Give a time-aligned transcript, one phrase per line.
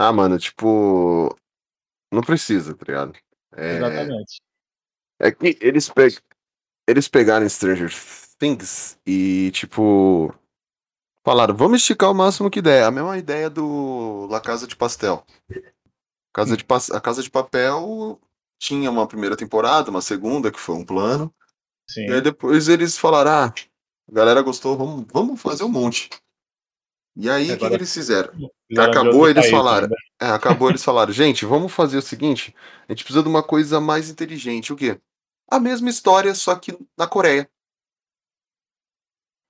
[0.00, 1.36] Ah, mano, tipo.
[2.12, 3.18] Não precisa, tá ligado?
[3.56, 4.40] É, Exatamente.
[5.20, 6.16] é que eles, pe...
[6.86, 7.90] eles pegaram Stranger
[8.38, 10.32] Things e, tipo.
[11.26, 12.84] Falaram, vamos esticar o máximo que der.
[12.84, 15.26] A mesma ideia do La Casa de Pastel.
[16.32, 18.20] Casa de Pas- A Casa de Papel
[18.60, 21.34] tinha uma primeira temporada, uma segunda, que foi um plano.
[21.90, 22.06] Sim.
[22.06, 23.52] E aí depois eles falaram, ah,
[24.08, 26.08] a galera gostou, vamos, vamos fazer um monte.
[27.20, 28.32] E aí, o que, que eles fizeram?
[28.78, 29.88] Acabou, eles falaram.
[30.20, 32.54] É, acabou, eles falaram, gente, vamos fazer o seguinte,
[32.88, 34.72] a gente precisa de uma coisa mais inteligente.
[34.72, 35.00] O quê?
[35.50, 37.50] A mesma história, só que na Coreia.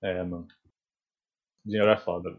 [0.00, 0.48] É, mano.
[1.62, 2.34] Dinheiro é foda.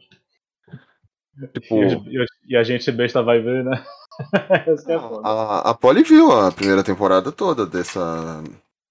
[1.53, 3.85] Tipo, E, e a gente besta vai ver, né?
[4.65, 5.21] É foda.
[5.25, 8.43] a, a Polly viu a primeira temporada toda dessa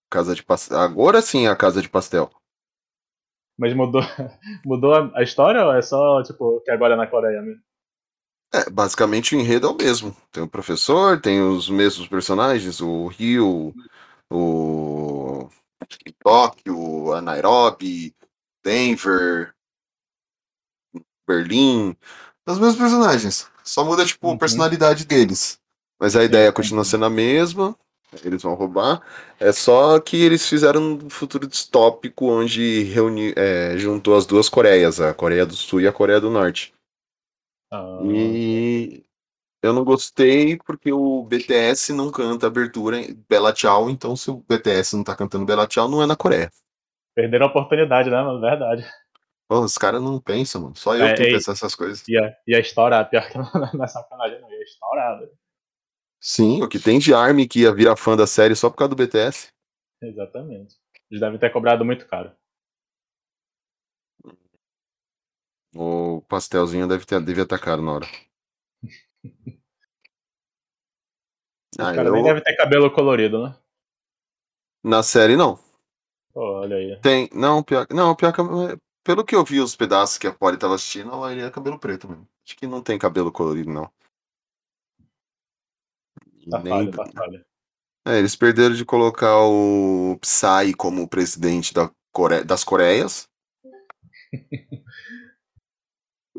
[0.08, 0.78] Casa de Pastel.
[0.78, 2.30] Agora sim, a Casa de Pastel.
[3.58, 4.00] Mas mudou,
[4.64, 7.60] mudou a, história ou é só, tipo, que agora é na Coreia mesmo?
[8.54, 10.16] É, basicamente o enredo é o mesmo.
[10.32, 13.74] Tem o professor, tem os mesmos personagens, o Rio,
[14.30, 15.48] o
[16.20, 18.14] Tóquio, a Nairobi,
[18.64, 19.54] Denver,
[21.26, 21.94] Berlim.
[22.46, 23.50] Os mesmos personagens.
[23.62, 24.34] Só muda, tipo, Uhum.
[24.34, 25.60] a personalidade deles.
[26.00, 27.76] Mas a ideia continua sendo a mesma.
[28.24, 29.02] Eles vão roubar.
[29.38, 35.00] É só que eles fizeram um futuro distópico onde reuni, é, juntou as duas Coreias,
[35.00, 36.72] a Coreia do Sul e a Coreia do Norte.
[37.70, 39.04] Ah, E
[39.62, 44.38] eu não gostei porque o BTS não canta abertura em Bela Tchau, então se o
[44.48, 46.50] BTS não tá cantando Bela Tchau, não é na Coreia.
[47.14, 48.40] Perderam a oportunidade, né, mano?
[48.40, 48.86] Verdade.
[49.48, 50.76] Pô, os caras não pensam, mano.
[50.76, 51.32] Só eu É, que ei.
[51.32, 52.06] pensar essas coisas.
[52.08, 54.50] Ia, ia estourar, pior que não, não é sacanagem, não.
[54.50, 55.26] Ia estourar, né?
[56.20, 58.90] Sim, o que tem de Army que ia virar fã da série só por causa
[58.94, 59.52] do BTS.
[60.02, 60.76] Exatamente.
[61.10, 62.32] Eles devem ter cobrado muito caro.
[65.74, 68.06] O pastelzinho deve ter, devia estar caro na hora.
[71.70, 73.54] Os Ah, caras nem eu- devem ter cabelo colorido, né?
[74.82, 75.58] Na série não.
[76.34, 76.98] Olha aí.
[77.00, 77.28] Tem.
[77.32, 78.40] Não, pior, não, pior que.
[79.04, 82.08] Pelo que eu vi os pedaços que a Polly tava assistindo, ela iria cabelo preto
[82.08, 82.28] mesmo.
[82.44, 83.90] Acho que não tem cabelo colorido, não.
[86.50, 87.46] Tá Nem- falha, tá falha.
[88.06, 93.28] É, eles perderam de colocar o Psy como presidente da Core- das Coreias.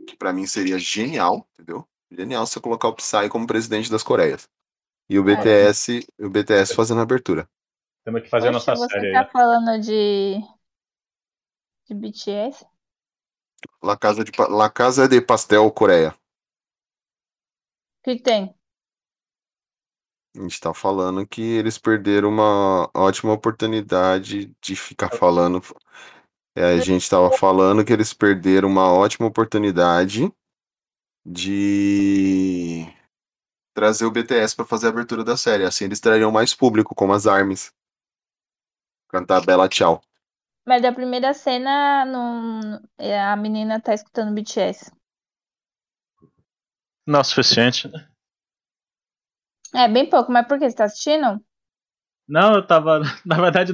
[0.07, 1.87] que pra mim seria genial, entendeu?
[2.11, 4.49] Genial você colocar o Psy como presidente das Coreias.
[5.09, 7.47] E o BTS, o BTS fazendo a abertura.
[8.03, 9.31] Temos que fazer a Poxa, nossa você série tá aí.
[9.31, 10.39] falando de.
[11.87, 12.65] de BTS?
[13.83, 16.11] La Casa de, La Casa de Pastel Coreia.
[16.11, 16.15] O
[18.03, 18.55] que tem?
[20.39, 25.61] A gente tá falando que eles perderam uma ótima oportunidade de ficar falando.
[26.55, 30.31] É, a gente tava falando que eles perderam uma ótima oportunidade
[31.25, 32.85] de
[33.73, 35.65] trazer o BTS pra fazer a abertura da série.
[35.65, 37.73] Assim eles trariam mais público, como as Armies.
[39.09, 40.01] Cantar Bela Tchau.
[40.65, 42.81] Mas da primeira cena, não...
[42.97, 44.89] é, a menina tá escutando BTS.
[47.05, 48.09] Não é o suficiente, né?
[49.73, 50.69] É, bem pouco, mas por que?
[50.69, 51.43] Você tá assistindo?
[52.27, 52.99] Não, eu tava.
[53.25, 53.73] Na verdade.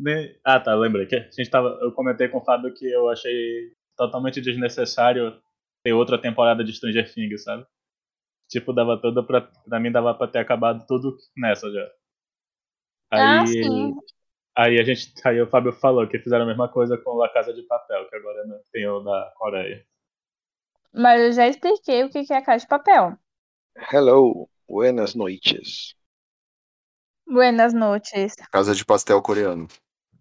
[0.00, 1.06] nem- Ah, tá, lembrei.
[1.06, 5.40] Que a gente tava, eu comentei com o Fábio que eu achei totalmente desnecessário
[5.84, 7.66] ter outra temporada de Stranger Things, sabe?
[8.50, 9.42] Tipo, dava toda pra.
[9.42, 11.86] Pra mim dava pra ter acabado tudo nessa já.
[13.14, 13.94] Ah, Aí, sim.
[14.56, 15.12] aí a gente.
[15.26, 18.16] Aí o Fábio falou que fizeram a mesma coisa com La Casa de Papel, que
[18.16, 19.84] agora né, tem o da Coreia.
[20.94, 23.18] Mas eu já expliquei o que que é a caixa de papel.
[23.90, 25.94] Hello, buenas noites.
[27.26, 28.36] Buenas noites.
[28.52, 29.66] Casa de Pastel coreano.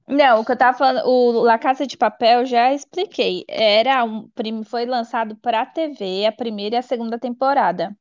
[0.07, 3.45] Não, o que eu tava falando, o La Casa de Papel já expliquei.
[3.47, 4.27] Era um,
[4.65, 7.95] foi lançado para a TV a primeira e a segunda temporada.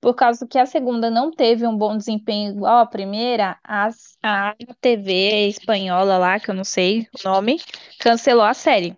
[0.00, 4.54] Por causa que a segunda não teve um bom desempenho igual a primeira, as- a
[4.80, 7.60] TV espanhola lá, que eu não sei o nome,
[8.00, 8.96] cancelou a série.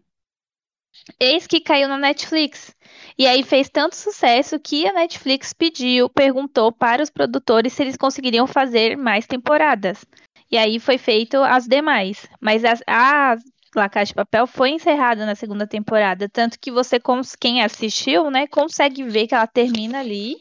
[1.21, 2.75] Eis que caiu na Netflix.
[3.19, 7.97] E aí fez tanto sucesso que a Netflix pediu, perguntou para os produtores se eles
[7.97, 10.05] conseguiriam fazer mais temporadas.
[10.51, 12.29] E aí foi feito as demais.
[12.41, 13.37] Mas as- a
[13.75, 16.29] La Casa de Papel foi encerrada na segunda temporada.
[16.29, 16.99] Tanto que você,
[17.41, 20.37] quem assistiu, né, consegue ver que ela termina ali.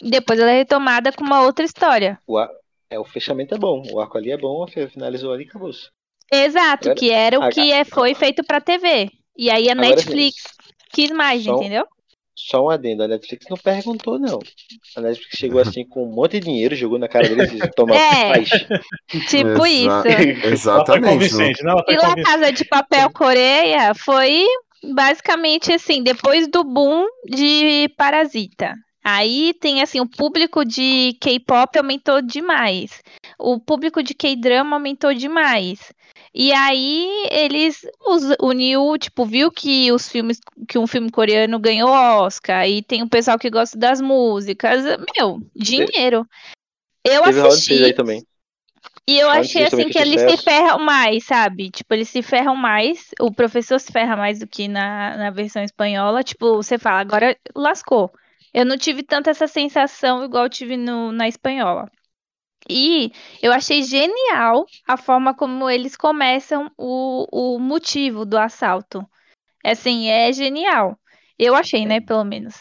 [0.00, 2.18] E depois ela é retomada com uma outra história.
[2.26, 2.50] O, ar-
[2.90, 3.82] é, o fechamento é bom.
[3.90, 5.70] O arco ali é bom, finalizou ali e acabou.
[6.30, 9.10] Exato, Agora- que era o a- que é, foi feito pra TV.
[9.36, 10.44] E aí a Agora, Netflix
[10.92, 11.86] quis mais, só- entendeu?
[12.48, 14.38] Só um adendo, a Netflix não perguntou, não.
[14.96, 17.70] A Netflix chegou assim com um monte de dinheiro, jogou na cara deles e disse,
[17.76, 18.34] toma, É.
[18.34, 18.48] faz.
[19.28, 20.46] Tipo Exa- isso.
[20.46, 21.02] Exatamente.
[21.02, 21.76] não- convincente, não?
[21.84, 22.22] Foi E La convincente.
[22.24, 24.44] Casa de Papel Coreia foi
[24.92, 28.74] basicamente assim, depois do boom de Parasita.
[29.04, 33.00] Aí tem assim, o público de K-pop aumentou demais.
[33.38, 35.92] O público de K-drama aumentou demais.
[36.34, 37.82] E aí eles
[38.40, 43.08] uniu, tipo, viu que os filmes que um filme coreano ganhou Oscar e tem um
[43.08, 44.82] pessoal que gosta das músicas,
[45.16, 46.26] meu, dinheiro.
[47.04, 48.26] Eu Teve Round 6 assisti aí também.
[49.06, 50.44] e eu achei assim que eles se sucesso.
[50.44, 51.70] ferram mais, sabe?
[51.70, 55.62] Tipo, eles se ferram mais, o professor se ferra mais do que na, na versão
[55.62, 56.22] espanhola.
[56.22, 58.10] Tipo, você fala, agora lascou.
[58.54, 61.90] Eu não tive tanta essa sensação igual eu tive no, na espanhola.
[62.68, 63.12] E
[63.42, 69.04] eu achei genial a forma como eles começam o, o motivo do assalto.
[69.64, 70.98] Assim, é genial.
[71.38, 72.54] Eu achei, né, pelo menos.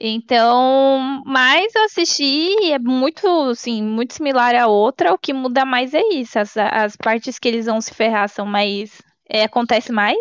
[0.00, 5.12] Então, mas eu assisti e é muito, assim, muito similar à outra.
[5.12, 6.38] O que muda mais é isso.
[6.38, 9.00] As, as partes que eles vão se ferrar são mais.
[9.28, 10.18] é, acontece mais.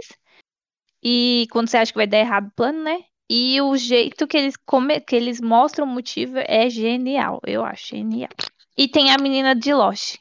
[1.03, 2.99] E quando você acha que vai dar errado o plano, né?
[3.29, 7.39] E o jeito que eles, come, que eles mostram o motivo é genial.
[7.45, 8.29] Eu acho genial.
[8.77, 10.17] E tem a menina de Lost,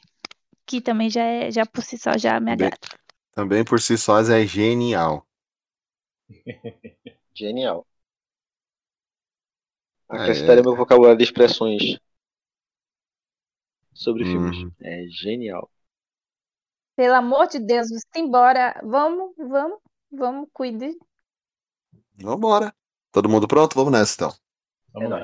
[0.67, 2.77] que também já, é, já por si só já me Bem- agrada.
[3.33, 5.27] Também por si só é genial.
[7.35, 7.85] Genial.
[10.09, 11.97] Ah, Acrescentarei meu vocabulário de expressões
[13.93, 14.55] sobre filmes.
[14.55, 14.71] Uhum.
[14.81, 15.69] É genial.
[16.95, 18.81] Pelo amor de Deus, vamos embora.
[18.83, 19.79] Vamos, vamos,
[20.11, 20.97] vamos, cuide.
[22.21, 22.73] Vambora.
[23.11, 23.75] Todo mundo pronto?
[23.75, 24.33] Vamos nessa então.
[24.93, 25.23] Vamos É lá.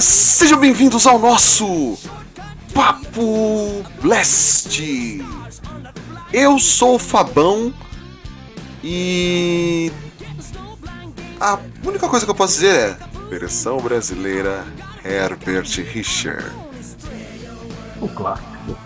[0.00, 1.98] Sejam bem-vindos ao nosso
[2.72, 4.80] Papo Blast.
[6.32, 7.74] Eu sou o Fabão
[8.82, 9.92] e
[11.38, 12.96] a única coisa que eu posso dizer é
[13.28, 14.64] versão brasileira
[15.04, 16.50] Herbert Richard.
[18.00, 18.78] O clássico.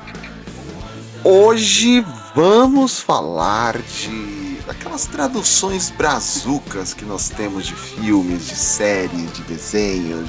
[1.22, 2.04] Hoje
[2.34, 10.28] vamos falar de aquelas traduções brazucas que nós temos de filmes, de séries, de desenho,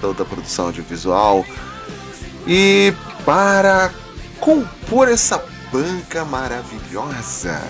[0.00, 1.44] toda a produção audiovisual.
[2.46, 2.92] E
[3.24, 3.92] para
[4.40, 7.60] compor essa banca maravilhosa,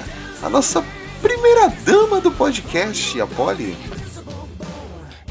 [0.43, 0.85] a nossa
[1.23, 3.77] primeira dama do podcast, a Polly.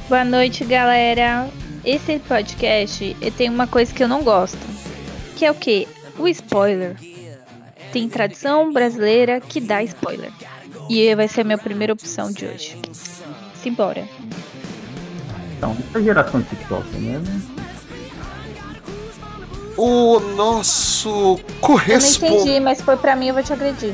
[0.09, 1.47] Boa noite, galera.
[1.83, 4.57] Esse podcast tem uma coisa que eu não gosto.
[5.35, 5.87] Que é o quê?
[6.17, 6.95] O spoiler.
[7.91, 10.31] Tem tradição brasileira que dá spoiler.
[10.89, 12.77] E vai ser a minha primeira opção de hoje.
[13.61, 14.07] Simbora.
[15.57, 17.21] Então, essa geração de TikTok, né?
[19.77, 22.41] O nosso Eu não correspondente.
[22.43, 23.93] entendi, mas foi pra mim, eu vou te agredir.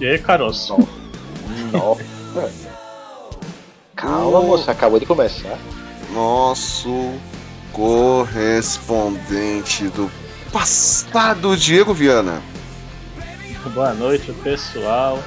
[0.00, 0.76] E aí, caroço?
[1.72, 2.04] Nossa.
[3.94, 4.70] Calma, moça.
[4.72, 5.58] Acabou de começar.
[6.14, 7.12] nosso
[7.72, 10.10] correspondente do
[10.50, 12.40] passado, Diego Viana.
[13.74, 15.22] Boa noite, pessoal.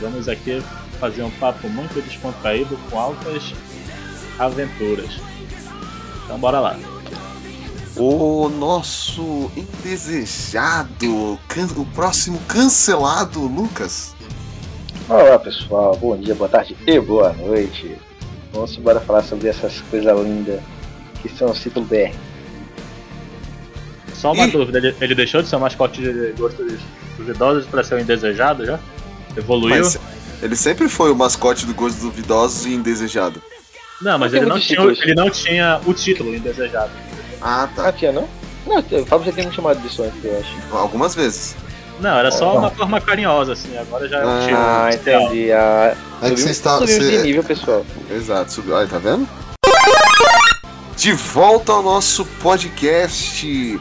[0.00, 0.62] Vamos aqui
[1.04, 3.52] fazer um papo muito descontraído com altas
[4.38, 5.20] aventuras.
[6.24, 6.78] Então, bora lá.
[7.94, 11.38] O nosso indesejado,
[11.76, 14.14] o próximo cancelado, Lucas.
[15.06, 15.94] Olá, pessoal.
[15.94, 17.98] Bom dia, boa tarde e boa noite.
[18.50, 20.62] Vamos embora falar sobre essas coisas lindas
[21.20, 22.16] que são o Cito BR.
[24.14, 24.50] Só uma Ih.
[24.50, 26.80] dúvida: ele, ele deixou de ser um mascote de gostos
[27.18, 28.80] duvidosos para ser um indesejado já?
[29.36, 29.84] Evoluiu?
[29.84, 30.13] Mas
[30.44, 33.42] ele sempre foi o mascote do Gosto Duvidosos e Indesejado.
[34.00, 36.90] Não, mas ele não, tinha, ele não tinha o título indesejado.
[37.40, 37.92] Ah, Ah, tá.
[37.92, 38.28] tinha não?
[38.66, 40.76] Não, o Fábio já tem me chamado disso antes, eu acho.
[40.76, 41.54] Algumas vezes.
[42.00, 43.76] Não, era só uma forma carinhosa, assim.
[43.78, 44.58] Agora já é um Ah, título.
[44.58, 45.52] Ah, entendi.
[45.52, 47.86] Ah, É que subiu- você está- subimos você- de nível, pessoal.
[48.10, 48.76] Exato, subiu.
[48.76, 49.28] Aí, tá vendo?
[50.96, 53.80] De volta ao nosso podcast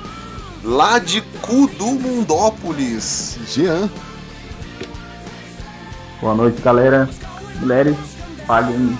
[0.63, 3.37] lá de Cudu Mundópolis.
[3.47, 3.89] Jean.
[6.23, 7.09] Boa noite, galera.
[7.59, 7.97] Mulheres,
[8.47, 8.97] paguem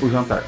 [0.00, 0.44] o jantar.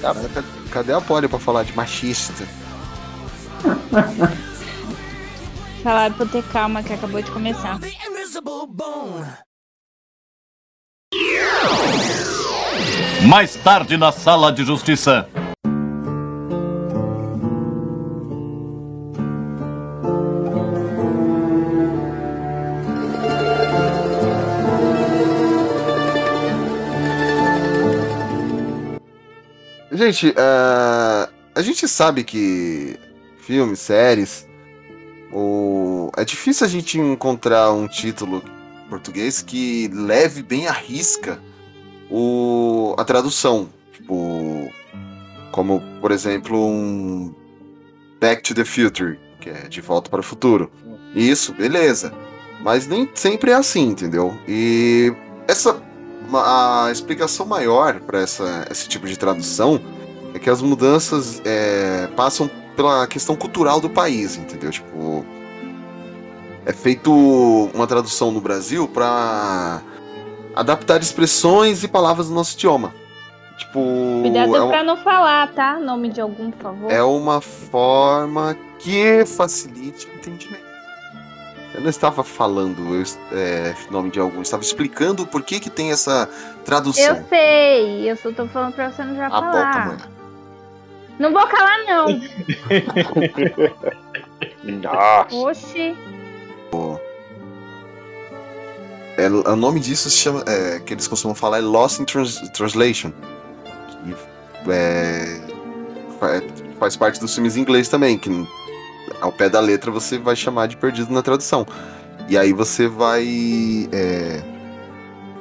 [0.72, 2.46] Cadê a Polly pra falar de machista?
[5.82, 7.78] Falaram pra eu ter calma que acabou de começar.
[13.28, 15.28] Mais tarde na sala de justiça.
[30.04, 32.98] Gente, uh, a gente sabe que
[33.38, 34.48] filmes, séries,
[35.32, 36.10] o...
[36.16, 38.42] é difícil a gente encontrar um título
[38.90, 41.40] português que leve bem à risca
[42.10, 42.96] o...
[42.98, 43.68] a tradução.
[43.92, 44.72] Tipo,
[45.52, 47.32] como, por exemplo, um
[48.20, 50.68] Back to the Future, que é De Volta para o Futuro.
[51.14, 52.12] Isso, beleza.
[52.60, 54.36] Mas nem sempre é assim, entendeu?
[54.48, 55.14] E
[55.46, 55.80] essa
[56.34, 59.80] a explicação maior para esse tipo de tradução
[60.34, 64.70] é que as mudanças é, passam pela questão cultural do país, entendeu?
[64.70, 65.24] Tipo,
[66.64, 67.12] é feito
[67.74, 69.82] uma tradução no Brasil para
[70.54, 72.94] adaptar expressões e palavras do nosso idioma.
[73.58, 73.80] Tipo,
[74.22, 75.78] Cuidado é, um- pra não falar, tá?
[75.78, 76.90] Nome de algum, por favor.
[76.90, 80.71] é uma forma que facilite o entendimento.
[81.74, 83.02] Eu não estava falando eu,
[83.36, 86.28] é, nome de algum, eu estava explicando por que, que tem essa
[86.64, 87.16] tradução.
[87.16, 89.86] Eu sei, eu só tô falando pra você não já A boca, falar.
[89.86, 90.00] mano.
[91.18, 92.06] Não vou calar, não.
[94.82, 95.34] Nossa.
[95.34, 95.96] Oxi.
[99.16, 102.40] É, o nome disso se chama, é, que eles costumam falar é Lost in Trans-
[102.50, 103.12] Translation.
[104.64, 105.40] Que é,
[106.18, 106.42] fa-
[106.78, 108.30] faz parte dos filmes em inglês também, que
[109.20, 111.66] ao pé da letra você vai chamar de perdido na tradução.
[112.28, 113.26] E aí você vai
[113.92, 114.42] é,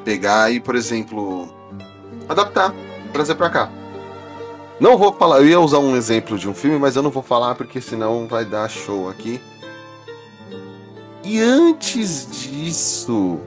[0.04, 1.48] pegar e, por exemplo,
[2.28, 2.74] adaptar,
[3.14, 3.70] trazer pra cá.
[4.80, 7.22] Não vou falar, eu ia usar um exemplo de um filme, mas eu não vou
[7.22, 9.40] falar porque senão vai dar show aqui.
[11.24, 13.40] E antes disso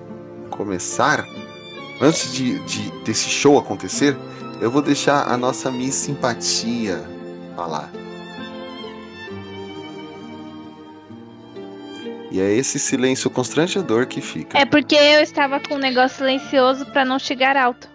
[0.49, 1.27] começar,
[2.01, 4.17] antes de, de- desse show acontecer,
[4.61, 7.03] eu vou deixar a nossa Miss Simpatia
[7.57, 7.91] falar.
[12.35, 14.59] E é esse silêncio constrangedor que fica.
[14.59, 17.89] É porque eu estava com um negócio silencioso pra não chegar alto.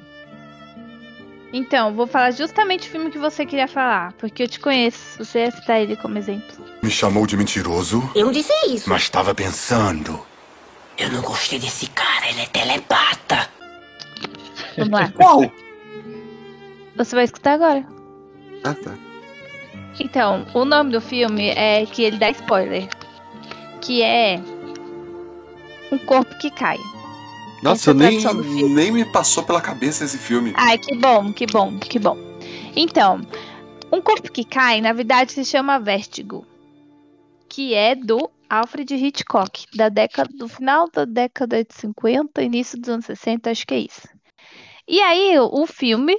[1.52, 5.18] Então, vou falar justamente o filme que você queria falar, porque eu te conheço.
[5.18, 6.56] Você ia citar ele como exemplo.
[6.82, 8.90] Me chamou de mentiroso, Eu não disse isso.
[8.90, 10.18] mas estava pensando.
[10.98, 13.50] Eu não gostei desse cara, ele é telepata.
[14.78, 15.12] Vamos lá.
[15.20, 15.52] Qual?
[16.96, 17.86] Você vai escutar agora.
[18.64, 18.94] Ah, tá.
[20.00, 22.88] Então, o nome do filme é que ele dá spoiler.
[23.82, 24.40] Que é
[25.92, 26.78] Um Corpo que Cai.
[27.62, 28.20] Nossa, é nem,
[28.70, 30.54] nem me passou pela cabeça esse filme.
[30.56, 32.18] Ai, que bom, que bom, que bom.
[32.76, 33.22] Então,
[33.92, 36.46] Um Corpo que Cai, na verdade, se chama Vértigo.
[37.50, 42.90] Que é do Alfred Hitchcock, da década, do final da década de 50, início dos
[42.90, 44.08] anos 60, acho que é isso.
[44.88, 46.16] E aí, o filme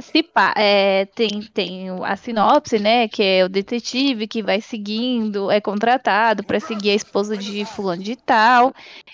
[0.00, 0.24] se
[0.56, 3.08] é, tem, tem a sinopse, né?
[3.08, 8.02] Que é o detetive que vai seguindo, é contratado para seguir a esposa de fulano
[8.02, 8.72] de tal.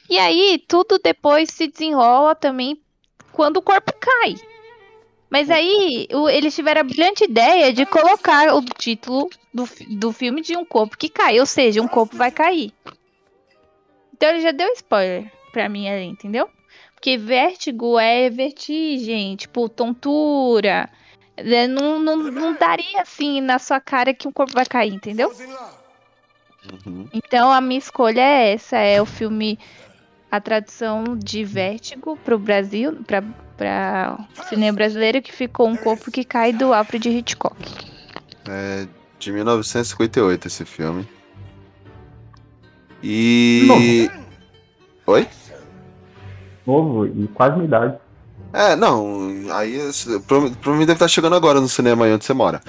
[0.09, 2.81] E aí, tudo depois se desenrola também
[3.33, 4.35] quando o corpo cai.
[5.31, 10.41] Mas aí, o- eles tiveram a brilhante ideia de colocar o título do, do filme
[10.41, 12.73] de um corpo que cai, ou seja, um corpo vai cair.
[14.15, 16.49] Então ele já deu spoiler pra mim ali, entendeu?
[16.99, 20.91] Porque vértigo é vertigem, tipo, tontura.
[21.37, 25.33] É, Não, não, não daria assim na sua cara que um corpo vai cair, entendeu?
[26.85, 27.09] Uhum.
[27.15, 29.57] Então a minha escolha é essa, é o filme
[30.29, 33.23] a tradução de Vértigo pro Brasil, pra,
[33.57, 37.57] pra cinema brasileiro que ficou um corpo que cai do Alfred Hitchcock.
[38.49, 38.89] É
[39.21, 41.09] de 1958 esse filme.
[43.03, 44.11] E.
[45.07, 45.29] Oi?
[46.69, 47.97] Novo e quase minha idade.
[48.53, 49.79] É, não, aí
[50.27, 52.61] prova- provavelmente deve estar chegando agora no cinema aí onde você mora.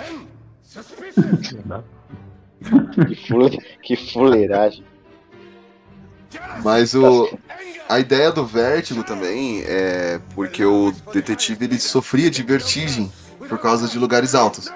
[3.06, 3.58] Que, fule...
[3.84, 4.84] que fuleiragem.
[6.64, 7.30] Mas o.
[7.90, 13.12] A ideia do vértigo também é porque o detetive ele sofria de vertigem
[13.50, 14.72] por causa de lugares altos.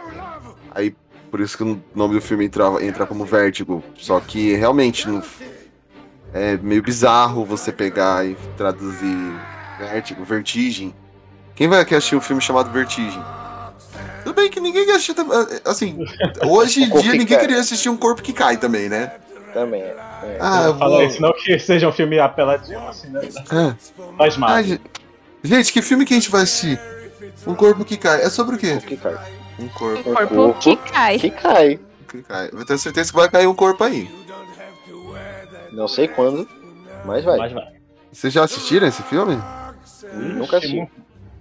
[0.73, 0.95] Aí
[1.29, 3.83] por isso que o nome do filme entra, entra como vértigo.
[3.95, 5.21] Só que realmente não-
[6.33, 9.17] é meio bizarro você pegar e traduzir
[9.79, 10.93] vértigo, vertigem.
[11.55, 13.21] Quem vai aqui assistir um filme chamado Vertigem?
[14.23, 15.13] Tudo bem que ninguém quer assistir.
[15.13, 15.29] tam-
[15.65, 16.03] Assim,
[16.45, 19.11] hoje em Um corpo dia ninguém queria assistir um corpo que cai também, né?
[19.53, 19.81] Também.
[19.81, 19.95] é.
[20.39, 21.03] Ah, eu vou.
[21.03, 23.21] isso, não que seja um filme apeladinho, assim, né?
[23.51, 23.75] É.
[24.17, 24.55] Faz mal.
[25.43, 26.79] Gente, que filme que a gente vai assistir?
[27.45, 28.21] Um corpo que cai.
[28.23, 28.77] É sobre o quê?
[28.77, 29.15] Que cai.
[29.59, 30.09] Um corpo.
[30.09, 31.19] Um corpo corpo que cai.
[31.19, 31.79] Que cai.
[32.09, 32.49] que cai.
[32.51, 34.09] Eu tenho certeza que vai cair um corpo aí.
[35.73, 36.47] Não sei quando,
[37.05, 37.37] mas vai.
[37.37, 37.73] Mas vai.
[38.11, 39.37] Vocês já assistiram esse filme?
[40.35, 40.87] Nunca assisti.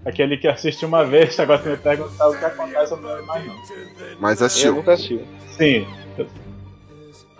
[0.04, 3.26] Aquele que assiste uma vez, agora você me perguntar o que acontece, eu não lembro
[3.26, 3.54] mais não.
[4.18, 4.74] Mas Eu assistiu.
[4.74, 5.24] nunca assisti.
[5.56, 5.86] Sim,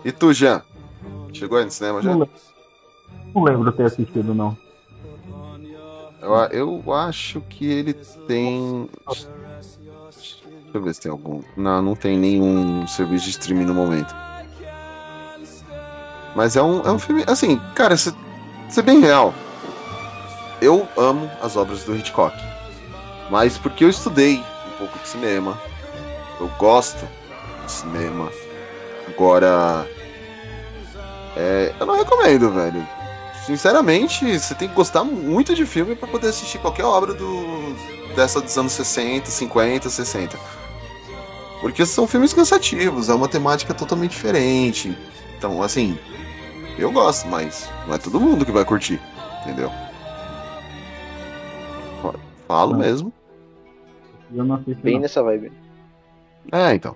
[0.04, 0.62] E tu, Jean?
[1.32, 2.10] Chegou aí no cinema já?
[2.10, 2.34] Não, lembro.
[3.34, 4.56] não lembro ter assistido, não.
[6.20, 6.34] Eu,
[6.84, 7.94] eu acho que ele
[8.28, 8.88] tem.
[9.08, 9.28] Deixa
[10.74, 11.42] eu ver se tem algum.
[11.56, 14.14] Não, não tem nenhum serviço de streaming no momento.
[16.34, 17.24] Mas é um, é um filme.
[17.26, 18.14] Assim, cara, se-
[18.68, 19.34] ser bem real.
[20.60, 22.36] Eu amo as obras do Hitchcock.
[23.30, 24.36] Mas porque eu estudei
[24.74, 25.60] um pouco de cinema.
[26.40, 27.06] Eu gosto
[27.64, 28.30] de cinema.
[29.08, 29.86] Agora.
[31.36, 32.86] É, eu não recomendo, velho.
[33.46, 37.74] Sinceramente, você tem que gostar muito de filme pra poder assistir qualquer obra do
[38.14, 40.38] dessa dos anos 60, 50, 60.
[41.60, 44.96] Porque são filmes cansativos, é uma temática totalmente diferente.
[45.38, 45.98] Então, assim,
[46.78, 49.00] eu gosto, mas não é todo mundo que vai curtir,
[49.42, 49.70] entendeu?
[52.48, 52.80] Falo Não.
[52.80, 53.12] mesmo.
[54.34, 54.82] Eu não assisti.
[54.82, 55.02] Bem não.
[55.02, 55.52] nessa vibe.
[56.50, 56.94] É, então.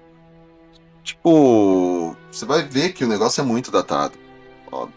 [1.03, 4.15] Tipo, você vai ver que o negócio é muito datado.
[4.71, 4.95] Óbvio.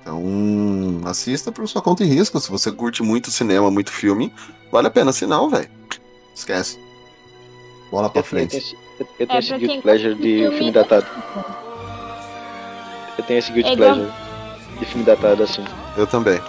[0.00, 2.38] Então, assista por sua conta e risco.
[2.38, 4.32] Se você curte muito cinema, muito filme,
[4.70, 5.12] vale a pena.
[5.12, 5.68] Se não, velho,
[6.34, 6.78] esquece.
[7.90, 8.76] Bola pra Eu, eu tenho, frente.
[9.00, 11.06] eu, tenho É, esse guilty pleasure de filme- filme datado.
[13.18, 14.12] Eu tenho esse guilty É igual- pleasure
[14.78, 15.64] de filme datado, assim.
[15.96, 16.40] Eu também.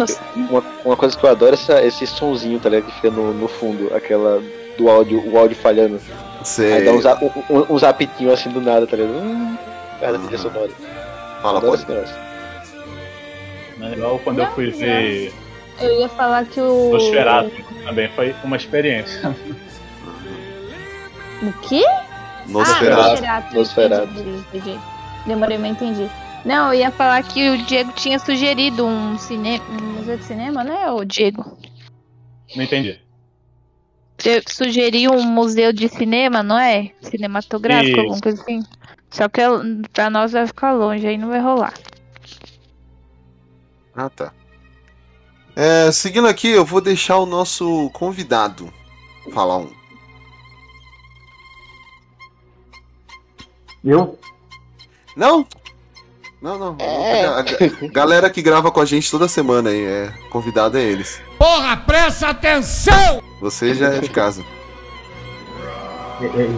[0.50, 2.86] Uma, uma coisa que eu adoro é essa, esse sonzinho, tá ligado?
[2.90, 4.42] Que fica no, no fundo, aquela
[4.78, 6.00] do áudio, o áudio falhando.
[6.10, 9.14] Aí Você dá uns, um, um, uns apitinhos assim do nada, tá ligado?
[9.16, 9.58] Hum,
[10.00, 10.38] cara, trilha Uhum.
[10.44, 10.70] sonora.
[11.42, 11.92] fala, Adoro pode.
[13.82, 15.34] é igual quando eu fui Não, ver
[15.82, 16.92] Eu ia falar que o.
[16.94, 17.52] Nosferatu
[17.84, 19.36] também foi uma experiência.
[21.44, 21.84] O quê?
[22.48, 23.02] Nosferatu.
[23.02, 23.56] Ah, Nosferatu.
[23.56, 24.12] Nosferatu.
[24.20, 24.80] Entendi, entendi.
[25.26, 26.10] Demorei, mas entendi.
[26.44, 29.62] Não, eu ia falar que o Diego tinha sugerido um, cine...
[29.62, 31.58] um museu de cinema, né, o Diego?
[32.56, 33.00] Não entendi.
[34.48, 36.92] Sugeriu um museu de cinema, não é?
[37.02, 38.00] Cinematográfico, Isso.
[38.00, 38.64] alguma coisa assim.
[39.10, 39.42] Só que
[39.92, 41.74] pra nós vai ficar longe, aí não vai rolar.
[43.96, 44.34] Ah, tá.
[45.56, 48.72] É, seguindo aqui, eu vou deixar o nosso convidado
[49.34, 49.72] falar um.
[53.84, 54.18] Eu?
[55.16, 55.46] Não?
[56.42, 56.76] Não, não.
[56.80, 57.26] É.
[57.28, 61.22] A, ga- galera que grava com a gente toda semana aí, é, convidado é eles.
[61.38, 63.22] Porra, presta atenção!
[63.40, 64.44] Você já é de casa.
[66.20, 66.50] É, é,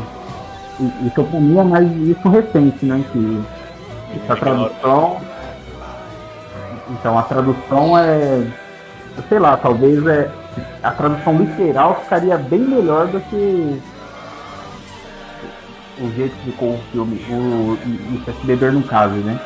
[1.06, 3.04] isso pra mim é mais isso recente, né?
[3.12, 3.44] Que
[4.24, 5.22] essa tradução.
[6.92, 8.48] Então a tradução é.
[9.28, 10.32] Sei lá, talvez é.
[10.82, 13.82] A tradução literal ficaria bem melhor do que
[16.00, 17.18] o jeito que ficou o filme.
[17.30, 17.78] O,
[18.30, 19.40] é se beber no caso, né?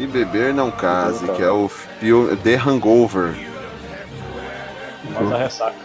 [0.00, 3.34] E Beber Não Case, que é o filme The Hangover.
[5.12, 5.76] Mas a ressaca.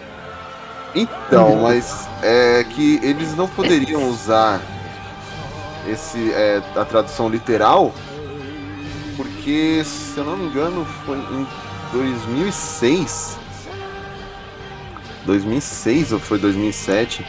[0.95, 4.62] Então, mas é que eles não poderiam usar
[5.86, 7.93] esse é, a tradução literal
[9.15, 11.47] porque, se eu não me engano, foi em
[11.91, 13.38] 2006.
[15.25, 17.25] 2006 ou foi 2007?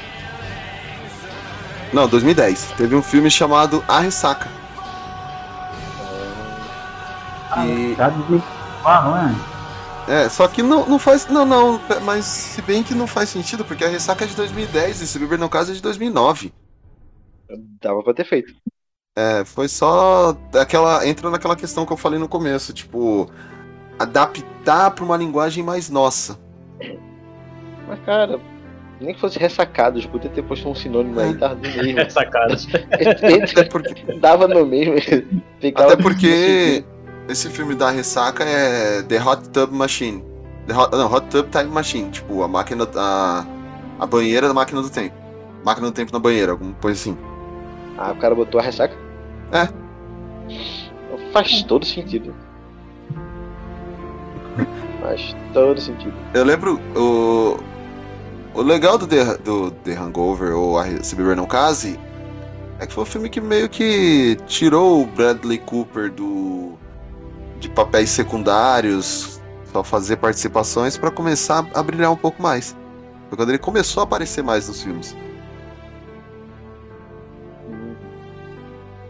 [1.92, 2.72] Não, 2010.
[2.76, 4.48] Teve um filme chamado A Ressaca.
[7.64, 7.96] E
[8.84, 10.24] não é?
[10.24, 11.26] é, só que não, não faz.
[11.28, 15.00] Não, não, mas se bem que não faz sentido, porque a ressaca é de 2010
[15.00, 16.52] e se beber no caso é de 2009.
[17.80, 18.52] Dava pra ter feito.
[19.16, 21.06] É, foi só aquela.
[21.06, 23.30] Entra naquela questão que eu falei no começo, tipo,
[23.98, 26.38] adaptar pra uma linguagem mais nossa.
[27.88, 28.38] Mas, cara,
[29.00, 31.82] nem que fosse ressacado, já podia ter posto um sinônimo aí, tava no mesmo.
[31.98, 32.54] Ressacada.
[32.92, 34.94] Até porque, Dava no mesmo.
[35.74, 36.84] Até porque
[37.28, 40.24] esse filme da ressaca é The Hot Tub Machine.
[40.66, 42.88] The Hot, não, Hot Tub Time Machine, tipo, a máquina.
[42.96, 43.46] A,
[43.98, 45.14] a banheira da máquina do tempo.
[45.64, 47.18] Máquina do tempo na banheira, alguma coisa assim.
[47.98, 48.94] Ah, o cara botou a ressaca?
[49.52, 49.68] É.
[51.32, 52.34] Faz todo sentido.
[55.00, 56.14] Faz todo sentido.
[56.34, 57.58] Eu lembro o.
[58.54, 62.00] O legal do The, do The Hangover, ou a Se Beber Não Case,
[62.78, 66.65] é que foi um filme que meio que tirou o Bradley Cooper do.
[67.58, 69.40] De papéis secundários,
[69.72, 72.76] só fazer participações, pra começar a brilhar um pouco mais.
[73.28, 75.16] Foi quando ele começou a aparecer mais nos filmes.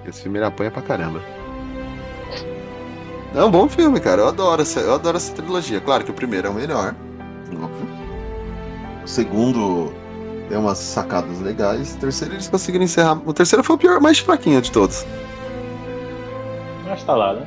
[0.07, 1.21] Esse filme ele apanha pra caramba.
[3.35, 4.23] É um bom filme, cara.
[4.23, 5.81] Eu adoro essa, eu adoro essa trilogia.
[5.81, 6.95] Claro que o primeiro é o melhor.
[9.05, 9.93] O segundo
[10.49, 11.95] Tem umas sacadas legais.
[11.95, 13.21] O terceiro eles conseguiram encerrar.
[13.27, 15.05] O terceiro foi o pior, mais fraquinho de todos.
[16.87, 17.47] Mas tá lá, né?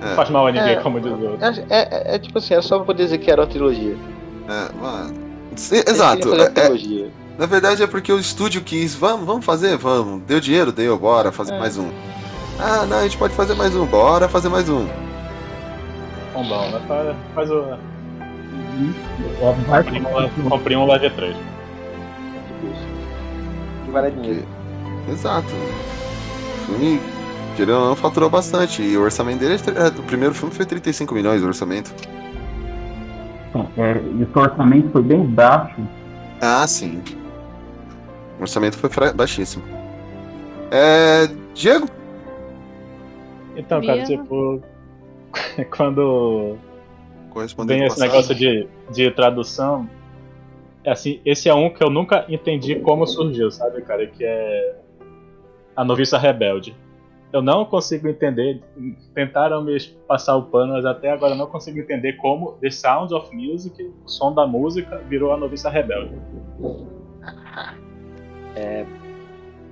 [0.00, 0.14] Não É.
[0.14, 0.76] faz mal a ninguém, É.
[0.76, 1.44] como diz o outro.
[1.70, 3.96] É, é- é tipo assim, é só pra poder dizer que era uma trilogia.
[4.48, 5.14] É, mano.
[5.52, 6.34] Exato.
[6.34, 7.08] É- é-
[7.38, 10.22] na verdade é porque o estúdio quis, vamos, vamos fazer, vamos.
[10.22, 11.58] Deu dinheiro, deu, bora fazer É.
[11.58, 11.90] mais um.
[12.60, 14.86] Ah, não, a gente pode fazer mais um, bora fazer mais um.
[16.34, 16.80] Bombão, né?
[16.86, 17.64] Faz, faz o.
[20.48, 21.34] Comprei um, um Live 3.
[21.36, 22.86] Tipo isso.
[23.84, 24.46] Que vale dinheiro.
[25.10, 25.48] Exato.
[26.66, 27.00] Filme,
[27.58, 28.82] querendo ou não, faturou bastante.
[28.82, 31.92] E o orçamento dele, é, o primeiro filme foi 35 milhões o orçamento.
[33.76, 35.80] É, e o seu orçamento foi bem baixo.
[36.40, 37.02] Ah, sim.
[38.38, 39.64] O orçamento foi baixíssimo.
[40.70, 41.28] É.
[41.54, 41.88] Diego?
[43.56, 44.62] Então, cara, tipo.
[45.70, 46.56] Quando
[47.66, 48.08] vem esse passado.
[48.08, 49.88] negócio de, de tradução,
[50.84, 54.06] é assim, esse é um que eu nunca entendi como surgiu, sabe, cara?
[54.06, 54.76] Que é
[55.76, 56.74] A Noviça Rebelde.
[57.32, 58.62] Eu não consigo entender,
[59.14, 63.12] tentaram me passar o pano, mas até agora eu não consigo entender como The Sound
[63.12, 66.14] of Music, o som da música, virou A Noviça Rebelde.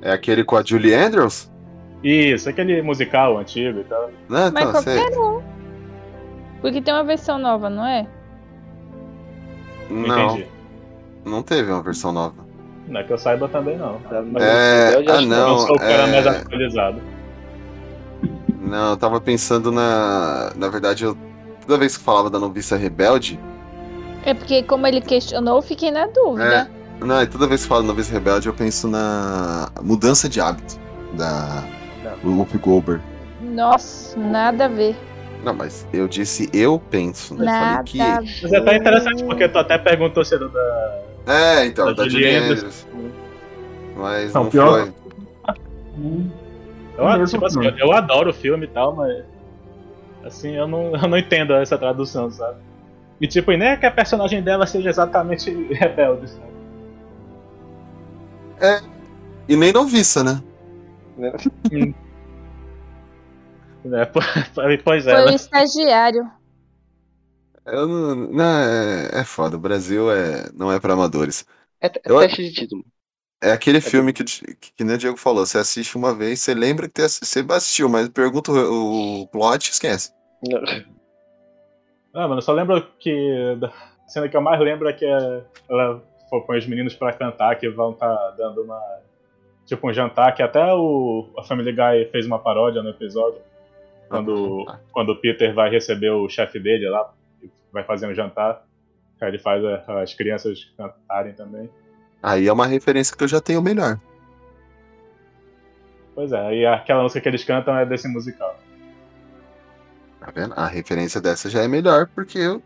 [0.02, 1.50] É aquele com a Julie Andrews?
[2.04, 4.08] Isso, aquele musical antigo e tal.
[4.28, 4.50] Né?
[4.52, 4.96] Mas Então, sei.
[4.98, 5.42] qualquer um.
[6.60, 8.06] Porque tem uma versão nova, não é?
[9.90, 10.46] Não, Entendi.
[11.24, 12.44] não teve uma versão nova.
[12.88, 14.00] Não é que eu saiba também não.
[14.30, 17.00] Mas É, eu já ah, não não, sou o cara mais é, atualizado.
[18.66, 20.52] Não, eu tava pensando na.
[20.56, 21.16] Na verdade, eu,
[21.66, 23.38] toda vez que falava da noviça rebelde,
[24.24, 26.70] É porque, como ele questionou, eu fiquei na dúvida.
[27.00, 30.78] não, e toda vez que falo noviça rebelde, eu penso na mudança de hábito
[31.14, 31.64] da
[32.22, 33.02] do Whoopi Goldberg.
[33.40, 34.96] Nossa, nada a ver.
[35.44, 37.44] Não, mas eu disse eu penso, né?
[37.46, 38.00] Falei Nada que.
[38.00, 40.98] a Mas é até interessante porque tu até perguntou se era da.
[41.26, 42.24] É, então, Da da Andrews.
[42.58, 42.86] Andrews.
[43.96, 44.92] Mas Não, não pior- foi.
[46.98, 49.24] Hum, Eu, É tipo assim, eu adoro o filme e tal, mas.
[50.24, 52.58] Assim, eu não, eu não entendo essa tradução, sabe?
[53.20, 56.56] E tipo, e nem é que a personagem dela seja exatamente rebelde, sabe?
[59.48, 60.42] E nem noviça, né?
[63.84, 64.20] É, po-
[64.84, 65.34] pois é, Foi né?
[65.34, 66.28] estagiário.
[67.64, 69.56] Eu não, não, é, é foda.
[69.56, 71.44] O Brasil é, não é pra amadores.
[71.80, 72.84] É, é Eu- teste de título.
[73.42, 75.44] É aquele filme que, que, que nem o Diego falou.
[75.44, 80.12] Você assiste uma vez, você lembra que você assistiu, mas pergunta o, o plot esquece.
[82.14, 83.56] Ah, mano, eu só lembro que.
[83.60, 83.70] Da
[84.08, 86.02] cena que eu mais lembro é que é- ela
[86.46, 88.80] põe os meninos pra cantar, que vão tá dando uma.
[89.66, 93.40] Tipo um jantar, que até o, a Family Guy fez uma paródia no episódio.
[94.08, 97.12] Quando, quando o Peter vai receber o chefe dele lá,
[97.70, 98.64] vai fazer um jantar.
[99.20, 101.68] Aí ele faz a- as crianças cantarem também.
[102.22, 103.98] Aí é uma referência que eu já tenho melhor.
[106.14, 108.58] Pois é, e aquela música que eles cantam é desse musical.
[110.18, 110.54] Tá vendo?
[110.56, 112.62] A referência dessa já é melhor, porque eu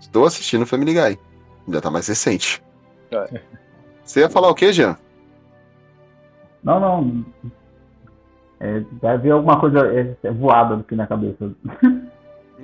[0.00, 1.18] estou assistindo Family Guy.
[1.68, 2.62] Já tá mais recente.
[3.10, 3.40] É.
[4.04, 4.96] Você ia falar o quê, Jean?
[6.62, 7.24] Não, não.
[8.58, 11.50] É, vai ver alguma coisa é, é voada aqui na cabeça.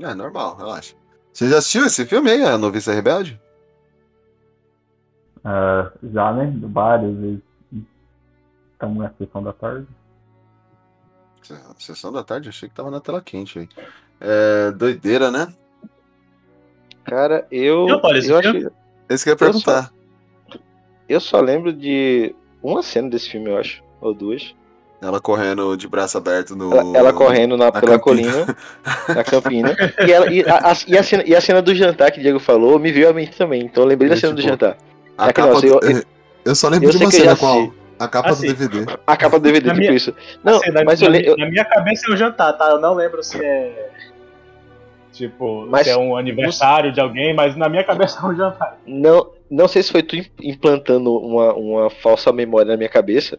[0.01, 0.95] É normal, relaxa.
[1.33, 3.41] Você já assistiu esse filme aí, A Noviça Rebelde?
[5.45, 6.53] Ah, já, né?
[6.63, 7.41] Várias vezes.
[8.73, 9.87] Estamos na sessão da tarde.
[11.79, 13.69] Sessão da tarde, achei que tava na tela quente aí.
[14.21, 15.53] É, doideira, né?
[17.05, 17.89] Cara, eu.
[17.89, 18.71] Eu, Paulo, eu acho.
[19.09, 19.93] Esse que eu ia Eu perguntar.
[21.09, 23.83] Eu só lembro de uma cena desse filme, eu acho.
[24.01, 24.55] Ou duas.
[25.01, 26.73] Ela correndo de braço aberto no.
[26.73, 28.31] Ela, ela correndo na, na pela campina.
[28.33, 28.57] colina,
[29.15, 29.77] na campina.
[30.07, 32.23] E, ela, e, a, a- e a cena, e a cena do jantar que o
[32.23, 33.65] Diego falou me veio à mente também.
[33.65, 34.79] Então eu lembrei da É, cena do jantar.
[35.23, 36.03] A É capa do- eu- eu,
[36.45, 37.73] eu só lembro eu de uma cena qual?
[37.99, 38.93] A capa Assim, do DVD.
[39.07, 40.15] A capa do DVD, Na tipo minha- isso.
[40.43, 42.71] Não, Assim, na, mas na eu, le- na minha cabeça é um jantar, tá?
[42.71, 43.91] Eu não lembro se é.
[45.13, 48.79] Tipo, Mas- se é um aniversário de alguém, mas na minha cabeça é um jantar.
[48.87, 53.37] não, não sei se foi tu im- implantando uma, uma falsa memória na minha cabeça.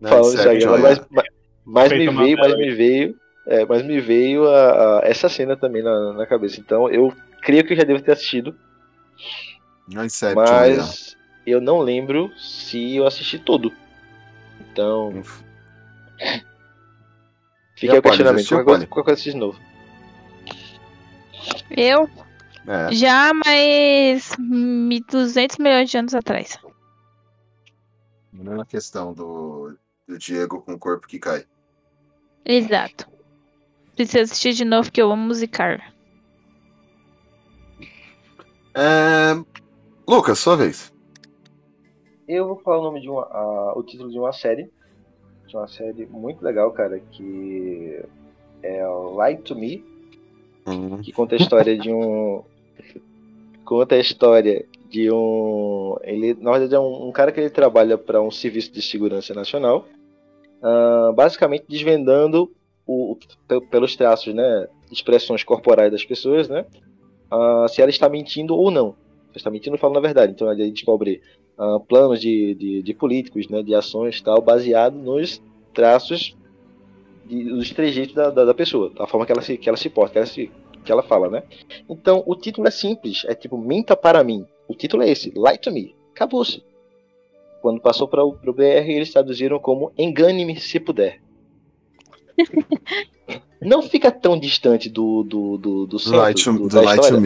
[0.00, 1.24] Não, falando isso sério, aí, mas, mas,
[1.64, 3.14] mas me veio, mas me veio,
[3.48, 6.60] é, mas me veio a, a- essa cena também na, na cabeça.
[6.60, 8.54] Então eu creio que eu já devo ter assistido,
[9.90, 13.72] Inception mas eu não lembro se eu assisti todo.
[14.60, 15.22] Então
[16.20, 16.40] E
[17.74, 18.46] fica o questionamento.
[18.48, 19.58] Qualquer coisa, qualquer coisa assiste de novo.
[21.70, 22.08] Eu
[22.66, 22.92] É.
[22.92, 26.58] já, mas mi- 200 milhões de anos atrás.
[28.32, 29.76] Não é questão do,
[30.06, 31.44] do Diego com o corpo que cai.
[32.44, 33.08] Exato.
[33.96, 35.78] Preciso assistir de novo que eu amo musical.
[38.74, 39.34] É...
[40.10, 40.92] Lucas, sua vez.
[42.26, 44.68] eu vou falar o nome de uma, a- o título de uma série,
[45.46, 48.00] de uma série muito legal, cara, que
[48.60, 49.84] é Lie to Me,
[50.66, 51.00] Hum.
[51.00, 52.42] que conta a história de um
[53.64, 57.96] conta a história de um ele na verdade é um, um cara que ele trabalha
[57.96, 59.86] para um serviço de segurança nacional,
[60.62, 62.50] ah, basicamente desvendando
[62.84, 63.18] o, o-
[63.48, 66.66] pe- pelos traços, né, expressões corporais das pessoas, né,
[67.30, 68.94] ah, se ela está mentindo ou não.
[69.32, 70.32] Se está mentindo, fala na verdade.
[70.32, 71.20] Então ele descobre
[71.58, 75.40] ah, planos de, de, de políticos, né, de ações e tal, baseado nos
[75.72, 76.36] traços
[77.26, 79.88] de, dos trejeitos da, da, da pessoa, da forma que ela se, que ela se
[79.88, 80.50] porta, que ela, se,
[80.84, 81.42] que ela fala, né?
[81.88, 84.44] Então o título é simples, é tipo Minta para mim.
[84.66, 85.94] O título é esse, Lie to Me.
[86.14, 86.62] Acabou-se.
[87.62, 91.20] Quando passou para o BR, eles traduziram como Engane-me se puder.
[93.60, 97.20] Não fica tão distante do, do, do, do centro to, do- do da to história.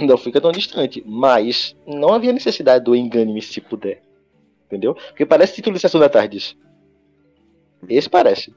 [0.00, 4.00] Não fica tão distante, mas não havia necessidade do engane-me se puder.
[4.66, 4.94] Entendeu?
[4.94, 6.56] Porque parece título de sessão da tarde isso.
[7.88, 8.52] Esse parece.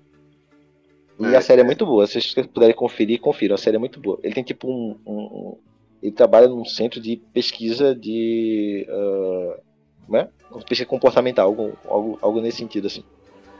[1.19, 2.05] E É, a série é muito boa.
[2.07, 3.55] Se vocês puderem conferir, confiram.
[3.55, 4.19] A série é muito boa.
[4.23, 4.97] Ele tem tipo um.
[5.05, 5.57] um-
[6.01, 8.87] ele trabalha num centro de pesquisa de.
[8.89, 9.59] ah,
[10.05, 10.29] como é?
[10.67, 13.03] Pesquisa comportamental, algo, algo, algo nesse sentido, assim.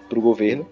[0.09, 0.67] Pro governo.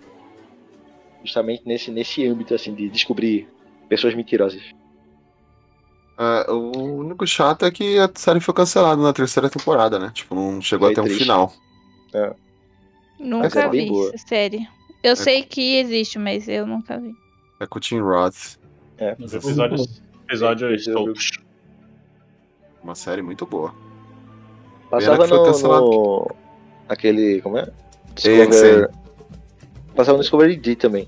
[1.24, 3.48] Justamente nesse, nesse âmbito, assim, de descobrir
[3.88, 4.62] pessoas mentirosas.
[6.20, 10.12] É, o único chato é que a série foi cancelada na terceira temporada, né?
[10.14, 11.22] Tipo, não chegou até um triste.
[11.24, 11.54] final.
[13.18, 14.12] Nunca é vi boa.
[14.14, 14.68] essa série.
[15.02, 17.14] Eu sei que existe, mas eu nunca vi.
[17.62, 18.58] É com o Tim Roth.
[18.98, 19.16] É.
[19.18, 21.32] Nos episódios, episódios soltos.
[22.84, 23.74] Uma série muito boa.
[24.90, 25.86] Passava que foi no, cancelado.
[25.86, 26.36] no.
[26.90, 27.42] Aquele.
[27.42, 27.62] Como é?
[27.62, 28.92] AXN.
[29.96, 31.08] Passava no Discovery D também.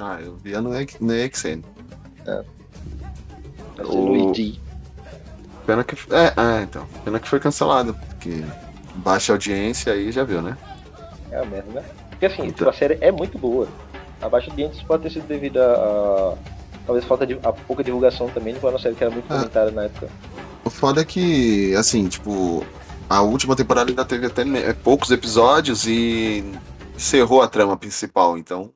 [0.00, 1.62] Ah, eu via no, no AXN.
[2.24, 2.57] Passava
[3.84, 4.32] O-.
[5.66, 5.94] Pena que.
[6.14, 6.86] É, é, então.
[7.04, 7.94] Pena que foi cancelado.
[7.94, 8.42] Porque
[8.96, 10.56] baixa audiência aí já viu, né?
[11.30, 11.84] É a merda, né?
[12.10, 12.68] Porque assim, Então.
[12.68, 13.68] a série é muito boa.
[14.20, 15.64] A baixa audiência pode ter sido devido a.
[15.64, 16.34] a-
[16.86, 19.36] talvez falta de a pouca divulgação também, não foi uma série que era muito Ah.
[19.36, 20.08] comentada na época.
[20.64, 22.64] O foda é que, assim, tipo,
[23.08, 26.44] a última temporada ainda teve até me- poucos episódios e
[26.96, 28.72] encerrou a trama principal, então.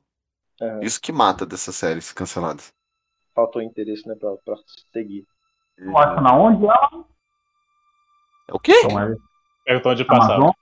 [0.61, 0.79] Aham.
[0.83, 2.71] Isso que mata dessas séries canceladas.
[3.33, 4.55] Faltou interesse, né, pra, pra
[4.91, 5.25] seguir.
[5.79, 7.05] Mostra na onde ela?
[8.47, 8.73] É o quê?
[8.85, 9.15] Então é
[9.65, 10.53] Perguntou onde passava.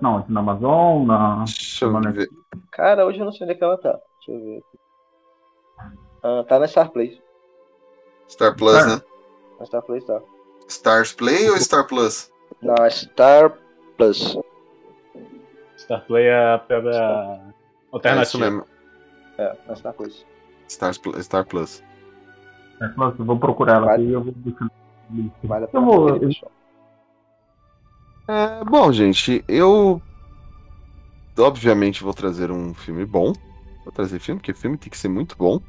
[0.00, 0.32] Na onde?
[0.32, 1.06] Na Amazon?
[1.06, 1.44] Na...
[1.44, 2.28] Deixa eu ver.
[2.72, 3.92] Cara, hoje eu não sei onde é que ela tá.
[4.26, 4.78] Deixa eu ver aqui.
[6.22, 7.22] Ah, tá na Star Play.
[8.28, 8.86] Star Plus, Ah.
[8.96, 9.02] né?
[9.58, 10.20] Na Star Play tá.
[10.68, 12.30] Stars Play ou Star Plus?
[12.60, 13.56] Na Star
[13.96, 14.36] Plus.
[15.76, 17.54] Starplay é a pega É isso
[17.92, 18.38] alternativa.
[18.50, 18.66] mesmo.
[19.38, 20.26] É, na Star Plus.
[20.68, 21.82] Stars, Pl- Star Plus.
[22.80, 22.84] É,
[23.18, 24.02] eu vou procurar ela Vale.
[24.02, 24.70] aqui e eu vou deixar.
[25.42, 26.30] Vale a Eu pena vou- eu-.
[28.28, 30.00] É, bom, gente, eu.
[31.38, 33.32] Obviamente vou trazer um filme bom.
[33.84, 35.60] Vou trazer filme, porque filme tem que ser muito bom.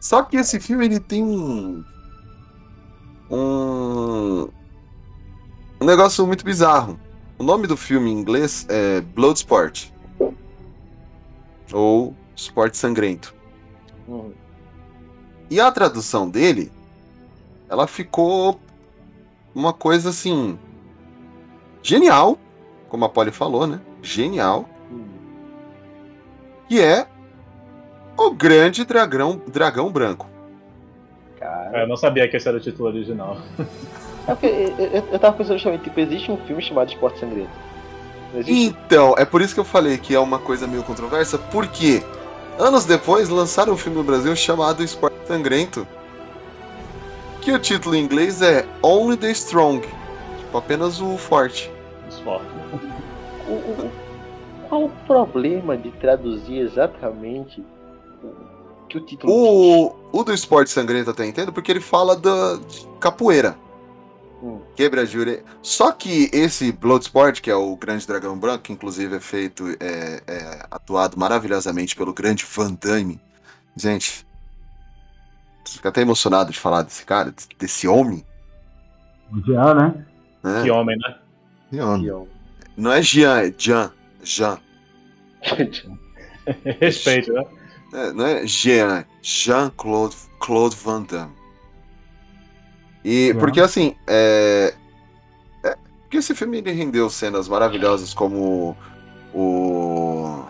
[0.00, 1.84] Só que esse filme ele tem um.
[3.30, 4.48] Um.
[5.80, 6.98] Um negócio muito bizarro.
[7.38, 9.90] O nome do filme em inglês é Bloodsport.
[11.72, 13.34] Ou Esporte Sangrento.
[14.08, 14.32] Uhum.
[15.50, 16.72] E a tradução dele,
[17.68, 18.60] ela ficou
[19.54, 20.58] uma coisa assim.
[21.82, 22.38] Genial,
[22.88, 23.80] como a Polly falou, né?
[24.02, 24.68] Genial.
[26.68, 27.06] Que é
[28.16, 30.26] o grande dragão, dragão branco.
[31.38, 31.78] Cara.
[31.78, 33.38] É, Eu não sabia que esse era o título original.
[34.26, 37.50] É porque eu, eu, eu tava pensando justamente, tipo, existe um filme chamado Esporte Sangrento.
[38.34, 38.66] Existe?
[38.66, 42.02] Então, é por isso que eu falei que é uma coisa meio controversa, porque
[42.58, 45.86] anos depois lançaram um filme no Brasil chamado Esporte Sangrento.
[47.40, 49.86] Que o título em inglês é Only the Strong.
[50.38, 51.70] Tipo, apenas o forte.
[53.48, 53.90] O- o-
[54.68, 57.60] qual o problema de traduzir exatamente
[58.22, 59.42] o que o título diz?
[59.42, 63.56] O, o do esporte sangrento até entendo, porque ele fala da de capoeira.
[64.42, 64.60] Hum.
[64.74, 65.42] Quebra jure.
[65.62, 70.22] Só que esse Bloodsport, que é o grande dragão branco, que inclusive é feito, é,
[70.26, 73.20] é atuado maravilhosamente pelo grande Van Damme.
[73.74, 74.26] Gente,
[75.66, 78.24] fica até emocionado de falar desse cara, desse homem.
[79.32, 80.06] O Jean, né?
[80.42, 80.62] Né?
[80.62, 81.18] Que homem, né?
[81.70, 82.02] Que homem.
[82.02, 82.28] Guião.
[82.76, 83.92] Não é Jean, é Jean.
[84.22, 84.58] Jean.
[86.80, 87.44] Respeito, né?
[87.92, 91.35] É, não é Jean, Jean-Claude Claude Van Damme.
[93.08, 93.38] E Uhum.
[93.38, 94.74] porque assim, é,
[95.62, 98.76] é- porque esse filme ele rendeu cenas maravilhosas como
[99.32, 100.42] o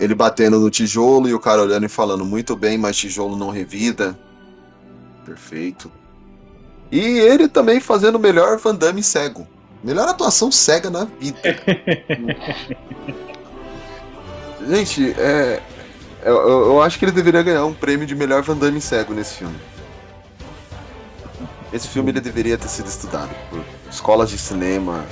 [0.00, 3.50] ele batendo no tijolo e o cara olhando e falando muito bem, mas tijolo não
[3.50, 4.18] revida.
[5.26, 5.92] Perfeito.
[6.90, 9.46] E ele também fazendo o melhor Van Damme cego.
[9.84, 11.38] Melhor atuação cega na vida.
[14.66, 15.60] Gente, é.
[16.24, 19.12] Eu, eu, eu acho que ele deveria ganhar um prêmio de melhor Van Damme cego
[19.12, 19.56] nesse filme.
[21.72, 23.30] Esse filme ele deveria ter sido estudado.
[23.48, 25.06] Por escolas de cinema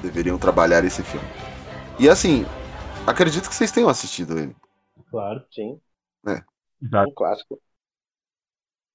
[0.00, 1.26] deveriam trabalhar esse filme.
[1.98, 2.46] E assim,
[3.06, 4.54] acredito que vocês tenham assistido ele.
[5.10, 5.44] Claro.
[5.50, 5.80] Sim.
[6.26, 6.42] É.
[6.82, 7.60] Um clássico.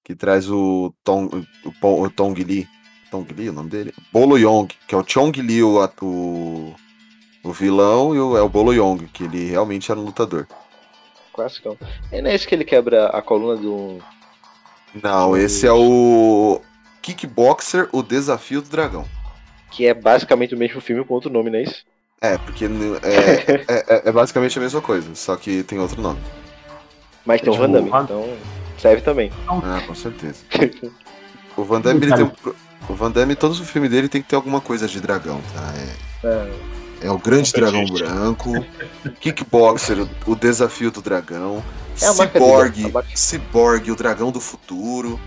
[0.03, 1.25] Que traz o Tom,
[1.65, 2.67] o, Po- o Tong Li.
[3.11, 3.93] Tong Li, o nome dele?
[4.11, 6.75] Bolo Yong, que é o Chong Li, o, o,
[7.43, 10.47] o vilão, e o, é o Bolo Yong, que ele realmente era um lutador.
[11.33, 11.77] Clássico.
[12.11, 13.99] É não é esse que ele quebra a coluna do.
[15.03, 16.61] Não, esse é o
[17.13, 19.05] Kickboxer, o Desafio do Dragão.
[19.71, 21.85] Que é basicamente o mesmo filme com outro nome, não é isso?
[22.19, 22.67] É, porque é,
[23.67, 26.19] é, é- é basicamente a mesma coisa, só que tem outro nome.
[27.25, 28.27] Mas tem o Van Damme, então
[28.77, 29.31] serve também.
[29.47, 30.43] Ah, com certeza.
[31.55, 32.31] O Van Damme, ele tem um,
[32.87, 35.73] o Van Damme, todos os filmes dele tem que ter alguma coisa de dragão, tá?
[36.23, 38.63] É, é o Grande Dragão Branco,
[39.19, 41.63] Kickboxer, o, Desafio do Dragão,
[41.99, 45.19] É Cyborg, Cyborg, o Dragão do Futuro.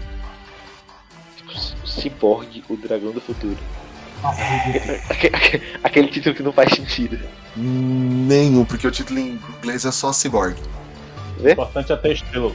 [1.90, 3.58] Cyborg, o dragão do futuro.
[5.08, 7.18] Aque- aque- Aquele título que não faz sentido.
[7.56, 10.56] Nenhum, porque o título em inglês é só Cyborg.
[11.42, 12.54] Importante é ter estilo.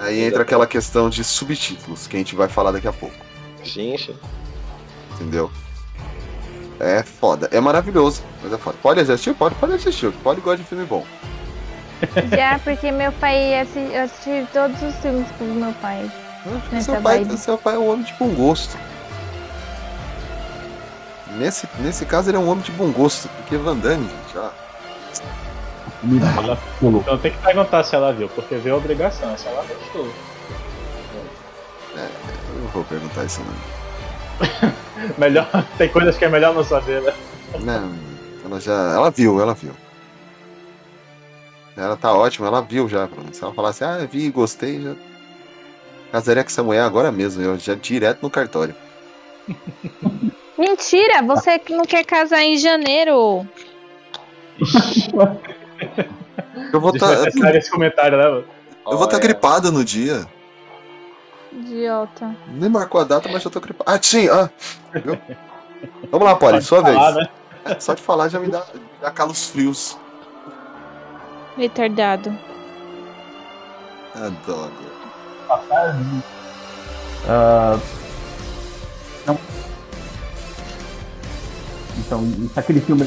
[0.00, 3.14] Aí entra aquela questão de subtítulos, que a gente vai falar daqui a pouco.
[3.64, 4.14] Sim, sim.
[5.14, 5.50] Entendeu?
[6.80, 7.48] É foda.
[7.52, 8.76] É maravilhoso, mas é foda.
[8.82, 9.32] Pode assistir?
[9.34, 10.10] Pode, pode assistir.
[10.22, 11.06] Pode gosta de filme bom.
[12.36, 13.54] Já, porque meu pai
[13.94, 16.10] eu assisti todos os filmes com meu pai.
[16.70, 17.38] Nessa Seu pai, vibe.
[17.38, 18.76] seu pai é um homem de bom gosto.
[21.38, 24.50] Nesse, nesse caso, ele é um homem de bom gosto, porque Van Damme, gente, ó.
[26.38, 30.06] Ela- Então tem que perguntar se ela viu, porque viu a obrigação, se ela gostou.
[31.96, 32.08] É,
[32.54, 34.74] eu não vou perguntar isso, não.
[35.18, 37.12] Melhor, tem coisas que é melhor não saber, né?
[37.60, 37.92] Não,
[38.44, 38.72] ela já.
[38.94, 39.72] Ela viu, ela viu.
[41.76, 43.08] Ela tá ótima, ela viu já.
[43.32, 44.94] Se ela falasse, ah, vi, gostei, já.
[46.14, 48.72] Casaria com essa mulher agora mesmo, eu já direto no cartório.
[50.56, 53.44] Mentira, você que não quer casar em janeiro.
[56.72, 57.16] Eu vou estar.
[57.16, 58.28] Desnecessário esse comentário, né?
[58.28, 58.44] mano?
[58.86, 60.24] eu vou estar gripado no dia.
[61.52, 62.36] Idiota.
[62.46, 63.90] Nem marcou a data, mas já tô gripado.
[63.90, 64.48] Ah, sim, ah.
[66.12, 67.16] Vamos lá, Polly, sua falar, vez.
[67.16, 67.28] né?
[67.64, 69.98] É, só de falar já me dá, me dá calos frios.
[71.56, 72.38] Retardado.
[74.14, 74.93] Adoro.
[77.28, 77.78] Ah,
[79.26, 79.38] não.
[81.98, 83.06] Então, isso, aquele filme.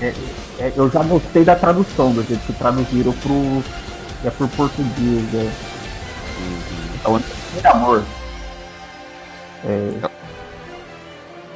[0.00, 0.14] é-
[0.58, 3.62] é- eu já gostei da tradução, do jeito que traduziram pro.
[4.24, 5.34] É por português.
[5.34, 5.50] É.
[7.00, 8.04] Então, primeiro amor.
[9.64, 9.92] É,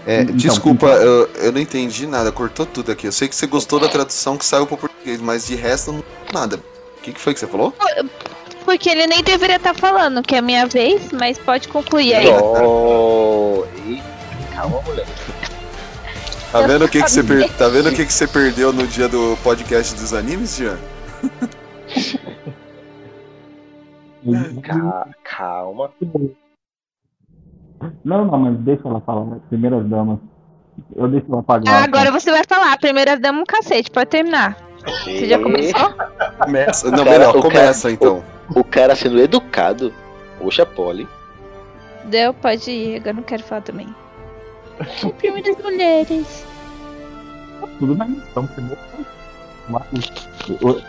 [0.09, 3.09] É, Então, desculpa, eu, eu não entendi nada, cortou tudo aqui.
[3.09, 6.05] Eu sei que você gostou da tradução que saiu pro português, mas de resto não
[6.33, 6.61] nada.
[6.99, 7.75] O que, que foi que você falou?
[8.67, 12.27] Porque ele nem deveria estar falando, que é a minha vez, mas pode concluir aí.
[12.29, 13.65] Oh,
[14.53, 15.09] calma, moleque.
[16.51, 17.49] Tá vendo o que, que você per...
[17.53, 20.77] tá vendo o que, que você perdeu no dia do podcast dos animes, Jean?
[24.63, 25.93] Ca- calma.
[28.05, 29.37] Não, não, mas deixa ela falar.
[29.49, 30.19] Primeiras damas.
[30.97, 31.71] Eu deixo ela pagar.
[31.73, 32.77] Ah, agora você vai falar.
[32.79, 34.57] Primeira dama um cacete, pode terminar.
[34.87, 35.93] Você já começou?
[36.39, 36.91] Começa.
[36.91, 38.25] Não, O cara- melhor, o começa cara- então.
[38.55, 39.93] O cara sendo educado.
[40.39, 41.09] Poxa, Polly.
[42.05, 42.97] Deu, pode ir.
[42.97, 43.89] Agora não quero falar também.
[45.03, 46.47] O filme das mulheres.
[47.79, 48.49] Tudo bem, então
[49.69, 49.83] Mas,
[50.63, 50.81] eu-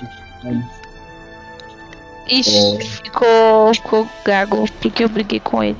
[2.30, 2.82] Ixi, É.
[2.82, 5.78] ficou, ficou gago, porque eu briguei com ele.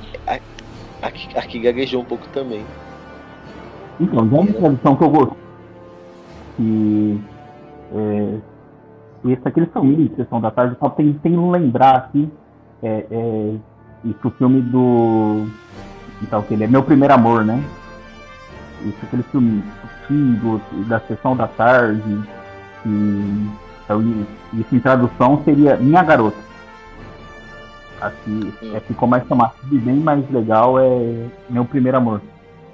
[1.02, 2.64] Aqui, aqui gaguejou um pouco também.
[4.00, 5.36] Então, já é uma tradição que eu gosto.
[6.56, 7.20] Que.
[7.92, 8.38] É,
[9.24, 12.30] esse, aqueles filminhos de Sessão da Tarde, só tem, tem lembrar aqui.
[12.82, 13.54] É, é,
[14.04, 15.46] isso, o filme do.
[16.22, 17.62] Então, que ele é Meu Primeiro Amor, né?
[18.84, 19.62] Isso, aquele filme
[20.88, 22.20] da Sessão da Tarde.
[22.82, 23.50] Que,
[23.84, 26.36] então, e- isso em tradução seria Minha Garota.
[28.00, 32.20] Aqui é, ficou mais chamativo e bem mais legal é Meu Primeiro Amor.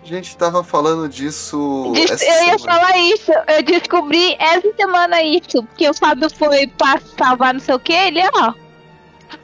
[0.04, 1.90] A gente tava falando disso.
[1.94, 2.58] Des- essa eu ia semana.
[2.58, 7.74] falar isso, eu descobri essa semana isso, porque o Fábio foi pra salvar não sei
[7.74, 8.52] o que, ele, ó.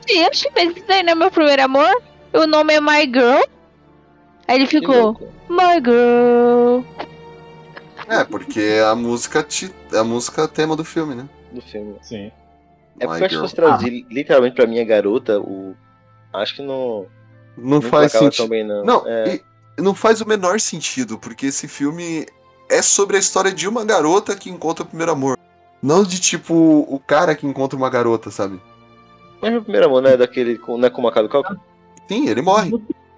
[0.09, 2.03] Ixi, mas isso aí não é meu primeiro amor?
[2.33, 3.41] O nome é My Girl?
[4.47, 5.15] Aí ele ficou,
[5.49, 6.83] My Girl.
[8.09, 11.29] É, porque é a música, ti- é a música tema do filme, né?
[11.53, 11.97] Do filme.
[12.03, 12.31] Sim.
[12.99, 13.35] É My porque eu acho que Girl.
[13.35, 15.75] se fosse traduzir literalmente pra minha garota, o.
[16.35, 17.07] Acho que não.
[17.57, 18.37] Não não faz sentido.
[18.37, 18.85] tão bem, não.
[18.85, 19.35] Não, É.
[19.37, 19.43] e
[19.81, 22.27] não faz o menor sentido, porque esse filme
[22.69, 25.39] é sobre a história de uma garota que encontra o primeiro amor.
[25.83, 28.61] Não de tipo o cara que encontra uma garota, sabe?
[29.41, 30.59] Mas o primeiro amor não é daquele.
[30.59, 31.57] com- Não é com o Calco?
[32.07, 32.73] Sim, ele morre.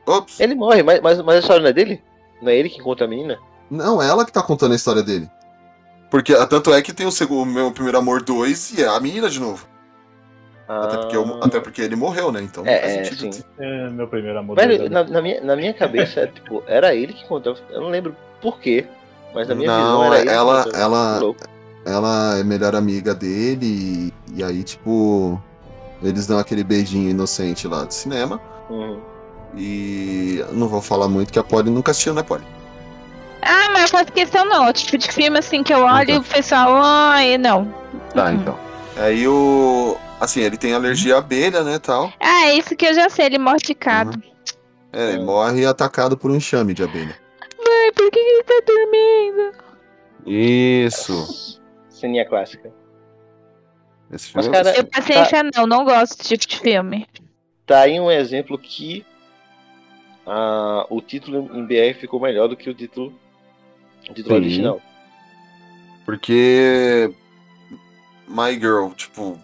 [0.07, 0.39] Ops.
[0.41, 2.01] Ele morre, mas, mas, mas a história não é dele?
[2.41, 3.39] Não é ele que encontra a menina?
[3.71, 5.29] Não, é ela que tá contando a história dele.
[6.11, 8.87] Porque ah, tanto é que tem o, segundo, o meu primeiro amor 2 e é
[8.89, 9.67] a menina de novo.
[10.81, 12.43] Até, porque eu- até porque ele morreu, né?
[12.43, 13.35] Então não É, faz é, sentido.
[13.35, 13.43] sim.
[13.59, 14.57] É, meu primeiro amor.
[14.57, 17.59] Velho, dois na, na minha, na minha cabeça, é, tipo, era ele que encontrava.
[17.71, 18.87] Eu não lembro por quê,
[19.35, 20.31] mas na minha Não, visão era é- ele.
[20.31, 20.85] ela- encontrava.
[20.85, 21.41] ela- Louco.
[21.85, 25.43] Ela é melhor amiga dele e, e aí, tipo,
[26.01, 28.41] eles dão aquele beijinho inocente lá de cinema.
[28.71, 29.01] Uhum.
[29.57, 32.45] E não vou falar muito que a Polly nunca assistiu, né, Polly?
[33.43, 34.73] Ah, mas eu faço questão não.
[34.73, 37.75] Tipo de filme assim que eu olho e o pessoal, ai, não.
[38.15, 38.57] Tá, então.
[38.97, 39.97] Aí o.
[40.23, 42.13] Assim, ele tem alergia à abelha, né, tal.
[42.21, 44.23] Ah, é isso que eu já sei, ele morre picado.
[44.93, 47.19] É, ele morre atacado por um enxame de abelha.
[47.59, 49.53] Mãe, por que ele tá dormindo?
[50.25, 51.61] Isso.
[51.89, 52.73] Ceninha clássica.
[54.13, 57.09] Esse Mas, filme é- cara, Eu paciência não, não gosto desse tipo de filme.
[57.67, 59.05] Tá aí um exemplo que
[60.25, 63.13] ah, o título em BR ficou melhor do que o título,
[64.09, 64.41] o título Sim.
[64.41, 64.81] original.
[66.07, 67.13] Porque.
[68.29, 69.37] My Girl, tipo.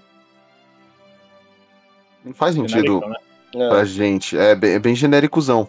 [2.29, 3.17] Não faz sentido Genérico, né?
[3.55, 4.37] Não, pra gente.
[4.37, 5.69] É bem, é bem genéricozão.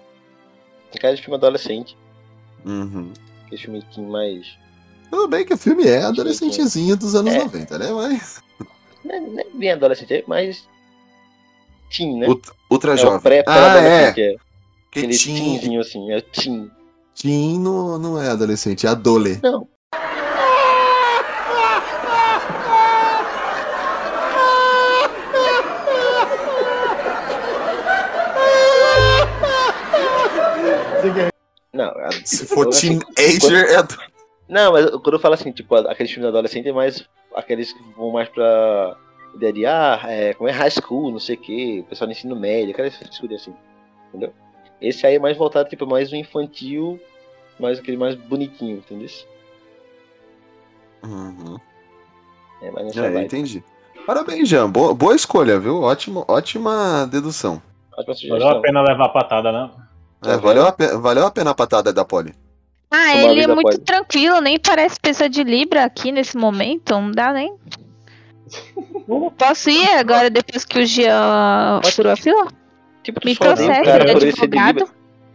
[0.92, 1.98] tem cara de filme adolescente.
[2.66, 3.14] Uhum.
[3.46, 4.58] Aquele filme mais.
[5.10, 7.40] Tudo bem que o filme é adolescentezinho dos anos É.
[7.40, 7.92] 90, né?
[7.92, 8.44] Mas.
[9.04, 10.68] Não é, não é bem adolescente, é mais.
[11.90, 12.28] Teen, né?
[12.28, 13.20] Ultra, ultra é jovem.
[13.22, 14.34] pré ah, adolescente é.
[14.34, 14.38] é.
[14.92, 16.70] Que Aquele teen, teenzinho assim, é teen.
[17.16, 19.40] teen não, não é adolescente, é adole.
[19.42, 19.68] Não.
[31.74, 34.10] Não, a- Se for assim, teenager, é adole.
[34.48, 38.12] Não, mas quando eu falo assim, tipo, aqueles filmes adolescentes é mais aqueles que vão
[38.12, 38.98] mais pra
[39.36, 42.36] ideia de, ah, é, como é high school, não sei o que, pessoal no ensino
[42.36, 43.54] médio, aquelas frescuras assim,
[44.10, 44.34] entendeu?
[44.82, 47.00] Esse aí é mais voltado, tipo, mais um infantil,
[47.60, 49.08] mais aquele mais bonitinho, entendeu?
[51.04, 51.58] Uhum.
[52.62, 53.64] É mais nessa É, entendi.
[54.06, 54.70] Parabéns, Jean.
[54.70, 55.82] Boa, boa escolha, viu?
[55.82, 57.62] Ótimo, ótima dedução.
[57.96, 58.50] Ótima Valeu sugestão.
[58.58, 59.70] a pena levar a patada, né?
[60.24, 62.34] É, valeu, a pena, valeu a pena a patada da Polly.
[62.92, 63.80] Ah, Uma ele é muito pode.
[63.80, 67.56] tranquilo, nem parece pessoa de Libra aqui nesse momento, não dá nem.
[69.38, 72.48] Posso ir agora depois que o Jean furou a fila?
[73.04, 74.90] Tipo, tu Me cara ele é por advogado.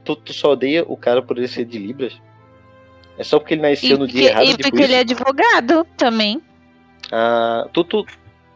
[0.05, 2.21] Tu, tu só odeia o cara por ele ser de Libras?
[3.17, 4.87] É só porque ele nasceu E, no dia errado, e tipo porque isso?
[4.87, 6.43] ele é advogado também.
[7.13, 8.05] Ah, tu, tu...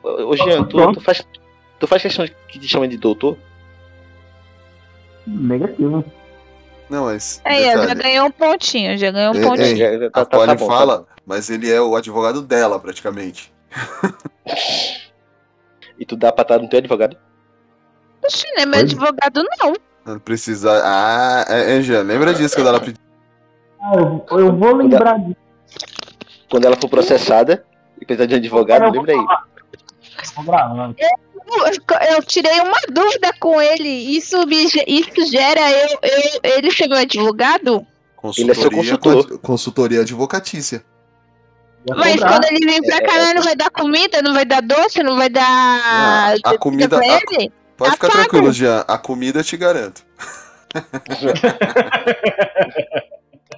[0.03, 1.27] Ô, Jean, tu, tu faz...
[1.79, 3.39] Tu faz questão de que te chamem de doutor?
[5.25, 6.05] Negativo.
[6.91, 7.41] Não, mas.
[7.45, 9.77] Aí, ó, já detalhe, ganhou um pontinho, já ganhou um Ei, pontinho.
[9.77, 11.07] Já- tá- a tá- tá Polly bom, tá fala, bom.
[11.27, 13.53] mas ele é o advogado dela, praticamente.
[16.01, 17.17] E tu dá patada no teu advogado?
[18.25, 18.85] Oxi, não é meu Oi?
[18.85, 19.75] advogado, não.
[20.07, 20.81] Não precisa.
[20.85, 22.95] Ah, é, é, Jean, lembra disso quando ela pediu.
[23.83, 25.37] Ah, eu, eu vou lembrar disso.
[26.49, 27.65] Quando ela for processada
[28.01, 29.27] e precisar de advogado, lembra aí.
[30.25, 30.93] Falar.
[30.99, 31.29] Eu.
[32.15, 33.89] Eu, tirei uma dúvida com ele.
[33.89, 37.87] Isso, me, isso gera eu, eu, ele ser meu advogado?
[38.37, 39.39] Ele é seu Consultoria, consultor.
[39.39, 40.85] consultoria advocatícia.
[41.89, 43.35] Ia Mas quando ele vem pra É, cá, é.
[43.35, 45.43] não vai dar comida, não vai dar doce, não vai dar.
[45.45, 47.51] Ah, a comida- pra a- ele?
[47.79, 48.23] Pode ficar Apaga.
[48.25, 48.85] tranquilo, Jean.
[48.87, 50.03] A comida eu te garanto.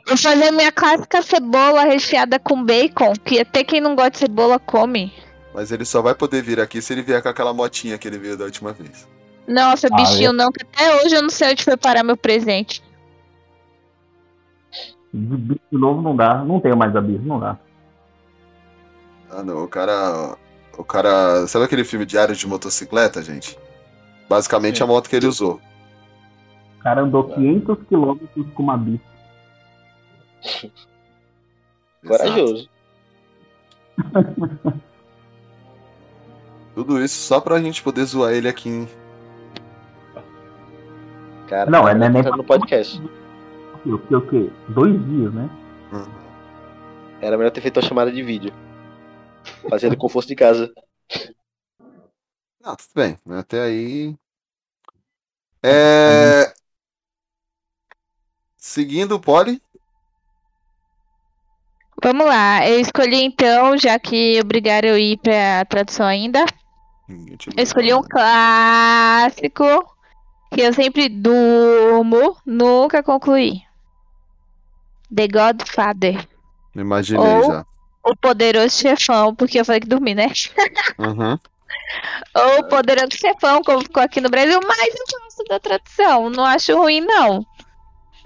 [0.06, 4.58] Vou fazer minha clássica cebola recheada com bacon, que até quem não gosta de cebola
[4.58, 5.12] come.
[5.60, 8.16] Mas ele só vai poder vir aqui se ele vier com aquela motinha que ele
[8.16, 9.06] veio da última vez.
[9.46, 12.16] Nossa, Ah, bichinho eu- não, que até hoje eu não sei onde foi parar meu
[12.16, 12.82] presente.
[15.12, 16.42] De bicho novo não dá.
[16.42, 17.58] Não tenho mais a bicho, não dá.
[19.30, 19.62] Ah, não.
[19.64, 20.34] O cara.
[20.78, 21.46] O cara.
[21.46, 23.58] Sabe aquele filme Diário de Motocicleta, gente?
[24.30, 24.84] Basicamente Sim.
[24.84, 25.60] a moto que ele usou.
[26.78, 28.82] O cara andou 500 quilômetros com uma.
[30.42, 30.70] Exato.
[32.06, 32.68] Corajoso.
[36.74, 38.88] Tudo isso só pra gente poder zoar ele aqui em.
[41.48, 43.00] Cara, Não, é tá nem no podcast.
[43.84, 44.50] O que, o quê?
[44.68, 45.50] Dois dias, né?
[47.20, 48.52] Era melhor ter feito uma chamada de vídeo.
[49.68, 50.72] Fazendo com força de casa.
[52.62, 53.18] Não, tudo bem.
[53.38, 54.16] Até aí.
[55.62, 56.52] É.
[58.56, 59.60] Seguindo o Poli.
[62.02, 66.46] Vamos lá, eu escolhi então, já que obrigaram eu a ir pra tradução ainda.
[67.56, 69.64] Eu escolhi um clássico
[70.52, 73.62] que eu sempre durmo, nunca concluí.
[75.14, 76.28] The Godfather.
[76.74, 77.66] Imaginei Ou- já.
[78.02, 80.32] O Poderoso Chefão, porque eu falei que dormi, né?
[80.98, 81.38] Uhum.
[82.34, 86.44] Ou o Poderoso Chefão, como ficou aqui no Brasil, mas eu gosto da tradução, não
[86.44, 87.44] acho ruim, não.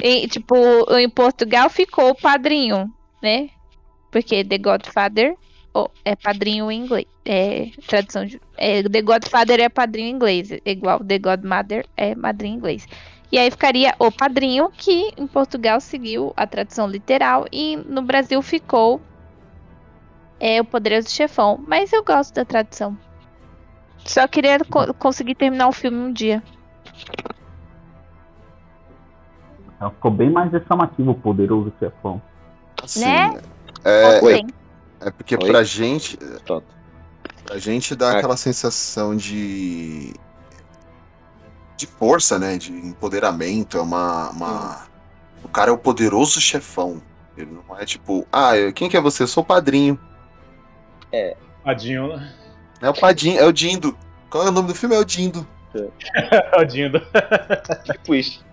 [0.01, 0.55] E, tipo,
[0.97, 3.51] em Portugal ficou o padrinho, né?
[4.11, 5.37] Porque The Godfather
[5.75, 7.07] ó, é padrinho em inglês.
[7.25, 8.41] É tradução de.
[8.57, 12.87] É, The Godfather é padrinho em inglês, igual The Godmother é madrinha em inglês.
[13.33, 18.41] E aí ficaria o padrinho, que em Portugal seguiu a tradução literal, e no Brasil
[18.41, 19.01] ficou
[20.39, 21.62] é, o Poderoso Chefão.
[21.66, 22.97] Mas eu gosto da tradução.
[24.05, 26.43] Só queria co- conseguir terminar o filme um dia.
[29.91, 32.22] Ficou bem mais chamativo o poderoso chefão.
[32.83, 33.41] Assim, Né?
[33.85, 34.41] É, Oi.
[35.01, 35.47] É, é porque Oi?
[35.51, 36.17] pra gente.
[36.45, 36.67] Pronto.
[37.45, 38.19] Pra gente dá Ah.
[38.19, 40.15] aquela sensação de.
[41.77, 42.57] de força, né?
[42.57, 43.77] De empoderamento.
[43.79, 44.31] É uma.
[44.31, 44.87] uma-
[45.43, 47.03] O cara é o poderoso chefão.
[47.37, 49.25] Ele não é tipo, ah, quem que é você?
[49.25, 49.99] Eu sou o padrinho.
[51.65, 52.33] Tadinho, né?
[52.81, 53.97] É o padinho, é o Dindo.
[54.31, 54.95] Qual é o nome do filme?
[54.95, 55.47] É o Dindo.
[56.53, 56.93] Tadinho.
[57.85, 58.45] Tipo isso.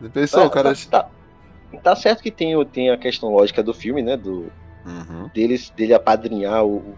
[0.00, 0.74] Você pensou, o cara.
[0.90, 4.16] Tá, tá- tá certo que tem, o- tem a questão lógica do filme, né?
[4.16, 4.50] Do,
[4.86, 5.28] Uhum.
[5.34, 6.94] deles, dele apadrinhar o,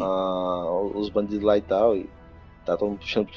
[0.00, 1.96] a- os bandidos lá e tal.
[1.96, 2.08] E
[2.64, 3.28] tá todo mundo puxando,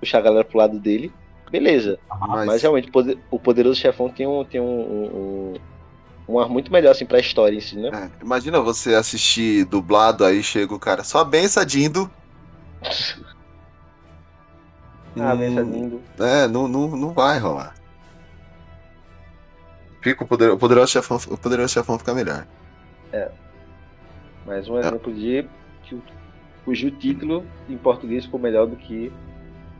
[0.00, 1.12] puxar a galera pro lado dele.
[1.50, 1.98] Beleza.
[2.28, 6.38] Mas, Mas realmente o poder- o poderoso chefão tem um, tem um, um, um- um
[6.38, 7.90] ar muito melhor assim pra história em si, né?
[7.92, 12.10] é, imagina você assistir dublado, aí chega o cara, só benção, Dindo.
[15.18, 16.00] Ah, benção lindo.
[16.20, 17.74] É, não, não, não vai rolar.
[20.00, 22.46] Fica o, poder, o poderoso chefão, o poderoso chefão fica melhor.
[24.46, 25.46] Mais um exemplo de
[25.82, 26.02] que o,
[26.64, 29.12] cujo título em português ficou melhor do que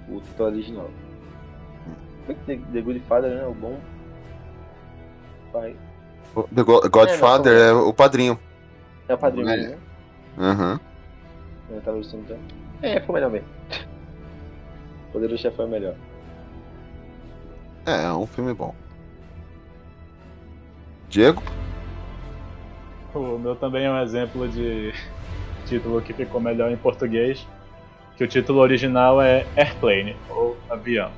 [0.09, 0.91] o título original.
[2.47, 3.47] The, The Good Father, né?
[3.47, 3.81] O bom
[5.53, 5.75] pai.
[6.35, 8.39] O The Go- Godfather É, é, não, o padrinho.
[9.09, 9.57] É o padrinho, É.
[9.57, 9.79] né?
[10.39, 10.81] Aham.
[11.71, 12.55] Eu tava gostando tanto.
[12.83, 13.49] É, ficou melhor mesmo.
[15.13, 15.95] Poderoso Chefão é melhor.
[17.87, 18.75] É, é um filme bom.
[21.11, 21.43] Diego?
[23.13, 24.95] O meu também é um exemplo de
[25.67, 27.47] título que ficou melhor em português.
[28.17, 31.11] Que o título original é Airplane, ou Avião.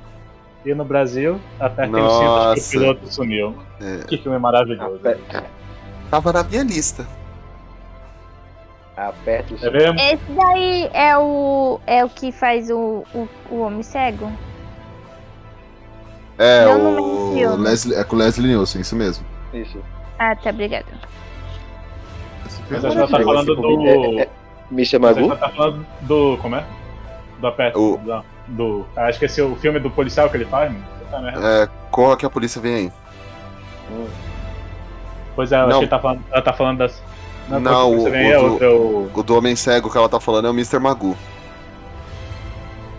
[0.65, 2.67] E no Brasil, apertem os cintos que Nossa.
[2.67, 3.55] o piloto sumiu.
[3.81, 4.95] É, Que filme maravilhoso.
[4.95, 5.19] Aper-
[6.09, 7.05] tava na minha lista.
[8.95, 10.13] Aperta o É?
[10.13, 11.79] Esse daí é o.
[11.85, 14.31] É o que faz o, o, o homem cego?
[16.37, 17.55] É, Não, o.
[17.57, 19.25] Leslie, é com o Leslie Nielsen, isso mesmo.
[19.53, 19.79] Isso.
[20.19, 20.85] Ah, tá, obrigado.
[22.43, 23.87] Mas filme a gente tá é falando do.
[23.87, 24.29] É, é,
[24.71, 24.99] Mr.
[24.99, 25.29] Mas a Magu?
[25.31, 26.37] gente tá falando do.
[26.41, 26.63] Como é?
[27.39, 27.79] Do Aperto.
[27.79, 28.23] O- Do.
[28.47, 30.85] do ah, esqueci o filme do policial que ele faz, mano.
[31.45, 32.91] É, corra que a polícia vem aí.
[33.91, 34.07] Hum.
[35.35, 35.67] Pois é, eu Não.
[35.69, 37.03] acho que ele tá falando, ela tá falando das.
[37.49, 37.59] Não,
[37.95, 39.11] você o- vem o aí, é do- o teu.
[39.13, 40.79] O do Homem Cego que ela tá falando é o Mr.
[40.79, 41.15] Magoo.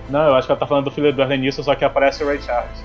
[0.09, 2.27] Não, eu acho que ela tá falando do filho do Ernesto, só que aparece o
[2.27, 2.85] Ray Charles.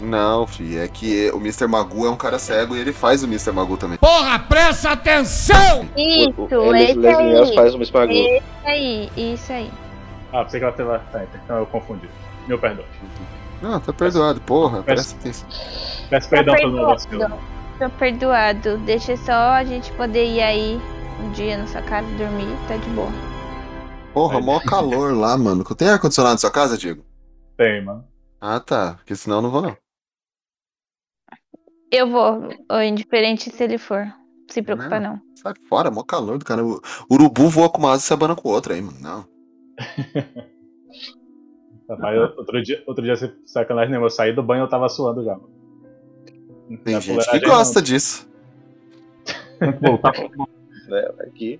[0.00, 1.66] Não, fi, é que o Mr.
[1.66, 3.50] Magoo é um cara cego e ele faz o Mr.
[3.52, 3.98] Magoo também.
[3.98, 5.88] Porra, presta atenção!
[5.96, 7.54] Isso, O, o, esse aí.
[7.54, 7.92] faz o Mr.
[7.94, 8.12] Magu.
[8.12, 9.70] Esse aí, isso aí.
[10.32, 10.88] Ah, pensei que ela teve.
[11.10, 12.08] Tá, então eu confundi.
[12.46, 12.84] Meu perdão.
[13.60, 15.48] Não, tá perdoado, porra, Peço- presta atenção.
[16.08, 17.10] Peço perdão tá pelo meu vacilo.
[17.18, 17.42] perdoado.
[17.78, 18.78] Tô perdoado.
[18.78, 20.80] Deixa só a gente poder ir aí
[21.20, 23.10] um dia na sua casa dormir, tá de boa.
[24.14, 25.64] Porra, Mas- mó calor lá, mano.
[25.64, 27.02] Tem ar-condicionado na sua casa, Diego?
[27.56, 28.04] Tem, mano.
[28.40, 28.94] Ah, tá.
[28.98, 29.76] Porque senão eu não vou, não.
[31.90, 34.06] Eu vou, ou indiferente se ele for.
[34.48, 35.20] Se preocupa não.
[35.34, 36.64] Sai fora, mó calor do cara.
[36.64, 36.80] O
[37.10, 38.98] urubu voa com uma asa e se abana com outra aí, mano.
[39.00, 39.24] Não.
[41.88, 44.88] Rapaz, outro dia, outro dia, sem sacanagem nenhuma, eu saí do banho e eu tava
[44.88, 45.32] suando já.
[45.32, 45.48] mano.
[46.84, 48.28] Tem Na gente que gosta disso.
[49.58, 50.12] Tem que voltar
[50.88, 51.08] Né?
[51.20, 51.58] Aqui.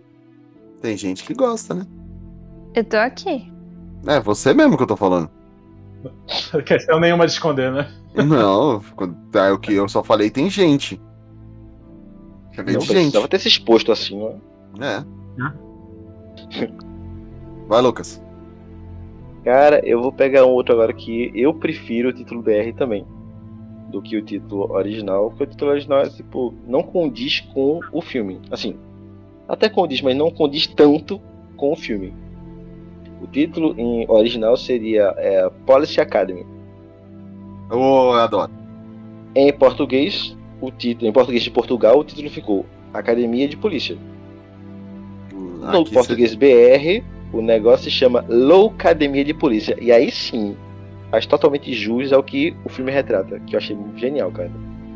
[0.83, 1.87] Tem gente que gosta, né?
[2.75, 3.51] Eu tô aqui.
[4.07, 5.31] É, você mesmo que eu tô falando.
[6.53, 7.89] Não questão nenhuma de esconder, né?
[8.15, 11.01] Não, quando- é o que eu só falei tem gente.
[12.55, 12.95] Chamei Não de gente.
[12.97, 14.33] precisava ter se exposto assim, ó.
[14.83, 15.05] É.
[17.69, 18.23] Vai, Lucas.
[19.45, 23.07] Cara, eu vou pegar um outro agora que eu prefiro o título BR também.
[23.91, 25.31] Do que o título original.
[25.31, 28.41] Porque o título original é tipo, não condiz com o filme.
[28.51, 28.77] Assim,
[29.49, 31.21] até condiz, mas não condiz tanto
[31.57, 32.13] com o filme.
[33.21, 36.47] O título em original seria é, Policy Academy.
[37.71, 38.53] Eu adoro.
[39.35, 43.97] Em português, o título, em português de Portugal, o título ficou Academia de Polícia.
[45.33, 47.03] No Aqui português BR,
[47.33, 49.77] o negócio se chama Loucademia de Polícia.
[49.81, 50.57] E aí sim,
[51.11, 54.51] faz totalmente jus ao que o filme retrata, que eu achei genial, cara.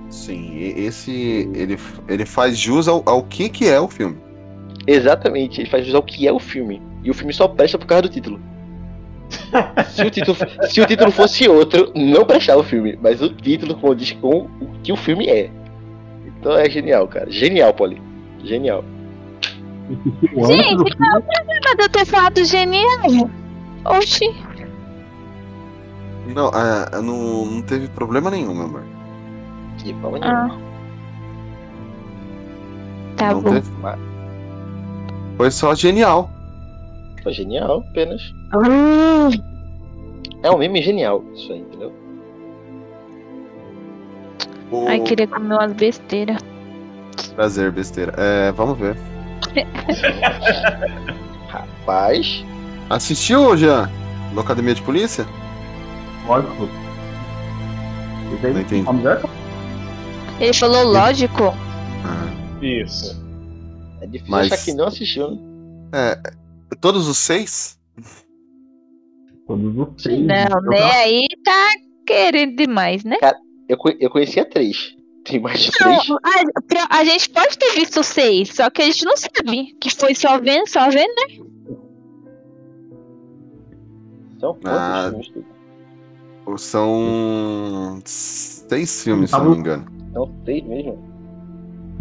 [0.09, 4.16] Sim, esse ele, ele faz jus ao, ao que que é o filme.
[4.87, 6.81] Exatamente, ele faz jus ao que é o filme.
[7.03, 8.40] E o filme só presta por causa do título.
[9.88, 10.36] se, o título
[10.68, 12.98] se o título fosse outro, não prestava o filme.
[13.03, 15.50] Mas o título condiz com o que o filme é.
[16.26, 17.30] Então é genial, cara.
[17.30, 18.00] Genial, Polly.
[18.44, 18.84] Genial.
[19.90, 23.30] Gente, qual é o problema de eu ter falado genial?
[23.84, 24.24] Oxi.
[26.34, 28.84] Não, ah, não, não teve problema nenhum, meu amor.
[29.78, 30.50] De forma Ah.
[33.16, 33.50] Tá não bom.
[33.50, 33.70] teve.
[35.36, 36.30] Foi só genial.
[37.23, 38.20] Foi genial, apenas.
[38.55, 39.31] Hum,
[40.43, 41.93] É um meme genial, isso aí, entendeu?
[44.70, 46.39] O- Ai, queria comer umas besteiras.
[47.37, 48.12] Prazer, besteira.
[48.16, 48.97] É, vamos ver.
[51.49, 52.45] Rapaz.
[52.91, 53.89] Assistiu, Jean?
[54.33, 55.27] No Academia de Polícia?
[56.27, 56.68] Lógico.
[58.43, 58.85] Não entendi.
[60.41, 61.55] Ele falou lógico.
[62.61, 63.20] Isso.
[64.01, 65.39] É difícil Mas- achar que não assistiu, né?
[65.93, 66.33] É.
[66.81, 67.79] Todos os seis?
[69.47, 70.20] Todos os seis.
[70.20, 70.83] Não, Eu né?
[70.95, 71.68] Aí tá
[72.07, 73.16] querendo demais, né?
[73.68, 74.97] Eu, co- eu conhecia três.
[75.25, 76.11] Tem mais de Não, três?
[76.91, 79.75] a, a gente pode ter visto seis, só que a gente não sabe.
[79.81, 81.45] Que foi só vendo, só vendo, né?
[84.41, 85.11] São quantos Ah.
[85.11, 85.33] filmes?
[86.61, 89.87] São seis filmes, se eu não me engano.
[90.12, 91.11] São seis mesmo?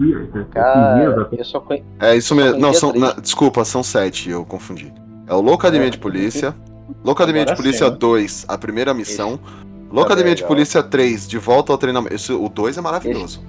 [0.02, 1.86] Dias, Cara, só conheço.
[2.00, 2.60] É isso mesmo.
[2.60, 4.94] Não, são, na- desculpa, são sete, eu confundi.
[5.28, 6.56] É o Loucademia É, de Polícia,
[7.04, 7.96] Loucademia de Polícia sim.
[7.98, 9.40] 2, a primeira missão,
[9.92, 10.48] Loucademia de legal.
[10.56, 12.16] Polícia 3, de volta ao treinamento.
[12.16, 13.42] Esse- o 2 é maravilhoso.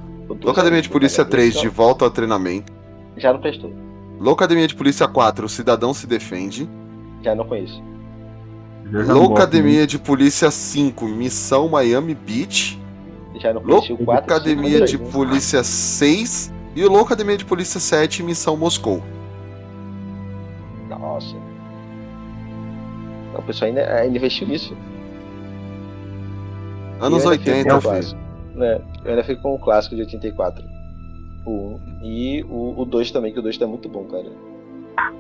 [0.43, 1.31] Loucademia é de muito Polícia legal.
[1.31, 2.73] 3, Esse de volta ao treinamento.
[3.17, 3.73] Já não prestou.
[4.19, 6.69] Loucademia de Polícia 4, o cidadão se defende.
[7.23, 7.83] Já não conheço.
[8.91, 12.81] Gosto Loucademia de Polícia 5, missão Miami Beach.
[13.43, 14.07] Já não conheci o 4.
[14.07, 19.03] Loucademia de Polícia 6 e o Loucademia de Polícia 7, missão Moscou.
[20.89, 21.35] Nossa.
[23.37, 24.77] O pessoal ainda, ainda investiu nisso.
[27.01, 28.19] Anos E eu ainda fico 80, com o filho.
[28.55, 28.81] Né?
[29.05, 30.65] Eu ainda fico com o clássico de 84.
[31.45, 32.05] O 1.
[32.05, 34.31] E o 2 também, que o 2 tá muito bom, cara.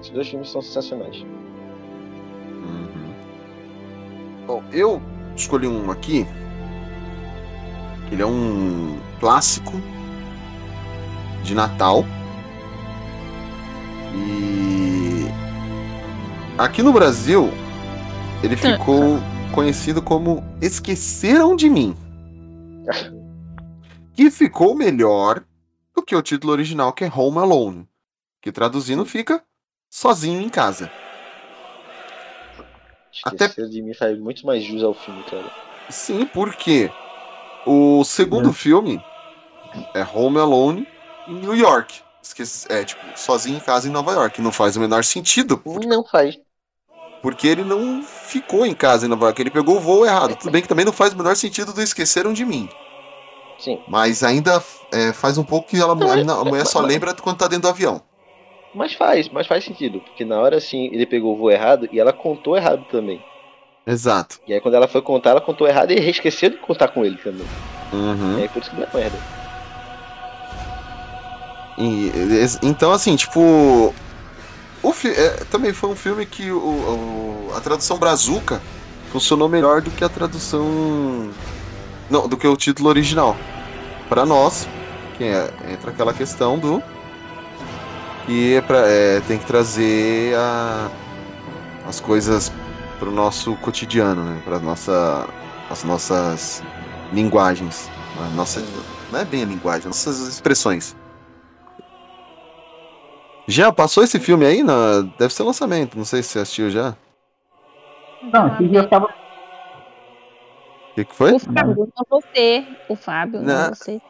[0.01, 1.16] Esses dois filmes são sensacionais.
[2.62, 3.14] Uhum.
[4.47, 5.03] Bom, eu
[5.35, 6.25] escolhi um aqui.
[8.13, 9.73] Ele é um clássico
[11.43, 12.05] de Natal.
[14.15, 15.27] E
[16.59, 17.51] aqui no Brasil
[18.43, 19.19] ele ficou
[19.55, 21.97] conhecido como Esqueceram de Mim.
[24.15, 25.43] Que ficou melhor
[25.95, 27.89] do que o título original, que é Home Alone.
[28.43, 29.43] Que traduzindo fica
[29.89, 30.91] Sozinho em Casa.
[33.25, 35.51] Até- Esquecer de mim faz muito mais jus ao filme, cara.
[35.89, 36.91] Sim, porque
[37.67, 39.03] o segundo filme
[39.95, 40.87] é Home Alone
[41.29, 42.01] em New York.
[42.23, 44.41] Esqueci, é, tipo, sozinho em casa em Nova York.
[44.41, 46.39] Não faz o menor sentido, Não faz.
[47.21, 49.43] porque ele não ficou em casa em Nova York.
[49.43, 50.37] Ele pegou o voo errado.
[50.37, 52.69] Tudo bem que também não faz o menor sentido do Esqueceram de Mim.
[53.59, 53.81] Sim.
[53.87, 57.47] Mas ainda é, faz um pouco que ela, a, a mulher só lembra quando tá
[57.47, 58.03] dentro do avião.
[58.75, 60.01] Mas faz, mas faz sentido.
[60.01, 63.23] Porque na hora assim ele pegou o voo errado e ela contou errado também.
[63.87, 64.39] Exato.
[64.47, 67.16] E aí quando ela foi contar, ela contou errado e esqueceu de contar com ele
[67.18, 67.47] também.
[67.93, 68.39] Uhum.
[68.39, 69.18] E aí por isso que dá merda.
[71.78, 72.12] E,
[72.62, 73.95] então, assim, tipo.
[74.83, 78.61] O fi- é, também foi um filme que o, o- a tradução brazuca
[79.12, 81.30] funcionou melhor do que a tradução.
[82.11, 83.37] Não, do que o título original.
[84.09, 84.68] Pra nós,
[85.16, 86.83] que é, entra aquela questão do.
[88.26, 90.91] Que é pra, é, tem que trazer a-
[91.89, 92.53] as coisas
[93.03, 94.41] pro nosso cotidiano, né?
[94.45, 95.29] Para nossa,
[95.69, 96.63] as nossas
[97.13, 97.91] linguagens.
[98.25, 98.63] A nossa,
[99.11, 100.97] não é bem a linguagem, nossas expressões.
[103.49, 104.63] Já passou esse filme aí?
[104.63, 105.01] Na...
[105.19, 106.95] Deve ser lançamento, não sei se você assistiu já.
[108.33, 109.07] Não, esse dia eu tava.
[109.07, 111.33] O que, que foi?
[111.33, 112.65] O Fábio, não você.
[112.89, 113.75] O Fábio, não, Não.
[113.75, 114.01] você.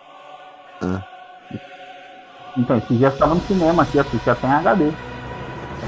[2.58, 4.92] Então, esse dia eu tava no cinema aqui, assisti até em HD.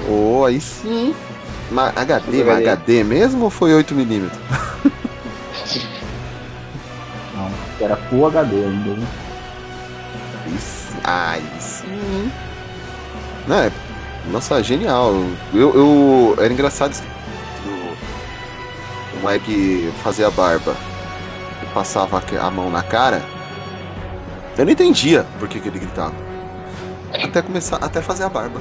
[0.09, 1.15] Oh, aí sim.
[1.71, 2.69] Ma HD, Super HD.
[2.69, 4.31] HD mesmo ou foi 8mm?
[7.35, 7.51] Não,
[7.81, 8.95] era Full HD ainda.
[8.95, 9.05] viu?
[10.55, 10.95] Isso.
[11.03, 12.31] Aí sim.
[13.47, 13.73] Não, é...
[14.31, 15.13] Nossa, genial.
[15.53, 16.37] Eu, eu...
[16.39, 17.03] Era engraçado isso.
[19.15, 20.75] O moleque fazia a barba
[21.63, 23.23] e passava a mão na cara.
[24.57, 26.15] Eu não entendia por que, que ele gritava.
[27.13, 28.61] Até começar, até fazer a barba.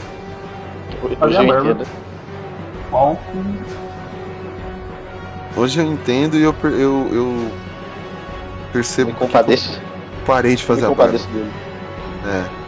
[1.19, 1.85] Fazer a barba.
[2.93, 3.17] Qual
[5.57, 7.51] Hoje eu entendo e eu, per- eu, eu
[8.71, 9.09] percebo.
[9.11, 9.81] Me compadeço.
[10.27, 11.13] parei de fazer Me a barba.
[11.17, 11.51] compadeço dele.
[12.25, 12.62] É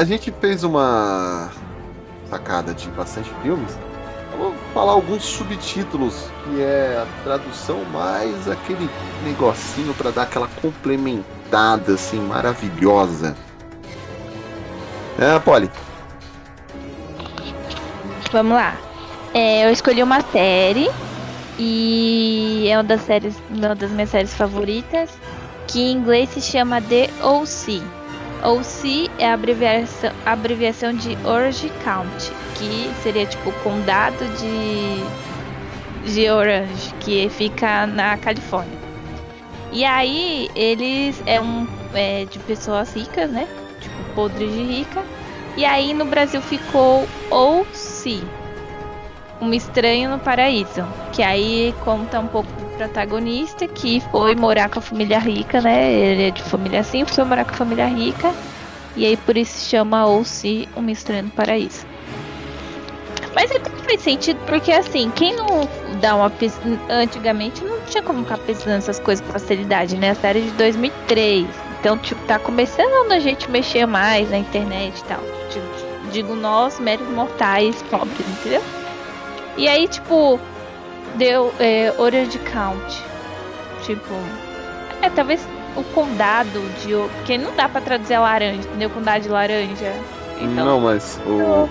[0.00, 1.50] a gente fez uma
[2.30, 3.78] sacada de bastante filmes.
[4.32, 8.88] Eu vou falar alguns subtítulos, que é a tradução mais aquele
[9.22, 13.36] negocinho pra dar aquela complementada assim maravilhosa.
[15.18, 15.70] É, Polly.
[18.32, 18.78] Vamos lá.
[19.34, 20.90] É, eu escolhi uma série
[21.58, 25.10] e é uma das séries, uma das minhas séries favoritas,
[25.66, 27.82] que em inglês se chama The O.C.
[28.44, 29.10] O.C.
[29.18, 36.94] é a abreviação, a abreviação de Orange County, que seria tipo condado de de Orange,
[37.00, 38.78] que fica na Califórnia.
[39.70, 43.46] E aí eles é um é, de pessoas ricas, né?
[43.80, 45.02] Tipo podre de rica.
[45.56, 48.20] E aí no Brasil ficou O.C.
[49.40, 50.84] Um Estranho no Paraíso.
[51.12, 55.92] Que aí conta um pouco do protagonista que foi morar com a família rica, né?
[55.92, 58.32] Ele é de família simples, foi morar com a família rica.
[58.96, 61.86] E aí por isso se chama Ou-se Um Estranho no Paraíso.
[63.34, 65.46] Mas até que faz sentido, porque assim, quem não
[66.00, 66.32] dá uma.
[66.88, 70.10] Antigamente não tinha como ficar pesquisando essas coisas com facilidade, né?
[70.10, 71.46] A série de 2003.
[71.78, 75.20] Então, tipo, tá começando a gente mexer mais na internet e tal.
[75.48, 78.62] Tipo, digo nós, meros mortais, pobres, entendeu?
[79.56, 80.38] E aí, tipo,
[81.16, 83.02] deu é, Orange County.
[83.82, 84.14] Tipo,
[85.02, 85.46] é talvez
[85.76, 86.94] o condado de.
[86.94, 88.90] O- Porque não dá pra traduzir a laranja, entendeu?
[88.90, 89.92] Condado de laranja.
[90.40, 91.68] Então, Não, mas o.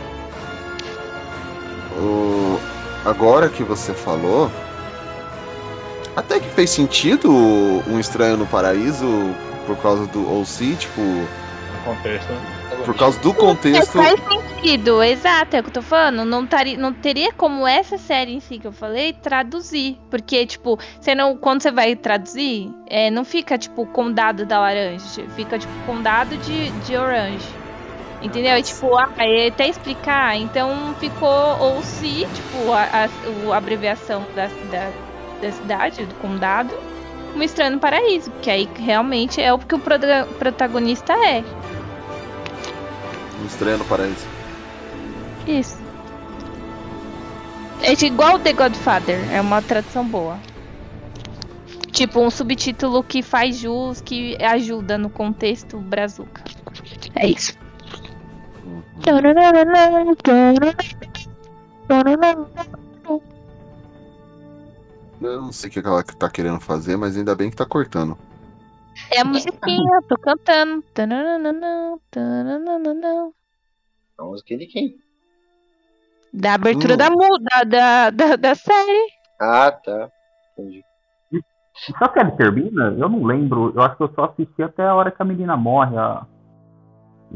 [1.99, 2.59] O.
[3.05, 4.51] Agora que você falou.
[6.15, 9.33] Até que fez sentido um estranho no paraíso
[9.65, 10.99] por causa do OC, tipo.
[11.01, 11.27] No
[11.85, 12.33] contexto.
[12.85, 13.93] Por causa do contexto.
[13.93, 16.25] Faz sentido, exato, é o que eu tô falando.
[16.25, 19.97] Não, tari, não teria como essa série em si que eu falei traduzir.
[20.09, 25.23] Porque, tipo, você não, quando você vai traduzir, é, não fica, tipo, condado da laranja.
[25.35, 27.47] Fica, tipo, condado de, de orange.
[28.21, 28.57] Entendeu?
[28.57, 30.35] E, tipo, ah, é até explicar.
[30.37, 34.91] Então ficou ou se, tipo, a, a, a abreviação da, da,
[35.41, 36.73] da cidade, do condado,
[37.35, 38.31] um estranho no paraíso.
[38.41, 41.43] Que aí realmente é o que o protagonista é.
[43.49, 44.25] Estranho no paraíso.
[45.45, 45.77] Isso.
[47.81, 50.39] É igual The Godfather, é uma tradução boa.
[51.91, 56.43] Tipo, um subtítulo que faz jus, que ajuda no contexto brazuca.
[57.15, 57.57] É isso.
[65.21, 68.17] Eu não sei o que ela tá querendo fazer, mas ainda bem que tá cortando.
[69.11, 70.83] É a musiquinha, tô cantando.
[70.93, 73.31] Tananana, tananana.
[74.19, 74.95] Música de quem?
[76.33, 76.97] Da abertura Hum.
[76.97, 79.07] da, mu- da, da, da, série.
[79.41, 80.09] Ah, tá.
[80.57, 80.83] Entendi.
[81.97, 82.95] Só que ele termina?
[82.99, 83.71] Eu não lembro.
[83.75, 85.97] Eu acho que eu só assisti até a hora que a menina morre.
[85.97, 86.25] A...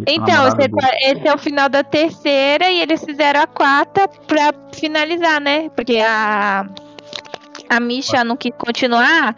[0.05, 4.07] Então, esse, do- tá- esse é o final da terceira e eles fizeram a quarta
[4.07, 5.69] pra finalizar, né?
[5.69, 6.65] Porque a,
[7.69, 9.35] a Misha não quis continuar,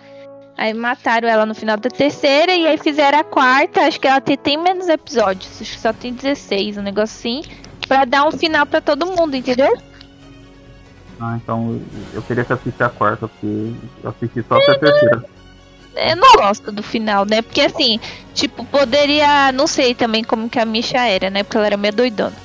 [0.58, 3.82] aí mataram ela no final da terceira e aí fizeram a quarta.
[3.82, 7.42] Acho que ela tem, tem menos episódios, acho que só tem 16, um negócio assim,
[7.88, 9.76] pra dar um final pra todo mundo, entendeu?
[11.20, 11.80] Ah, então
[12.14, 13.72] eu- queria que assistisse a quarta, porque
[14.04, 15.26] eu assisti só até a terceira.
[15.96, 17.42] Eu não gosto do final, né?
[17.42, 18.02] Porque assim,
[18.34, 19.50] tipo, poderia.
[19.54, 21.42] Não sei também como que a Misha era, né?
[21.42, 22.36] Porque ela era meio doidona.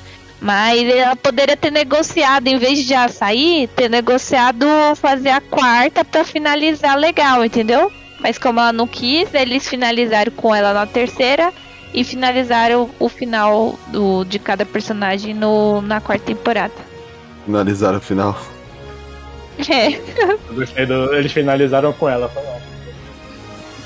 [0.41, 6.05] Mas ela poderia ter negociado, em vez de já sair, ter negociado fazer a quarta
[6.05, 7.91] pra finalizar legal, entendeu?
[8.21, 11.53] Mas como ela não quis, eles finalizaram com ela na terceira
[11.93, 16.75] e finalizaram o final do, de cada personagem no, na quarta temporada.
[17.45, 18.39] Finalizaram o final.
[19.69, 19.93] É.
[20.49, 21.13] Eu gostei do.
[21.13, 22.31] Eles finalizaram com ela.
[22.31, 22.43] Foi.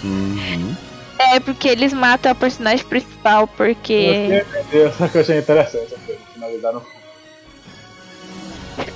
[0.05, 0.77] Uhum.
[1.19, 4.45] É porque eles matam a personagem principal, porque.
[4.71, 5.95] Eu só que eu achei interessante.
[5.95, 6.83] essa coisa, Finalizaram.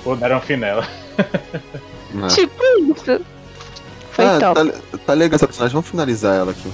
[0.05, 0.87] Pô, deram um fim nela.
[2.33, 2.63] Tipo
[2.95, 3.25] isso.
[4.19, 4.71] Foi Ah, top.
[4.71, 6.69] tá, tá legal essa personagem, vamos finalizar ela aqui.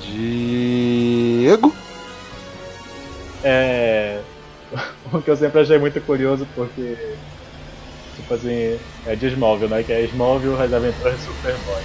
[0.00, 1.72] Diego?
[3.42, 4.20] É.
[5.10, 6.94] O que eu sempre achei muito curioso, porque.
[8.16, 9.82] Tipo assim, é de Smallville, né?
[9.82, 11.82] Que é Smallville, as aventuras de Superboy.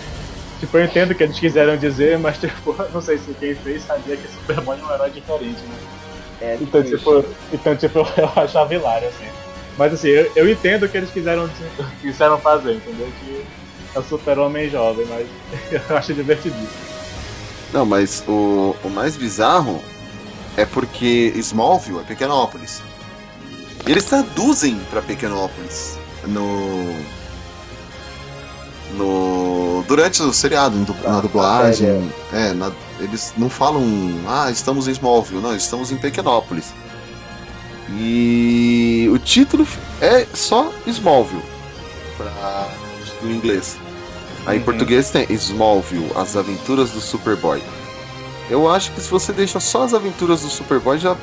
[0.59, 3.83] Tipo, eu entendo o que eles quiseram dizer, mas tipo, não sei se quem fez
[3.83, 5.75] sabia que Superboy é um herói diferente, né?
[6.41, 9.27] É, Então, tipo tipo, então, tipo, eu achava hilário, assim.
[9.77, 11.49] Mas assim, eu, eu entendo o que eles quiseram,
[12.01, 13.07] quiseram fazer, entendeu?
[13.23, 13.43] Que
[13.95, 15.27] é o super-homem jovem, mas
[15.89, 16.93] eu acho divertidíssimo.
[17.71, 19.81] Não, mas o, o mais bizarro
[20.55, 22.81] é porque Smallville é Pequenópolis.
[23.87, 25.97] E eles traduzem pra Pequenópolis
[26.27, 26.95] no.
[28.95, 29.83] No.
[29.87, 31.87] Durante o seriado, du- na dublagem.
[32.31, 33.83] É, na- eles não falam,
[34.27, 36.67] ah, estamos em Smallville, não, estamos em Pequenópolis.
[37.89, 39.67] E o título
[40.01, 41.43] é só Smallville
[42.17, 42.69] pra,
[43.21, 43.77] no inglês.
[44.45, 44.65] Aí em Uhum.
[44.65, 47.61] português tem Smallville, As Aventuras do Superboy.
[48.49, 51.15] Eu acho que se você deixa só as aventuras do Superboy já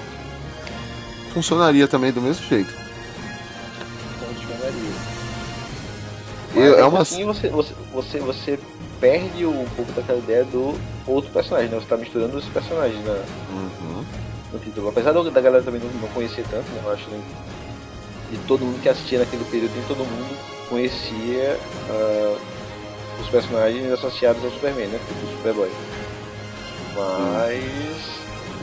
[1.35, 2.73] funcionaria também do mesmo jeito.
[4.19, 4.91] funcionaria.
[6.81, 8.59] É uma- assim, você, você, você, você
[9.01, 10.75] perde um pouco daquela ideia do
[11.07, 11.79] outro personagem, né?
[11.79, 14.05] Você tá misturando os personagens na, Uhum.
[14.53, 14.89] No título.
[14.89, 16.81] Apesar do- da galera também não, conhecer tanto, né?
[16.85, 17.21] Eu acho né?
[18.33, 20.39] E todo mundo que assistia naquele período, nem todo mundo
[20.69, 21.59] conhecia
[21.91, 22.37] ah,
[23.21, 24.99] os personagens associados ao Superman, né?
[25.09, 25.71] Tipo o Superboy.
[26.97, 28.03] Mas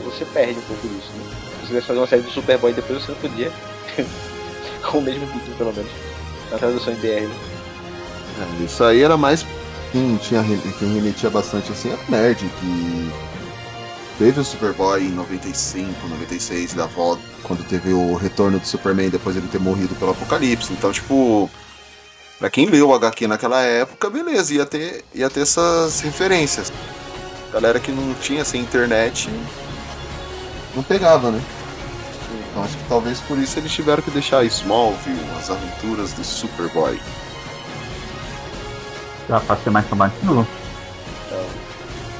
[0.04, 1.24] você perde um pouco disso, né?
[1.30, 3.52] Se você quisesse fazer uma série do Superboy depois você não podia.
[4.90, 5.90] Com o mesmo título, pelo menos.
[6.50, 7.26] Na tradução em BR.
[7.26, 7.34] né?
[8.60, 9.44] É, isso aí era mais
[9.92, 10.42] quem, tinha,
[10.78, 13.10] quem remetia bastante assim a Nerd, que
[14.18, 19.36] teve o Superboy em 95, 96, da volta, quando teve o retorno do Superman depois
[19.36, 20.72] ele ter morrido pelo Apocalipse.
[20.72, 21.48] Então, tipo,
[22.38, 26.72] pra quem leu o HQ naquela época, beleza, ia ter, ia ter essas referências.
[27.52, 29.30] Galera que não tinha essa internet
[30.74, 31.40] não pegava, né?
[32.50, 37.00] Então acho que talvez por isso eles tiveram que deixar Smallville, as aventuras do Superboy.
[39.28, 40.46] Já pra ser mais chamativo.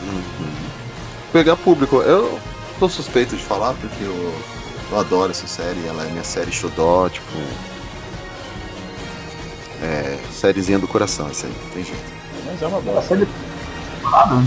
[0.03, 0.47] Uhum.
[1.32, 2.38] Pegar público, eu
[2.78, 4.34] tô suspeito de falar porque eu,
[4.90, 7.26] eu adoro essa série, ela é minha série xodó, tipo.
[9.82, 10.18] É.
[10.32, 12.02] sériezinha do coração, essa aí, tem jeito.
[12.46, 13.02] Mas é uma boa.
[14.02, 14.42] Claro.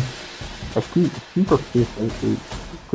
[0.75, 2.38] É que quinta ou sexta aí que,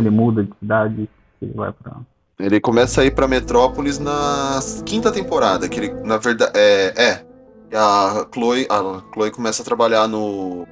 [0.01, 1.09] ele muda de cidade,
[1.41, 1.93] ele vai pra.
[2.39, 7.27] Ele começa a ir pra Metrópolis na quinta temporada, que ele, na verdade, é, é.
[7.73, 10.67] A Chloe, a Chloe começa a trabalhar no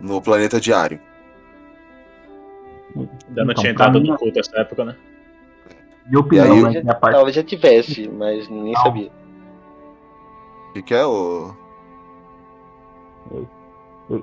[0.00, 1.00] no Planeta Diário.
[2.96, 4.96] Ainda não Então, tinha entrado no culto nessa época, né?
[6.06, 6.82] Minha opinião, aí, né?
[6.84, 9.10] Já- parte Talvez já tivesse, mas nem sabia.
[10.68, 11.52] O que, que é o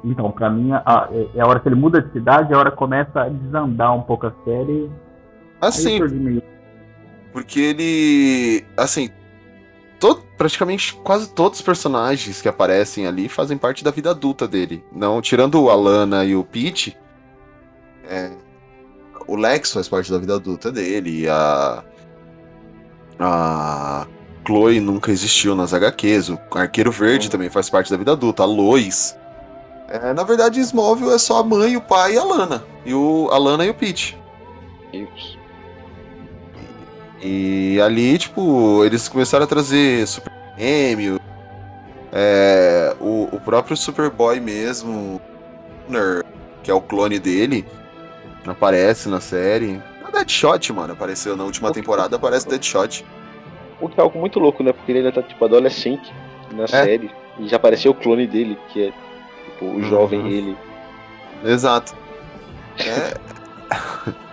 [0.03, 2.71] Então, pra mim, a- é a hora que ele muda de cidade, é a hora
[2.71, 4.91] que começa a desandar um pouco a série.
[5.61, 6.43] Assim, meio.
[7.31, 8.65] Porque ele.
[8.75, 9.09] Assim.
[9.99, 14.83] Todo, praticamente quase todos os personagens que aparecem ali fazem parte da vida adulta dele.
[14.91, 16.95] Não, tirando a Lana e o Pete.
[18.07, 18.31] é,
[19.27, 21.27] o Lex faz parte da vida adulta dele.
[21.29, 21.83] A.
[23.19, 24.07] A.
[24.45, 26.29] Chloe nunca existiu nas HQs.
[26.29, 28.43] O Arqueiro Verde também faz parte da vida adulta.
[28.43, 29.17] A Lois.
[29.89, 32.63] É, na verdade, Smallville é só a mãe, o pai e a Lana.
[32.85, 34.17] E o, a Lana e o Pete.
[34.93, 35.37] Isso.
[37.21, 41.19] E ali, tipo, eles começaram a trazer Super M,
[42.11, 45.21] é, o, o próprio Superboy mesmo,
[46.63, 47.65] que é o clone dele,
[48.53, 49.81] aparece na série.
[50.05, 53.05] A Deadshot, mano, apareceu na última temporada, aparece Deadshot.
[53.81, 54.71] O que é algo muito louco, né?
[54.73, 56.11] Porque ele ainda tá tipo adolescente
[56.51, 57.11] na série.
[57.39, 58.93] E já apareceu o clone dele, que é
[59.45, 60.27] tipo o jovem Uhum.
[60.27, 60.57] ele.
[61.45, 61.95] Exato.
[62.79, 63.17] É.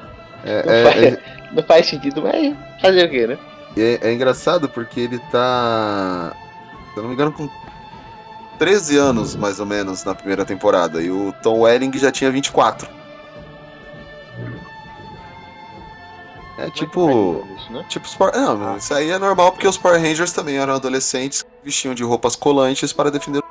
[0.47, 3.39] É, Não, é- faz, é- não faz sentido, mas fazer o quê, né?
[3.79, 6.33] é- é engraçado porque ele tá.
[6.93, 7.49] Se eu não me engano, com
[8.59, 11.01] 13 anos, mais ou menos, na primeira temporada.
[11.03, 12.87] E o Tom Welling já tinha 24.
[16.59, 17.45] É tipo.
[17.57, 17.85] Isso, né?
[17.89, 18.35] Tipo os Power...
[18.37, 22.05] Não, isso aí é normal porque os Power Rangers também eram adolescentes que vestiam de
[22.05, 23.43] roupas colantes para defender.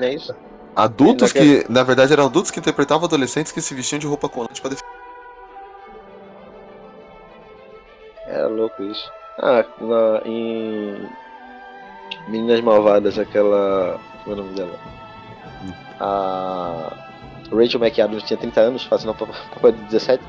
[0.00, 0.34] É isso?
[0.76, 1.66] Adultos que.
[1.68, 4.90] Na verdade, eram adultos que interpretavam adolescentes que se vestiam de roupa colante para defender.
[8.26, 9.10] Era louco isso.
[9.38, 11.08] Ah, na, em
[12.28, 13.98] Meninas Malvadas, aquela.
[14.22, 14.78] Como é o nome dela?
[15.98, 16.96] A
[17.52, 20.22] Rachel McAdams tinha 30 anos, fazendo papel papel de 17.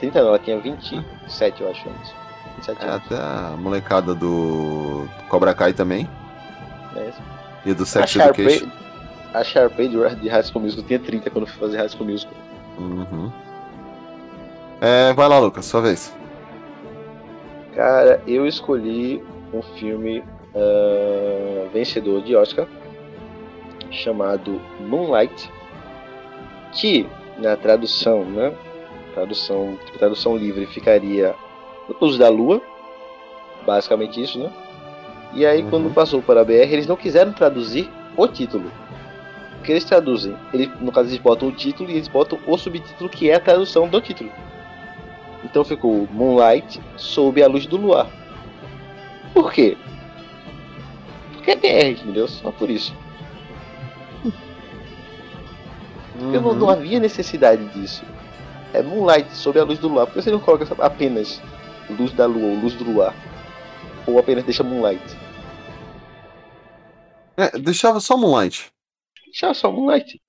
[0.00, 2.14] 30 não, ela tinha 27, eu acho, anos.
[2.56, 6.08] 27 É, até a molecada do Cobra Kai também.
[6.96, 7.22] É isso.
[7.64, 8.70] E do A Sex Sharpay, Education.
[9.34, 12.34] a Sharpay de High School Musical tinha 30 quando fui fazer High School Musical.
[12.78, 13.30] Uhum.
[14.80, 16.14] É, vai lá, Lucas, sua vez.
[17.74, 19.22] Cara, eu escolhi
[19.52, 20.24] um filme
[20.54, 22.66] ah, vencedor de Oscar
[23.90, 25.50] chamado Moonlight,
[26.72, 27.06] que
[27.38, 28.52] na tradução, né,
[29.14, 31.34] Tradução, tradução livre ficaria
[32.00, 32.60] Luz da Lua.
[33.66, 34.50] Basicamente isso, né?
[35.32, 35.70] E aí, Uhum.
[35.70, 38.70] quando passou para a BR, eles não quiseram traduzir o título.
[39.58, 40.34] O que eles traduzem?
[40.52, 43.40] Ele, no caso, eles botam o título e eles botam o subtítulo, que é a
[43.40, 44.30] tradução do título.
[45.44, 48.08] Então ficou Moonlight sob a luz do luar.
[49.34, 49.76] Por quê?
[51.34, 52.26] Porque é BR, entendeu?
[52.28, 52.94] Só por isso.
[56.18, 58.02] Porque não, não havia necessidade disso.
[58.72, 60.06] É Moonlight sob a luz do luar.
[60.06, 61.40] Por que você não coloca apenas
[61.98, 63.14] luz da lua ou luz do luar?
[64.06, 65.02] Ou apenas deixa Moonlight?
[67.36, 68.70] É, deixava só Moonlight.
[69.26, 70.20] Deixa só Moonlight.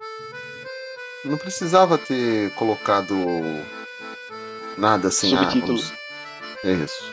[1.26, 3.14] Não precisava ter colocado
[4.78, 5.36] nada assim.
[5.36, 5.78] ah, Subtítulo.
[5.78, 5.94] vamos-
[6.64, 7.12] É isso.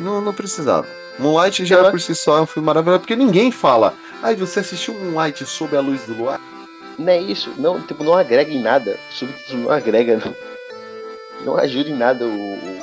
[0.00, 0.86] Não, não precisava.
[1.18, 3.94] Moonlight já por si só é um filme maravilhoso, porque ninguém fala.
[4.22, 6.40] Ai, você assistiu Moonlight sob a luz do luar?
[6.98, 7.52] Não é isso.
[7.58, 8.98] Não, tipo, não agrega em nada.
[9.10, 10.34] O subtítulo não agrega, não.
[11.44, 12.82] Não ajuda em nada o, o-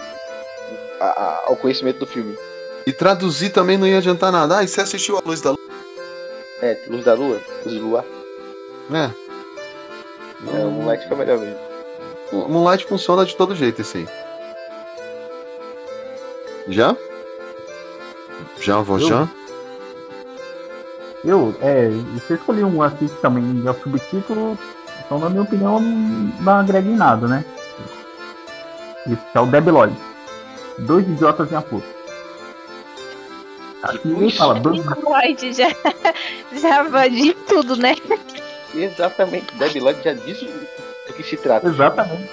[1.00, 2.38] a- a- ao conhecimento do filme.
[2.86, 4.58] E traduzir também não ia adiantar nada.
[4.58, 5.60] Ai, você assistiu a luz da lua?
[6.62, 8.04] É, luz da lua, luz do luar.
[8.92, 9.10] É.
[10.54, 11.60] É, o Moonlight fica melhor mesmo.
[12.32, 14.08] O Moonlight funciona de todo jeito esse aí.
[16.68, 16.96] Já?
[18.60, 19.08] Já, vou Eu?
[19.08, 19.28] já?
[21.24, 21.90] Eu, é,
[22.26, 24.58] se eu escolher um assim que também é o subtítulo,
[25.06, 27.44] então na minha opinião não agrega em nada, né?
[29.06, 29.94] Isso é o Debiloid.
[30.80, 31.84] Dois idiotas em Apuro.
[33.84, 35.70] Aqui ninguém fala, dois Lloyd já,
[36.54, 37.96] já vadia tudo, né?
[38.74, 39.54] Exatamente.
[39.56, 41.68] Debbie Lloyd já disse do que se trata.
[41.68, 42.30] Exatamente.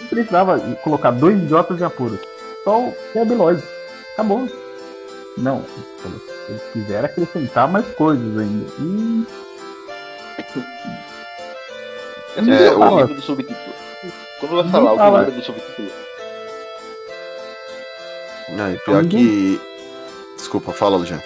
[0.00, 2.18] Não precisava colocar dois idiotas em Apuro.
[2.64, 3.62] Só o Debiloid.
[4.14, 4.48] Acabou.
[5.38, 5.64] Não,
[6.50, 8.66] eles quiseram acrescentar mais coisas ainda.
[8.78, 9.26] E
[12.36, 13.58] Eu não É, o- o nível do subtítulo.
[14.38, 15.18] Quando vai Ninguém falar o fala.
[15.24, 15.90] nível do subtítulo.
[18.58, 19.60] Ai, pior que.
[20.36, 21.20] Desculpa, fala, Lujan.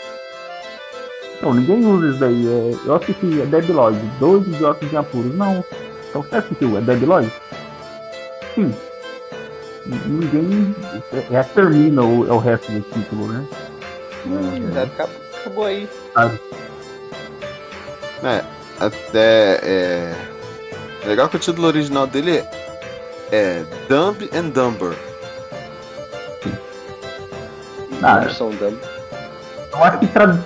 [1.42, 2.46] Não, ninguém usa isso daí.
[2.46, 5.34] É, eu assisti a Debiloid, dois idiotas em apuros.
[5.34, 5.64] Não.
[6.08, 7.32] Então você assistiu a Debiloid?
[8.54, 8.74] Sim.
[9.86, 10.74] N- Ninguém
[11.12, 13.46] é, é, termina o, é o resto do título, né?
[14.26, 15.88] Exato, acabou, acabou aí.
[16.14, 16.40] Sabe?
[18.22, 18.44] É,
[18.80, 19.60] até.
[19.62, 20.14] É...
[21.06, 22.48] Legal que o título original dele é,
[23.30, 24.96] é Dumb and Dumber.
[28.02, 28.78] Ah, Dumb.
[29.72, 30.42] eu acho que tradu...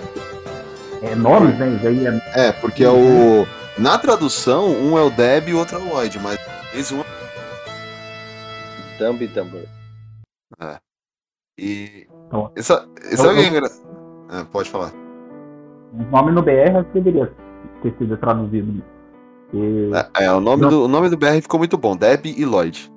[1.03, 1.71] é nomes, né?
[1.71, 3.47] Isso aí é É, porque é o.
[3.77, 6.39] Na tradução, um é o Deb e o outro é o Lloyd, mas
[6.75, 7.05] esse um
[8.99, 9.65] Dumb Dumber.
[10.61, 10.88] é.
[11.59, 12.07] E.
[12.27, 13.67] Então, Essa, essa eu- é eu- engra...
[14.31, 14.93] é, pode falar.
[15.93, 17.33] o nome no BR acho que deveria
[17.83, 18.83] ter sido traduzido.
[19.53, 20.69] E- É, é, o, nome Não.
[20.71, 22.93] do, o nome do BR ficou muito bom, Deb e Lloyd.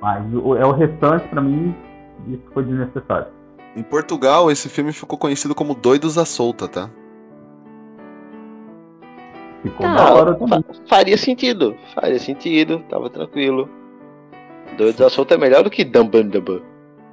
[0.00, 1.74] Mas o, é o restante, pra mim,
[2.28, 3.28] isso foi desnecessário.
[3.76, 6.90] Em Portugal, esse filme ficou conhecido como Doidos à Solta, tá?
[9.62, 9.94] Ficou Tá.
[9.94, 10.62] da hora também.
[10.62, 11.76] Fa- faria sentido.
[11.94, 12.80] Faria sentido.
[12.90, 13.68] Tava tranquilo.
[14.76, 16.62] Doidos à solta é melhor do que Dumb and Dumber.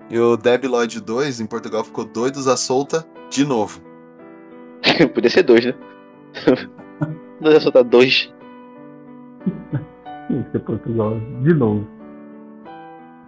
[0.10, 3.80] E o Deb Lloyd 2, em Portugal, ficou Doidos à Solta de novo.
[5.14, 5.76] Podia ser dois, né?
[7.42, 8.34] Dois à solta dois.
[10.30, 11.20] Isso é Portugal.
[11.42, 11.88] De novo.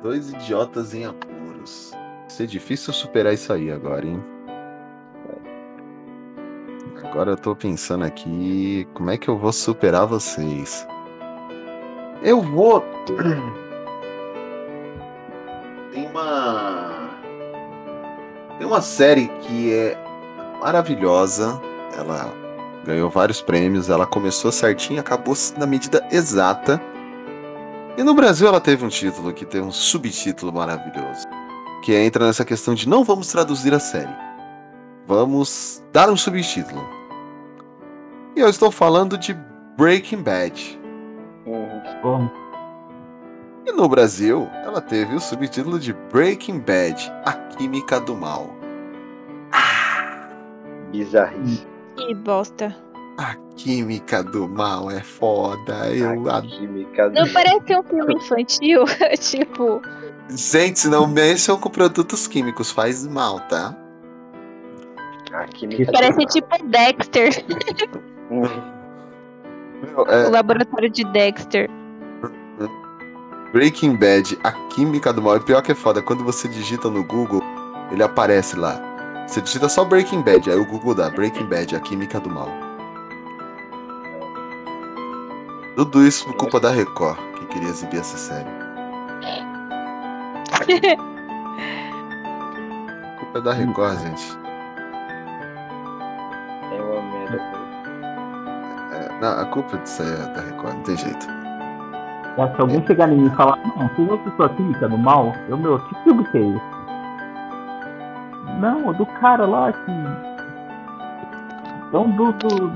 [0.03, 1.91] Dois idiotas em apuros.
[1.93, 4.21] Vai ser difícil superar isso aí agora, hein?
[7.03, 10.87] Agora eu tô pensando aqui, como é que eu vou superar vocês?
[12.23, 12.83] Eu vou.
[15.91, 17.09] Tem uma.
[18.57, 19.97] Tem uma série que é
[20.61, 21.61] maravilhosa.
[21.97, 22.31] Ela
[22.85, 23.89] ganhou vários prêmios.
[23.89, 26.81] Ela começou certinho, acabou na medida exata.
[27.97, 31.27] E no Brasil ela teve um título que tem um subtítulo maravilhoso.
[31.83, 34.15] Que entra nessa questão de não vamos traduzir a série.
[35.05, 36.87] Vamos dar um subtítulo.
[38.35, 39.33] E eu estou falando de
[39.75, 40.79] Breaking Bad.
[41.45, 42.29] Bom,
[43.65, 48.55] E no Brasil, ela teve o subtítulo de Breaking Bad, A Química do Mal.
[50.91, 51.67] Bizarrice.
[51.97, 52.73] Que bosta.
[53.17, 55.93] A Química do Mal é foda.
[55.93, 56.47] Eu adoro.
[56.47, 57.15] Química do...
[57.15, 58.85] Não parece um filme infantil?
[59.19, 59.81] tipo,
[60.29, 63.75] Gente, não mexam com produtos químicos, faz mal, tá?
[65.33, 67.45] A química parece tipo Dexter.
[68.29, 71.69] Meu, é, O laboratório de Dexter.
[73.51, 75.35] Breaking Bad, A Química do Mal.
[75.35, 77.43] E pior que é foda, quando você digita no Google,
[77.91, 78.79] ele aparece lá.
[79.27, 82.47] Você digita só Breaking Bad, aí o Google dá Breaking Bad, A Química do Mal.
[85.75, 88.47] Tudo isso por culpa da Record, que queria exibir essa série.
[93.19, 94.37] culpa da Record, gente.
[96.71, 97.41] É uma merda.
[98.93, 101.40] É, não, a culpa disso aí é da Record, não tem jeito.
[102.37, 105.33] É, se alguém chegar em mim e falar, não, se uma pessoa química no mal,
[105.49, 106.61] eu, meu, que filme que é esse?
[108.59, 109.91] Não, do cara lá que.
[111.91, 112.71] Não, do, do.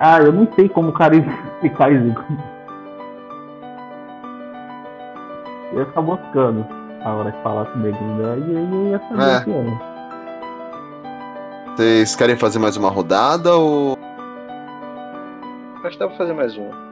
[0.00, 2.24] Ah, eu nem sei como o cara explicar isso.
[5.72, 6.66] Eu ia ficar buscando
[7.04, 8.38] a hora que falar comigo, né?
[8.38, 9.38] E aí eu ia saber É.
[9.38, 9.64] o que é.
[11.76, 13.96] Vocês querem fazer mais uma rodada ou.
[15.84, 16.87] Acho que dá pra fazer mais uma.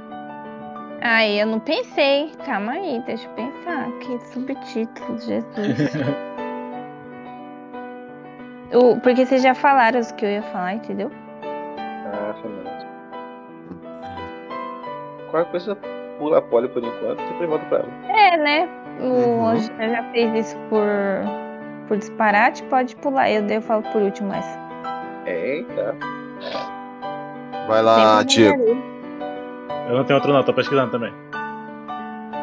[1.08, 2.32] Ai, eu não pensei.
[2.44, 3.88] Calma aí, deixa eu pensar.
[4.00, 5.92] Que subtítulo, Jesus.
[8.74, 11.08] O, porque vocês já falaram os que eu ia falar, entendeu?
[11.44, 12.86] Ah, Fernando.
[15.30, 15.76] Qualquer coisa
[16.18, 17.88] pula a pole por enquanto e depois volta pra ela.
[18.18, 18.68] É, né?
[19.00, 19.46] O Uhum.
[19.46, 20.82] Angela já fez isso por,
[21.86, 23.30] por disparate, pode pular.
[23.30, 24.58] Eu, daí eu falo por último essa.
[25.26, 25.94] Eita.
[27.68, 28.76] Vai lá, Diego.
[29.88, 31.12] Eu não tenho outro não, tô pesquisando também.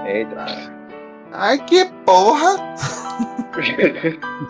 [0.06, 0.46] Eita.
[1.32, 2.56] Ai, que porra!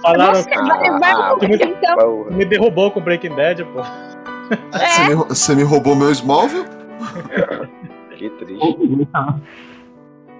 [0.02, 1.96] Falaram Você vai, vai Ah, por último, então.
[1.96, 2.32] Porra.
[2.32, 3.82] me derrubou com Breaking Bad, pô.
[4.72, 6.66] Você, me, você me roubou meu Smallville?
[8.18, 9.08] Que triste.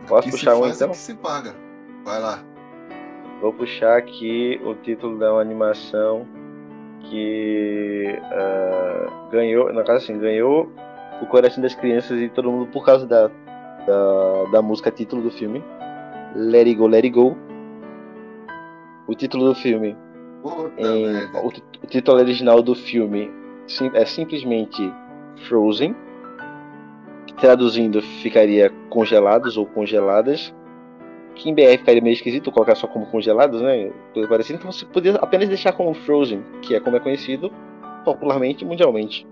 [0.08, 0.90] Posso Que puxar um faz é então?
[0.90, 1.54] que se paga.
[2.06, 2.40] Vai lá.
[3.42, 6.26] Vou puxar aqui o título da uma animação
[7.02, 10.72] que ah, ganhou, no caso assim, ganhou
[11.24, 15.32] o coração das crianças e todo mundo por causa da, da, da música título do
[15.32, 15.64] filme.
[16.36, 17.38] Let It Go, Let It Go.
[19.08, 19.96] O título do filme,
[20.42, 23.30] Puta em- o, o título original do filme
[23.68, 24.82] sim- é simplesmente
[25.48, 25.96] Frozen.
[27.40, 30.54] Traduzindo ficaria congelados ou congeladas.
[31.36, 33.92] Que em BR ficaria meio esquisito colocar só como congelados, né?
[34.14, 34.60] Coisa parecida.
[34.60, 37.52] Então você poderia apenas deixar como Frozen, que é como é conhecido
[38.06, 39.26] popularmente e mundialmente.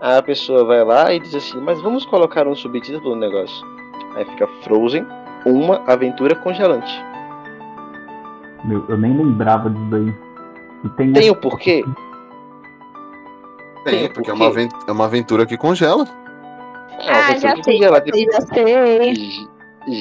[0.00, 3.66] A pessoa vai lá e diz assim, mas vamos colocar um subtítulo no negócio.
[4.14, 5.06] Aí fica Frozen,
[5.46, 6.92] uma aventura congelante.
[8.64, 10.14] Meu, eu nem lembrava disso daí.
[10.84, 11.84] E tem, Tem o porquê?
[13.84, 14.52] Tem, Tem, porque é por uma, quê?
[14.52, 16.04] aven- é uma aventura que congela.
[16.04, 19.48] É uma Ah, aventura já que sei, congela, já tipo, sei, já sei.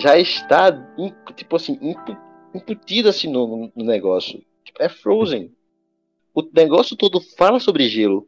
[0.01, 0.71] já está,
[1.35, 1.79] tipo assim,
[2.53, 4.39] incutido assim no, no- no negócio.
[4.63, 5.51] Tipo, é Frozen.
[6.33, 8.27] O negócio todo fala sobre gelo.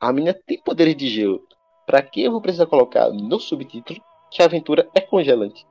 [0.00, 1.46] A menina tem poderes de gelo.
[1.86, 5.66] Pra que eu vou precisar colocar no subtítulo que a aventura é congelante?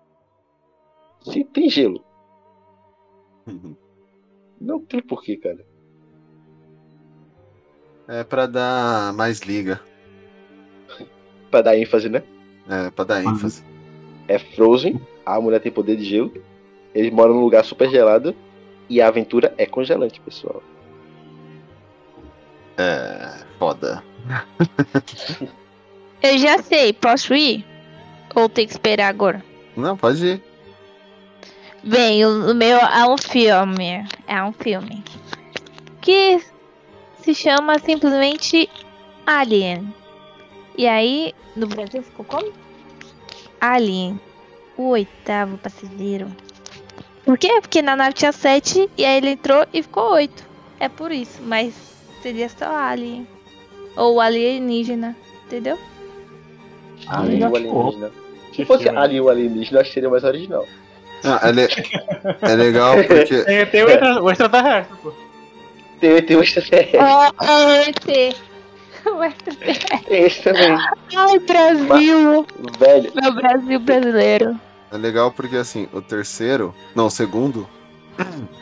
[1.22, 2.04] Se tem gelo.
[4.60, 5.66] Não tem porquê, cara.
[8.08, 9.80] É pra dar mais liga.
[11.52, 12.24] Pra dar ênfase, né?
[12.70, 13.64] É, pra dar ênfase.
[14.28, 16.34] É Frozen, a mulher tem poder de gelo.
[16.94, 18.36] Eles moram num lugar super gelado.
[18.90, 20.62] E a aventura é congelante, pessoal.
[22.78, 23.46] É.
[23.58, 24.04] Foda.
[26.22, 27.66] Eu já sei, posso ir?
[28.36, 29.44] Ou tem que esperar agora?
[29.76, 30.44] Não, pode ir.
[31.84, 34.06] Bem, o, meu é um filme.
[34.28, 35.04] É um filme.
[36.02, 36.42] Que
[37.22, 38.70] se chama simplesmente
[39.26, 39.94] Alien.
[40.78, 42.52] E aí, no Brasil ficou como?
[43.62, 44.20] Alien.
[44.76, 46.28] O oitavo passageiro.
[47.24, 47.60] Por quê?
[47.62, 50.44] Porque na nave tinha sete e aí ele entrou e ficou oito.
[50.80, 51.74] É por isso, mas
[52.22, 53.28] seria só Alien.
[53.98, 55.16] Ou alienígena,
[55.46, 55.78] entendeu?
[57.08, 58.12] Ah, Ali o alienígena.
[58.56, 60.66] Se fosse ali o alienígena, acho que seria mais original.
[61.24, 61.68] Ah, é, le-
[62.42, 63.44] é legal porque.
[63.44, 65.14] Tem, tem o, extra, o extraterrestre, pô.
[66.00, 66.98] Tem, tem um extraterrestre.
[67.00, 68.38] Ó, oh, ET.
[69.08, 70.00] O extraterrestre.
[70.06, 70.72] Tem esse também.
[71.16, 72.46] Ai, Brasil.
[72.80, 74.60] Velho, Meu Brasil brasileiro.
[74.92, 76.74] É legal porque assim, o terceiro.
[76.96, 77.68] Não, o segundo.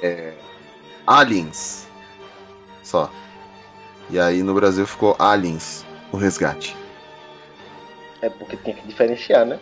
[0.00, 0.34] É.
[1.04, 1.88] Aliens.
[2.84, 3.10] Só.
[4.10, 6.76] E aí no Brasil ficou Aliens, o resgate.
[8.22, 9.58] é porque tem que diferenciar, né?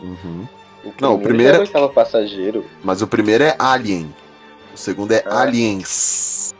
[0.00, 0.46] Uhum.
[0.84, 2.64] O Não, o primeiro é o oitavo passageiro.
[2.82, 4.14] Mas o primeiro é Alien.
[4.74, 5.40] O segundo é Ah.
[5.42, 6.52] Aliens.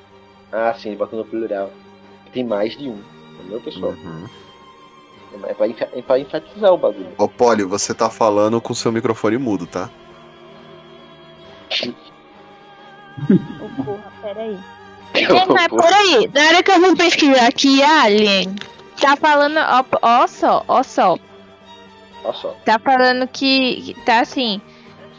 [0.50, 1.70] Ah, sim, bota no plural.
[2.32, 3.02] Tem mais de um.
[3.34, 3.92] Entendeu, pessoal?
[3.92, 4.26] Uhum.
[5.42, 7.08] É, pra, é pra enfatizar o bagulho.
[7.18, 9.90] Ô, Polly, você tá falando com seu microfone mudo, tá?
[13.60, 14.58] Ô, porra, peraí.
[15.14, 18.54] É, mas por aí, na hora que eu vou pesquisar aqui, Alien,
[19.00, 21.16] tá falando, ó, ó só, ó só,
[22.24, 22.50] Olha só.
[22.64, 24.60] tá falando que, tá assim,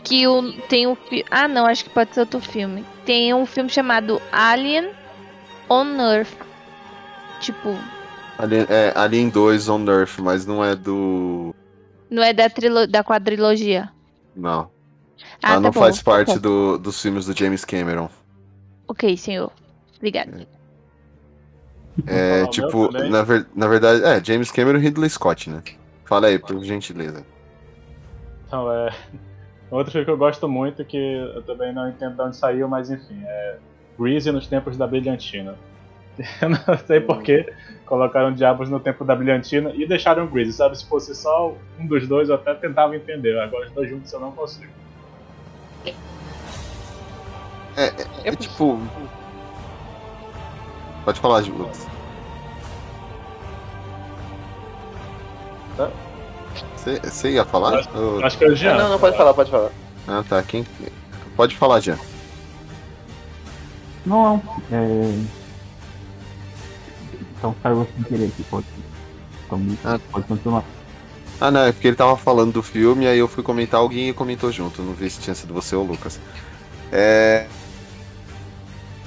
[0.03, 3.45] que o, tem um filme, ah não, acho que pode ser outro filme, tem um
[3.45, 4.91] filme chamado Alien
[5.69, 6.35] on Earth,
[7.39, 7.77] tipo,
[8.38, 11.55] Alien, é, Alien 2 on Earth, mas não é do.
[12.09, 12.85] Não é da, trilo...
[12.85, 13.89] da quadrilogia.
[14.35, 14.69] Não.
[15.41, 15.80] Ah, Ela tá não bom.
[15.80, 16.41] faz parte Ok.
[16.41, 18.09] do, dos filmes do James Cameron.
[18.88, 19.51] Ok, senhor.
[19.97, 20.47] Obrigada.
[22.07, 25.61] É, meu tipo, na, ver- na verdade, é, James Cameron e Ridley Scott, né?
[26.03, 27.26] Fala aí, por gentileza.
[28.47, 28.93] Então, é.
[29.72, 32.89] Outro filme que eu gosto muito, que eu também não entendo de onde saiu, mas
[32.91, 33.57] enfim, é
[33.97, 35.55] Greasy nos tempos da Brilhantina.
[36.41, 37.51] Eu não sei por que
[37.85, 40.77] colocaram Diabos no tempo da Brilhantina e deixaram Greasy, sabe?
[40.77, 43.38] Se fosse só um dos dois, eu até tentava entender.
[43.38, 44.72] Agora os dois juntos eu não consigo.
[47.76, 48.80] É, é, é tipo.
[51.06, 51.88] Pode falar, Lucas.
[56.76, 57.80] Você você ia falar?
[57.80, 58.76] Acho- Ou- Acho que é o Jean.
[58.76, 59.72] Ah, não, não, pode falar, pode falar.
[60.07, 60.41] Ah, tá.
[60.44, 60.65] Quem...
[61.36, 61.98] Pode falar, Jean.
[64.06, 64.41] Não,
[64.72, 65.23] é...
[67.38, 68.65] Então saiu sem querer aqui, pode.
[69.45, 69.99] Então, Ah.
[70.11, 70.64] pode continuar.
[71.41, 74.52] Ah, não, é porque ele tava falando do filme, aí eu fui comentar, alguém comentou
[74.52, 74.82] junto.
[74.82, 76.19] Não vi se tinha sido você ou o Lucas.
[76.91, 77.48] É.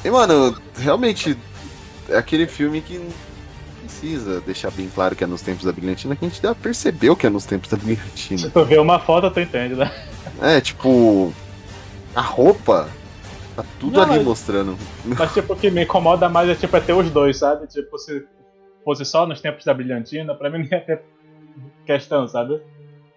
[0.05, 1.39] E, mano, realmente,
[2.09, 3.01] é aquele filme que
[3.80, 7.16] precisa deixar bem claro que é nos tempos da Brilhantina, que a gente já percebeu
[7.16, 8.39] que é nos tempos da Brilhantina.
[8.39, 9.90] Se tu vê uma foto, tu entende, né?
[10.43, 11.32] É, tipo.
[12.14, 12.89] A roupa.
[13.56, 14.76] Tá tudo Não, ali mas- mostrando.
[15.05, 17.66] Mas tipo, o que me incomoda mais é tipo é ter os dois, sabe?
[17.66, 18.24] Tipo, se
[18.85, 21.01] fosse só nos tempos da Brilhantina, pra mim não ia ter
[21.85, 22.60] questão, sabe?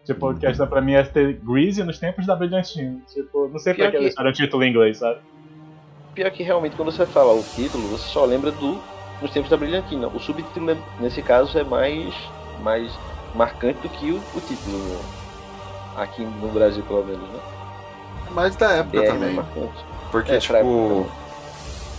[0.06, 3.00] Tipo, a questão pra mim é ter Greasy nos tempos da Brilhantina.
[3.14, 5.20] Tipo, não sei pra que que- deixaram o título em inglês, sabe?
[6.14, 8.82] Pior que realmente quando você fala o título, você só lembra do
[9.22, 10.08] nos tempos da Brilhantina.
[10.08, 12.14] O subtítulo né, nesse caso é mais
[12.62, 12.92] mais
[13.36, 15.00] marcante do que o, o título né?
[15.96, 17.40] aqui no Brasil pelo menos, né?
[18.30, 19.34] Mas da época É, também.
[19.34, 19.86] mais marcante.
[20.12, 21.10] Porque, É, tipo.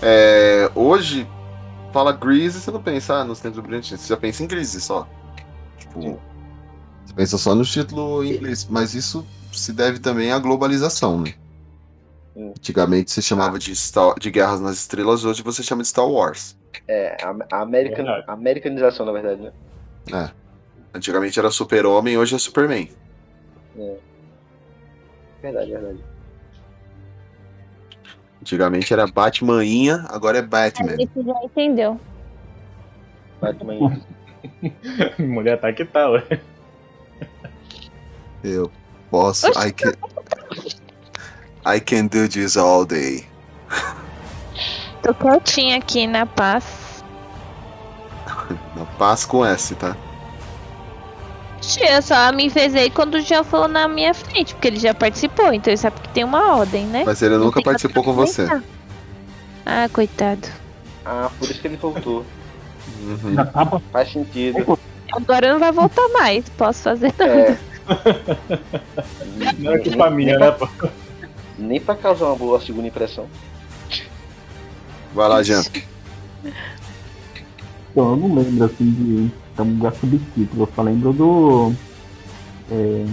[0.00, 1.26] é, hoje,
[1.92, 4.80] fala Greasy, você não pensa ah, nos tempos do Brilhantina, você já pensa em Greasy
[4.80, 5.06] só.
[5.78, 6.20] Tipo.
[7.04, 8.66] Você pensa só no título em inglês.
[8.68, 11.34] Mas isso se deve também à globalização, né?
[12.36, 16.56] Antigamente você chamava de, Star- de Guerras nas Estrelas, hoje você chama de Star Wars.
[16.88, 18.24] É, a, a American, Verdade.
[18.28, 19.52] americanização, na verdade, né?
[20.12, 20.30] É.
[20.94, 22.88] Antigamente era Super-Homem, hoje é Superman.
[25.42, 26.04] Verdade, verdade.
[28.40, 30.94] Antigamente era Batmaninha, agora é Batman.
[30.98, 32.00] Isso já entendeu.
[33.40, 34.00] Batman.
[35.18, 36.40] Mulher tá que tal, ué.
[38.42, 38.70] Eu
[39.10, 39.46] posso.
[39.50, 39.92] I can,
[41.64, 43.26] I can do this all day.
[45.02, 47.04] Tô quietinha aqui na paz.
[48.76, 49.96] Na paz com S, tá?
[51.60, 55.52] Tia, só me fez aí quando já falou na minha frente, porque ele já participou,
[55.52, 57.04] então ele sabe que tem uma ordem, né?
[57.06, 58.46] Mas ele nunca participou com você.
[59.64, 60.48] Ah, coitado.
[61.04, 62.24] Ah, por isso que ele voltou.
[63.00, 63.80] Uhum.
[63.92, 64.78] Faz sentido.
[65.12, 67.32] Agora não vai voltar mais, posso fazer nada.
[67.32, 67.58] É.
[69.58, 70.68] Não é culpa minha, né, pô?
[71.62, 73.26] Nem pra causar uma boa segunda impressão.
[75.14, 75.62] Vai lá, Jean.
[77.90, 81.72] Então, eu não lembro assim de então, da subtítulo, eu só lembro do.
[82.70, 83.04] É,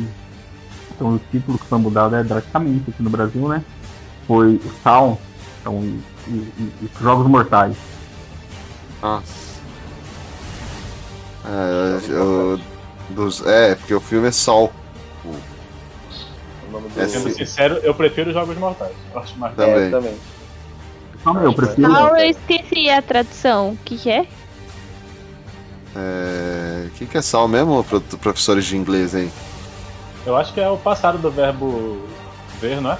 [0.91, 3.63] então, os títulos que foram mudados é drasticamente aqui no Brasil, né?
[4.25, 5.19] Foi o Sal
[5.59, 7.75] então, e, e- e- Jogos Mortais.
[9.01, 9.59] Nossa.
[11.45, 12.59] É, eu-
[13.09, 14.71] dos, é, porque o filme é Sol.
[16.69, 17.01] O nome do...
[17.01, 17.35] É, Sendo sim.
[17.35, 18.91] sincero, eu prefiro Jogos Mortais.
[19.13, 19.87] Eu acho mais Também.
[19.87, 20.15] É, também.
[21.43, 21.91] Eu prefiro.
[21.91, 23.71] Ah, eu esqueci a tradução.
[23.71, 24.25] O que, que é?
[25.95, 29.29] É, O que, que é Sal mesmo, pro- professores de inglês aí?
[30.25, 32.07] Eu acho que é o passado do verbo
[32.61, 32.97] ver, não é?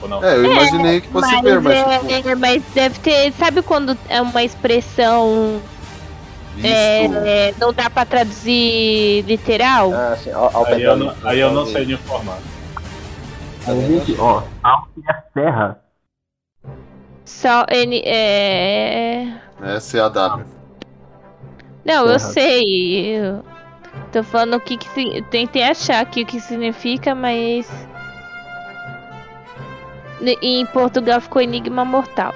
[0.00, 0.24] Ou não?
[0.24, 3.32] É, eu imaginei que fosse mas, ver, mas é, tipo, é, mas deve ter.
[3.32, 5.60] Sabe quando é uma expressão
[6.54, 6.66] visto.
[6.68, 9.92] é, não dá pra traduzir literal?
[9.92, 12.38] Ah, sim, ao, ao Aí eu não, aí eu não sei de informar.
[13.66, 15.82] Aí, gente, ó, Sal e a Serra.
[17.24, 18.02] Só N.
[18.04, 19.40] É...
[19.62, 20.46] Essa é a W.
[21.84, 22.18] Não, eu Porra.
[22.18, 23.16] sei.
[23.16, 23.44] Eu
[24.10, 27.70] tô falando o que, que eu tentei achar aqui o que significa, mas.
[30.40, 32.32] Em Portugal ficou Enigma Mortal.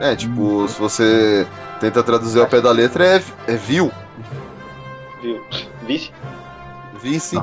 [0.00, 1.46] É, tipo, se você
[1.80, 3.90] tenta traduzir ao pé da letra, é, é viu.
[5.22, 5.42] Viu?
[5.86, 6.12] Vice?
[7.00, 7.42] Vice.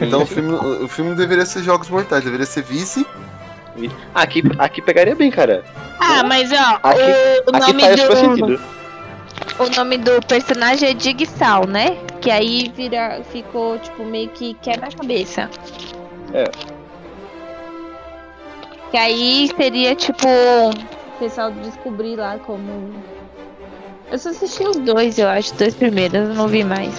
[0.00, 3.06] Então o filme, o filme não deveria ser Jogos Mortais, deveria ser Vice.
[4.14, 5.64] Aqui, aqui pegaria bem, cara.
[5.98, 7.00] Ah, mas ó, Aqui-
[7.46, 8.60] o, Aqui nome do, sentido.
[9.58, 11.96] o nome do personagem é Digsal, né?
[12.20, 15.48] Que aí vira, ficou tipo meio que quebra a cabeça.
[16.34, 16.44] É.
[18.90, 22.92] Que aí seria tipo o pessoal descobrir lá como
[24.10, 26.92] Eu só assisti os dois, eu acho, os dois primeiros, eu não vi mais.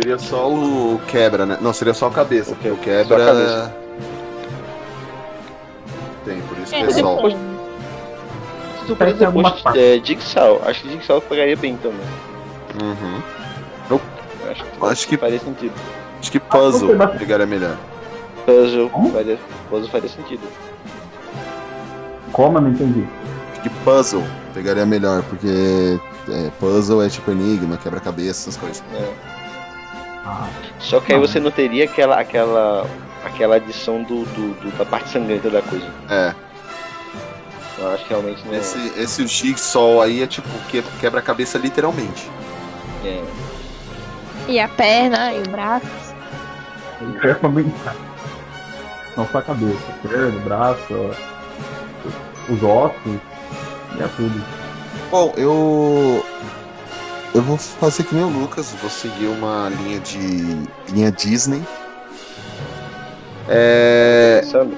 [0.00, 1.58] Seria só o quebra, né?
[1.60, 2.52] Não, seria só o cabeça.
[2.52, 3.16] porque o quebra.
[3.20, 3.76] A cabeça.
[6.24, 7.14] Tem, por isso É, que é só.
[7.16, 7.36] depois-
[8.86, 10.62] depois é, Jigsaw.
[10.64, 11.98] Acho que Jigsaw pegaria bem também.
[12.80, 13.20] Uhum.
[14.50, 15.72] Acho que, Acho que, faria sentido.
[16.20, 17.18] acho que puzzle bastante.
[17.18, 17.76] pegaria melhor.
[18.46, 19.12] Puzzle Como?
[19.12, 19.36] faria,
[19.68, 20.40] puzzle faria sentido.
[22.32, 23.04] Como eu não entendi?
[23.52, 24.22] Acho que puzzle
[24.54, 25.98] pegaria melhor, porque
[26.30, 28.82] é, puzzle é tipo enigma, quebra-cabeça, essas coisas.
[28.94, 29.27] É.
[30.78, 32.86] Só que aí você não teria aquela, aquela,
[33.24, 35.86] aquela adição do, do- do- da parte sangrenta da coisa.
[36.10, 36.34] É.
[37.78, 38.58] Eu acho que realmente não é.
[38.58, 42.28] Esse, esse Jigsaw aí é tipo que- quebra-cabeça literalmente.
[43.04, 43.22] é.
[44.48, 45.86] E a perna e o braço.
[47.40, 47.94] comentar.
[49.16, 51.10] Não só a cabeça, perna, braço,
[52.48, 53.18] os ossos,
[53.98, 54.44] e é tudo.
[55.10, 56.24] Bom, eu.
[57.34, 60.18] Eu vou fazer que nem o Lucas, vou seguir uma linha de.
[60.92, 61.62] linha Disney.
[63.48, 64.42] É.
[64.44, 64.76] Sabe?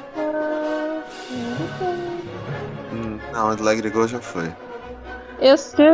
[2.93, 3.62] Hum, Não, a do
[4.06, 4.52] já foi.
[5.40, 5.86] Eu sei.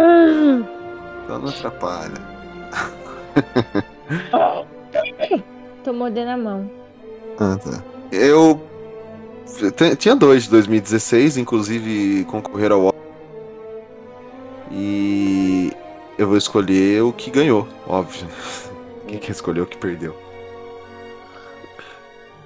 [1.24, 2.12] Então não atrapalha.
[5.84, 6.70] Tô mordendo a mão.
[7.38, 7.82] Ah, tá.
[8.10, 8.60] Eu.
[9.98, 12.94] Tinha dois de 2016, inclusive concorreram ao.
[14.72, 15.72] E.
[16.18, 18.26] Eu vou escolher o que ganhou, óbvio.
[19.06, 20.16] Quem que escolheu o que perdeu?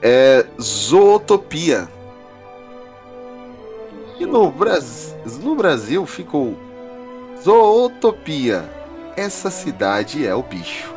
[0.03, 0.45] É.
[0.61, 1.89] Zootopia.
[4.19, 5.15] E no, Bras...
[5.43, 6.57] no Brasil ficou
[7.43, 8.69] Zootopia.
[9.17, 10.93] Essa cidade é o bicho.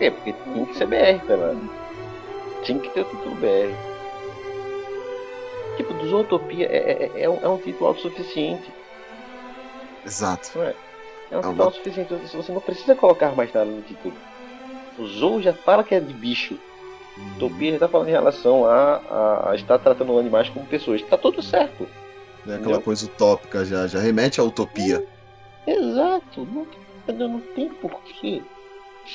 [0.00, 1.56] É, porque tinha que ser BR, cara.
[2.62, 3.74] Tinha que ter o título BR.
[5.76, 8.70] Tipo, Zootopia é, é, é, um, é um título autossuficiente.
[10.04, 10.50] Exato.
[10.54, 10.74] Não é?
[11.30, 12.14] É um É autossuficiente.
[12.14, 14.14] Você não precisa colocar mais nada no título.
[14.98, 16.58] O Zoo já fala que é de bicho.
[17.36, 21.02] Utopia já tá falando em relação a, a, a estar tratando animais como pessoas.
[21.02, 21.84] Tá tudo certo.
[22.46, 22.80] É aquela Entendeu?
[22.82, 25.04] coisa utópica já, já remete à utopia.
[25.66, 26.46] Exato.
[26.46, 26.66] Não,
[27.28, 28.42] não tem porquê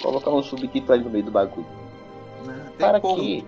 [0.01, 1.67] colocar um subtítulo ali no meio do bagulho.
[2.77, 3.15] Para como.
[3.17, 3.43] quê?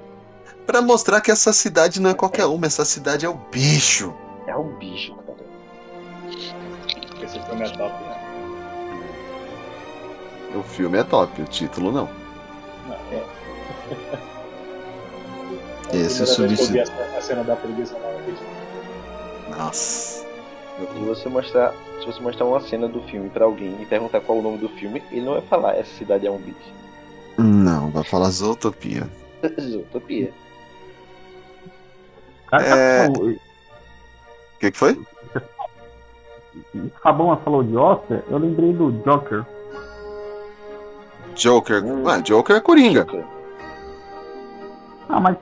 [0.66, 4.14] Pra mostrar que essa cidade não é qualquer uma, essa cidade é o bicho.
[4.48, 5.17] É um bicho,
[7.48, 8.18] filme é top, né?
[10.56, 12.10] O filme é top, o título não.
[12.88, 13.24] Não, é.
[15.94, 17.02] Esse eu vi subtítulo.
[17.16, 18.44] a, a cena da preguiça não acredito.
[19.58, 20.26] Nossa.
[20.78, 24.38] Se você mostrar, se você mostrar uma cena do filme pra alguém e perguntar qual
[24.38, 26.78] o nome do filme, ele não vai falar essa cidade é um bicho.
[27.38, 29.08] Não, vai falar Zootopia.
[29.60, 30.32] Zootopia.
[32.48, 33.08] Cara, É.
[33.10, 33.40] o O
[34.60, 35.00] que, que foi?
[37.02, 39.46] Fabão falou de Oscar, eu lembrei do Joker.
[41.36, 41.84] Joker.
[41.86, 43.06] Ué, Joker é Coringa.
[45.10, 45.38] Ah, mas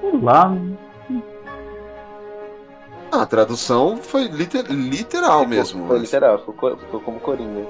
[0.00, 0.54] sei lá.
[3.12, 5.86] Ah, a tradução foi liter- literal mesmo.
[5.86, 7.66] Foi mas- literal, ficou, co- ficou como Coringa.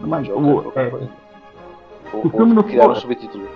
[0.00, 1.12] Mas Joker o, ficou é, Coringa.
[2.12, 3.48] o Ou, filme não criaram um foi- subtítulo.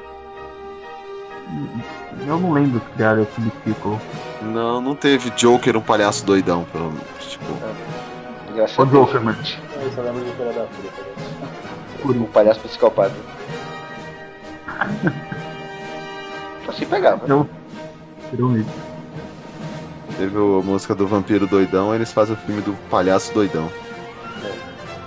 [2.26, 4.00] eu não lembro se criaram esse subtítulo.
[4.42, 6.92] Não, não teve Joker, um palhaço doidão, pelo
[7.32, 7.44] Tipo,
[8.54, 9.06] Graças O a Deus.
[9.06, 9.38] Joker, mano.
[9.82, 11.02] Eu só lembro de Feira da Fruta.
[11.02, 12.20] né?
[12.20, 13.14] Um palhaço psicopata.
[16.68, 17.26] Assim pegava.
[17.26, 17.48] Eu.
[18.30, 18.70] Tirou isso.
[20.16, 23.70] teve a música do Vampiro Doidão, eles fazem o filme do Palhaço Doidão.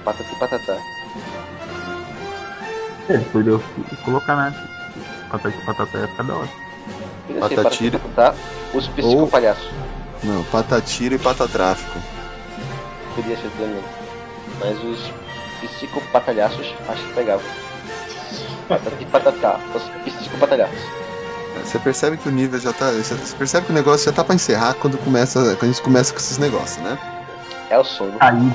[0.04, 0.78] Patati patatá.
[3.10, 3.60] É, podia
[4.04, 4.68] colocar, né?
[5.32, 6.50] Patati patata ia ficar da hora.
[7.40, 8.00] Patatira.
[8.00, 8.36] Patati patatá,
[8.74, 9.70] os psicopalhaços.
[10.24, 12.00] Não, Patatira e Patatráfico.
[13.16, 13.84] Podia ser também.
[14.60, 15.12] Mas os
[15.62, 17.46] psicopatalhaços acho que pegavam.
[18.68, 19.84] Patati patatá, os
[20.14, 20.80] psicopatalhaços.
[21.64, 22.92] Você percebe que o nível já tá.
[22.92, 25.40] Você percebe que o negócio já tá pra encerrar quando começa.
[25.56, 26.98] Quando a gente começa com esses negócios, né?
[27.70, 28.14] É o sono.
[28.20, 28.52] Aí,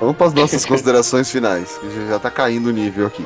[0.00, 3.24] Vamos para as nossas considerações finais, que já- tá caindo o nível aqui.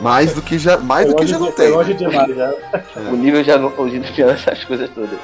[0.00, 1.70] Mais do que já, mais do que já não tem.
[1.70, 1.96] longe né?
[1.98, 2.54] demais já.
[3.10, 3.68] O nível já não.
[3.76, 5.18] O nível já essas coisas todas.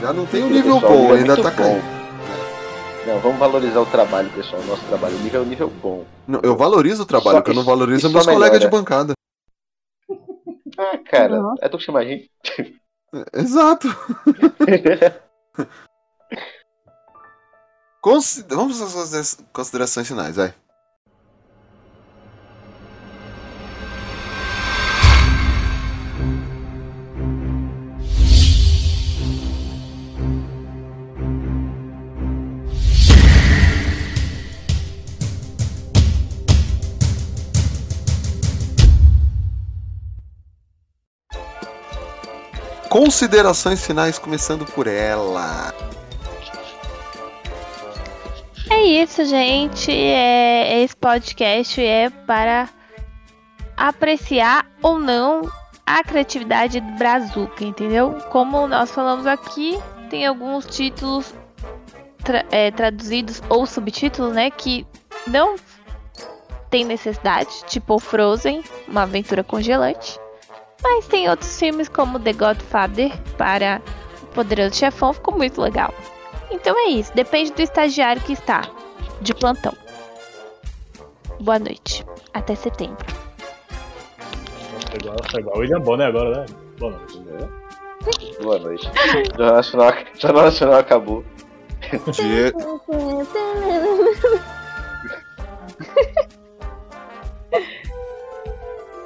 [0.00, 1.56] Já não tem um nível Pessoal, bom, é ainda tá bom.
[1.56, 1.97] caindo.
[3.08, 4.60] Não, vamos valorizar o trabalho, pessoal.
[4.60, 5.16] O nosso trabalho.
[5.16, 6.04] O nível é um nível bom.
[6.26, 8.66] Não, eu valorizo o trabalho, Só- que eu não valorizo é meus só colegas de
[8.66, 8.82] melhora.
[8.82, 9.12] bancada.
[10.80, 12.30] Ah, cara, é tu que chama a gente.
[13.34, 13.88] Exato.
[18.00, 20.54] Consi- Vamos às considera- considerações finais, vai.
[42.88, 45.74] Considerações finais, começando por ela.
[48.70, 49.90] É isso, gente.
[49.90, 52.68] É, esse podcast é para
[53.76, 55.42] apreciar ou não
[55.86, 58.14] a criatividade do Brazuca, entendeu?
[58.30, 59.78] Como nós falamos aqui,
[60.10, 61.32] tem alguns títulos
[62.22, 64.86] tra é, traduzidos ou subtítulos, né, que
[65.26, 65.56] não
[66.68, 70.18] tem necessidade, tipo Frozen, uma aventura congelante.
[70.82, 73.82] Mas tem outros filmes como The Godfather para
[74.22, 75.92] o Poderoso Chefão, ficou muito legal.
[76.50, 78.62] Então é isso, depende do estagiário que está
[79.20, 79.74] de plantão.
[81.40, 83.04] Boa noite, até setembro.
[84.88, 86.46] Foi igual, foi igual o William Bonner agora, né?
[86.78, 87.18] Boa noite.
[88.40, 88.90] Boa noite.
[89.36, 91.24] Jornal Nacional, Jornal Nacional acabou.
[91.82, 91.98] É,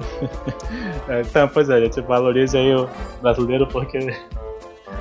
[1.28, 2.88] Então, pois é, gente, valorize aí o
[3.20, 3.98] brasileiro porque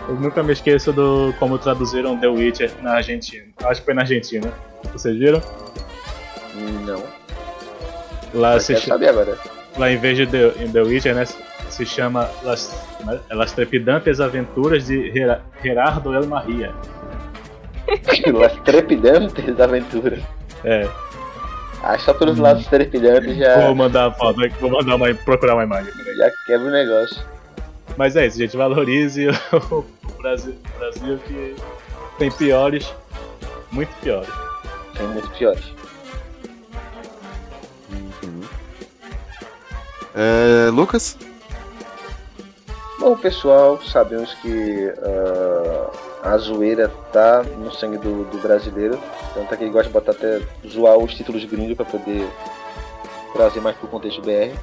[0.07, 3.45] eu nunca me esqueço do como traduziram The Witcher na Argentina.
[3.63, 4.51] Acho que foi na Argentina.
[4.93, 5.41] Vocês viram?
[6.85, 7.03] Não.
[8.33, 9.37] Lá, Eu se chama- saber agora.
[9.77, 11.25] lá em vez de The, em The Witcher, né?
[11.69, 12.85] Se chama Las,
[13.29, 16.71] Las Trepidantes Aventuras de Gera- Gerardo El Maria.
[18.33, 20.19] Las trepidantes aventuras.
[20.63, 20.87] É,
[21.83, 25.63] Acho só pelos lados trepidantes já, vou mandar a foto, vou mandar uma, procurar uma
[25.63, 25.91] imagem.
[26.15, 27.25] já quebra o negócio.
[27.97, 28.55] Mas é isso, gente.
[28.55, 29.27] Valorize
[29.71, 29.85] o,
[30.21, 31.55] Brasil, o Brasil que
[32.17, 32.93] tem piores,
[33.71, 34.29] muito piores.
[34.95, 35.63] Tem muito piores.
[40.13, 41.17] É, Lucas?
[42.99, 48.99] Bom, pessoal, sabemos que ah, a zoeira tá no sangue do, do brasileiro.
[49.33, 52.27] Tanto é que ele gosta de botar até zoar os títulos gringos para poder
[53.33, 54.55] trazer mais pro contexto BR.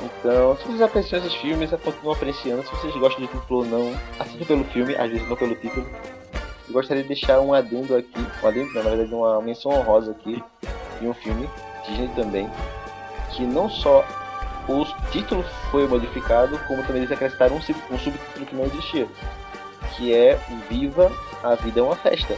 [0.00, 2.62] Então, se vocês apreciam esses filmes, continuam apreciando.
[2.62, 5.86] Se vocês gostam do título ou não, assistam pelo filme, às vezes não pelo título.
[6.68, 10.42] Eu gostaria de deixar um adendo aqui, um adendo, na verdade, uma menção honrosa aqui
[11.00, 11.48] de um filme,
[11.86, 12.48] Disney também,
[13.30, 14.04] que não só
[14.68, 19.08] o título foi modificado, como também eles acrescentaram um, um subtítulo que não existia,
[19.96, 20.38] que é
[20.68, 21.10] Viva
[21.42, 22.36] a Vida é uma Festa.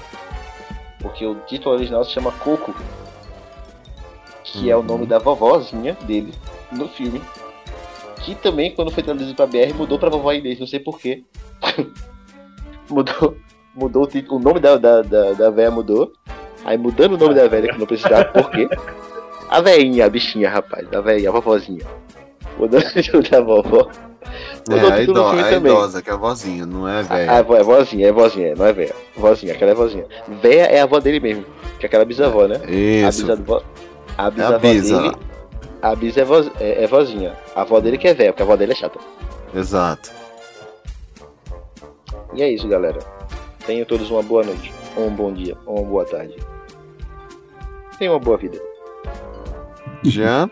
[1.00, 2.74] Porque o título original se chama Coco,
[4.44, 6.34] que é o nome da vovozinha dele
[6.70, 7.22] no filme.
[8.22, 11.24] Que também, quando foi traduzido para BR, mudou para vovó inglês, não sei porquê.
[12.88, 13.36] mudou
[13.74, 16.12] mudou o, título, o nome da, da, da, da véia mudou.
[16.64, 18.68] Aí mudando o nome da velha, que não precisava, por quê?
[19.48, 21.84] A veinha, a bichinha, rapaz, a veinha, a vovozinha.
[22.58, 23.88] Mudando o título da vovó.
[24.70, 25.72] É, Mudou o a, do ido- filme a também.
[25.72, 27.30] idosa, que é a vozinha, não é Ah, velha.
[27.32, 28.94] é, vo- é vozinha, é vozinha, não é véia.
[29.16, 30.04] Vozinha, aquela é vozinha.
[30.42, 31.44] Véia é a avó dele mesmo,
[31.78, 32.56] que é aquela bisavó, né?
[32.68, 33.24] Isso.
[33.24, 33.62] A bisavó,
[34.18, 35.02] a É a bisavó bisa.
[35.02, 35.16] dele.
[35.82, 37.36] A bisa é, voz, é, é vozinha.
[37.56, 38.98] A avó dele que é véia, porque a avó dele é chata.
[39.54, 40.10] Exato.
[42.34, 42.98] E é isso, galera.
[43.66, 46.36] Tenham todos uma boa noite, ou um bom dia, ou uma boa tarde.
[47.98, 48.58] Tenham uma boa vida.
[50.02, 50.50] Jean?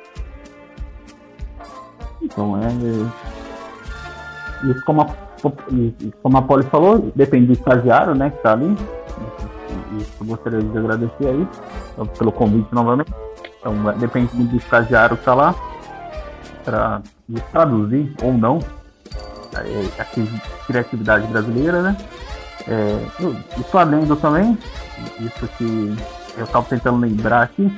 [2.20, 2.68] Então é.
[4.64, 5.06] Isso como a,
[6.22, 8.76] como a Poli falou, depende do estagiário, né, que tá ali.
[9.98, 11.48] Isso eu gostaria de agradecer aí
[11.92, 13.12] então, pelo convite novamente.
[13.60, 15.54] Então é, depende do estagiário que tá lá
[16.64, 17.00] para
[17.52, 18.58] traduzir ou não
[19.54, 21.96] é, a cri- criatividade brasileira, né?
[22.66, 23.06] É,
[23.58, 24.58] isso adendo também,
[25.20, 25.96] isso que
[26.36, 27.72] eu estava tentando lembrar aqui,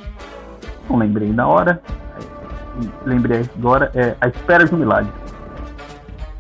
[0.89, 1.81] não lembrei na hora,
[3.07, 5.13] lembrei agora, é A Espera de um Milagre.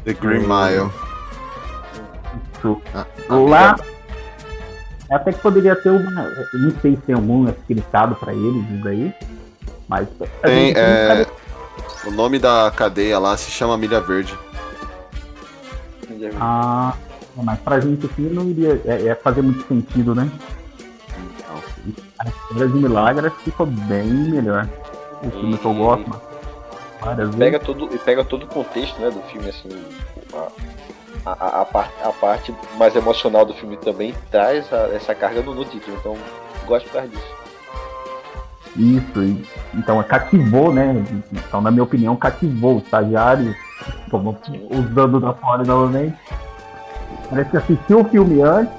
[0.05, 0.91] The Green Mile.
[2.55, 2.81] Isso.
[2.95, 3.77] Ah, Lá,
[5.11, 6.23] até que poderia ter uma,
[6.53, 9.15] não sei se tem algum significado para eles isso daí,
[9.89, 10.09] mas...
[10.43, 11.27] Tem, é,
[12.07, 14.39] o nome da cadeia lá se chama Milha Verde.
[16.39, 16.95] Ah,
[17.37, 20.31] mas pra gente aqui não iria é, é fazer muito sentido, né?
[22.19, 24.69] A Espera de Milagre acho que ficou bem melhor.
[25.23, 26.30] O filme que eu gosto, mas
[27.39, 29.69] Pega todo, e pega todo o contexto né, do filme, assim.
[31.27, 35.43] A, a, a, parte, a parte mais emocional do filme também traz a- essa carga
[35.43, 35.97] no, no título.
[35.99, 36.17] Então,
[36.67, 37.41] gosto por causa disso.
[38.77, 39.45] Isso,
[39.75, 41.05] então cativou, né?
[41.33, 43.55] Então, na minha opinião, cativou o estagiário,
[44.11, 44.39] como
[44.71, 46.17] usando da fora novamente.
[47.29, 48.73] Parece que assistiu o filme antes,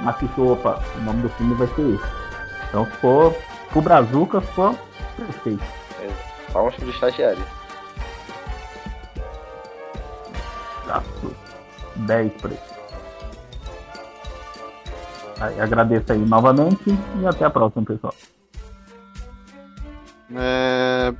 [0.00, 2.04] mas assistiu, opa, o nome do filme vai ser esse.
[2.68, 3.36] Então ficou,
[3.70, 4.76] pro Brazuca ficou
[5.16, 5.62] perfeito.
[6.02, 6.08] É,
[6.52, 7.42] palmas pro estagiário.
[10.86, 11.36] Traço
[11.96, 12.58] 10 por aí.
[15.40, 18.14] Aí, agradeço aí novamente e até a próxima, pessoal.
[20.34, 21.12] É...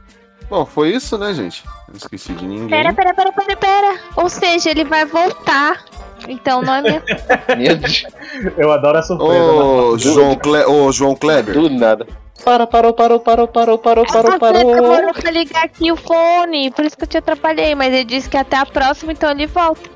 [0.48, 1.64] Bom, foi isso, né, gente?
[1.88, 2.68] Não esqueci de ninguém.
[2.68, 4.00] Pera, pera, pera, pera, pera.
[4.16, 5.84] Ou seja, ele vai voltar
[6.28, 7.02] Então não é minha.
[8.56, 9.32] Eu adoro a surpresa.
[9.32, 9.98] Ô, né?
[9.98, 10.64] João, Cle...
[10.64, 11.54] Ô, João Kleber.
[11.54, 12.06] Do nada.
[12.44, 14.64] Para, parou, parou, parou, parou, parou, parou, Você parou.
[14.64, 18.28] demorou pra ligar aqui o fone, por isso que eu te atrapalhei, mas ele disse
[18.28, 19.90] que até a próxima, então ele volta.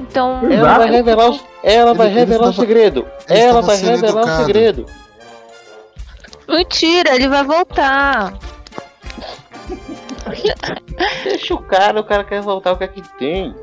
[0.00, 0.40] Então.
[0.48, 3.06] Ela vai revelar, o- ela vai Ele- revelar o estava- segredo.
[3.28, 4.44] ele Ela vai revelar o educado.
[4.44, 4.86] segredo.
[6.48, 8.34] Mentira, ele vai voltar.
[11.24, 13.54] Deixa o cara, o cara quer voltar, o que é que tem?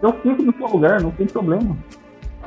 [0.00, 1.76] Eu fico no seu lugar, não tem problema.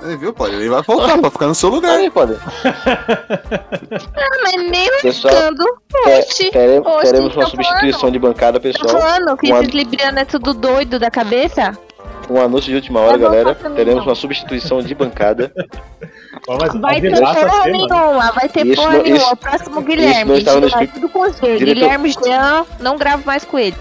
[0.04, 0.56] Aí, viu, pode?
[0.56, 1.98] Ele vai voltar pra ficar no seu lugar.
[1.98, 2.34] Aí, pode.
[2.36, 5.64] Ah, mas nem Pessoal, lascando.
[6.08, 6.50] É, Oxi.
[6.52, 9.02] queremos, Oxi, queremos uma tá substituição de bancada, Tá pessoal.
[9.02, 11.78] falando que Um, esses librianos é tudo doido da cabeça?
[12.30, 13.54] um anúncio de última hora, galera.
[13.56, 14.08] Teremos não.
[14.10, 15.52] uma substituição de bancada.
[16.80, 19.34] Vai a ter porra nenhuma, vai ter porra não- nenhuma.
[19.34, 20.38] O próximo não Guilherme.
[20.38, 21.02] estava no Gil, é script.
[21.02, 21.34] tudo com G.
[21.58, 23.76] Diretor- Guilherme Jean, não gravo mais com ele.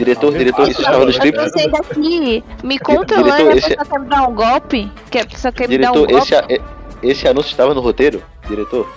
[0.00, 1.38] Diretor, diretor, isso estava no Eu script.
[1.44, 4.92] tô saindo aqui, me Diretor, controlando, a esse- pessoa quer me dar um golpe?
[5.10, 6.54] Que a pessoa quer me dar um Diretor, golpe?
[7.02, 8.22] esse, esse anúncio estava no roteiro?
[8.48, 8.88] Diretor?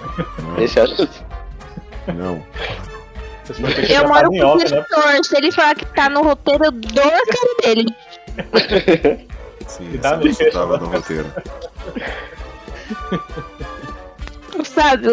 [0.58, 1.10] Esse anúncio.
[2.08, 2.42] Não.
[3.90, 4.66] Eu moro com o off, né?
[4.66, 7.96] diretor, se ele falar que tá no roteiro, eu dou a cara dele.
[9.68, 10.52] Sim, esse anúncio mesmo.
[10.60, 11.26] tava no roteiro.
[14.64, 15.08] Sabe?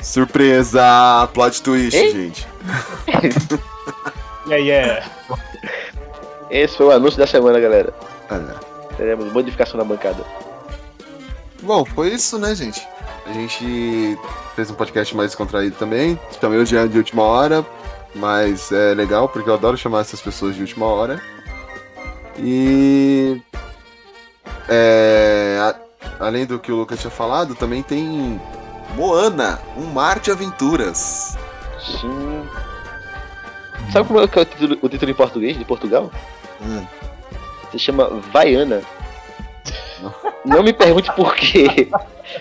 [0.00, 1.28] Surpresa!
[1.34, 2.12] Plot twist, Ei?
[2.12, 2.46] gente.
[4.48, 5.10] Yeah, yeah.
[6.50, 7.92] Esse foi o anúncio da semana, galera.
[8.30, 8.54] Olha.
[8.96, 10.24] Teremos modificação na bancada.
[11.62, 12.86] Bom, foi isso, né, gente?
[13.26, 14.16] A gente
[14.54, 16.16] fez um podcast mais contraído também.
[16.40, 17.66] Chamei o Jean de última hora,
[18.14, 21.20] mas é legal porque eu adoro chamar essas pessoas de última hora.
[22.38, 23.42] E.
[24.68, 28.40] é, a- além do que o Lucas tinha falado, também tem
[28.94, 31.36] Moana, um mar de aventuras.
[31.86, 32.48] Sim.
[33.92, 36.10] Sabe como é que é o título, o título em português de Portugal?
[36.60, 36.84] Hum.
[37.70, 38.82] Se chama Vaiana.
[40.44, 41.88] Não me pergunte por quê,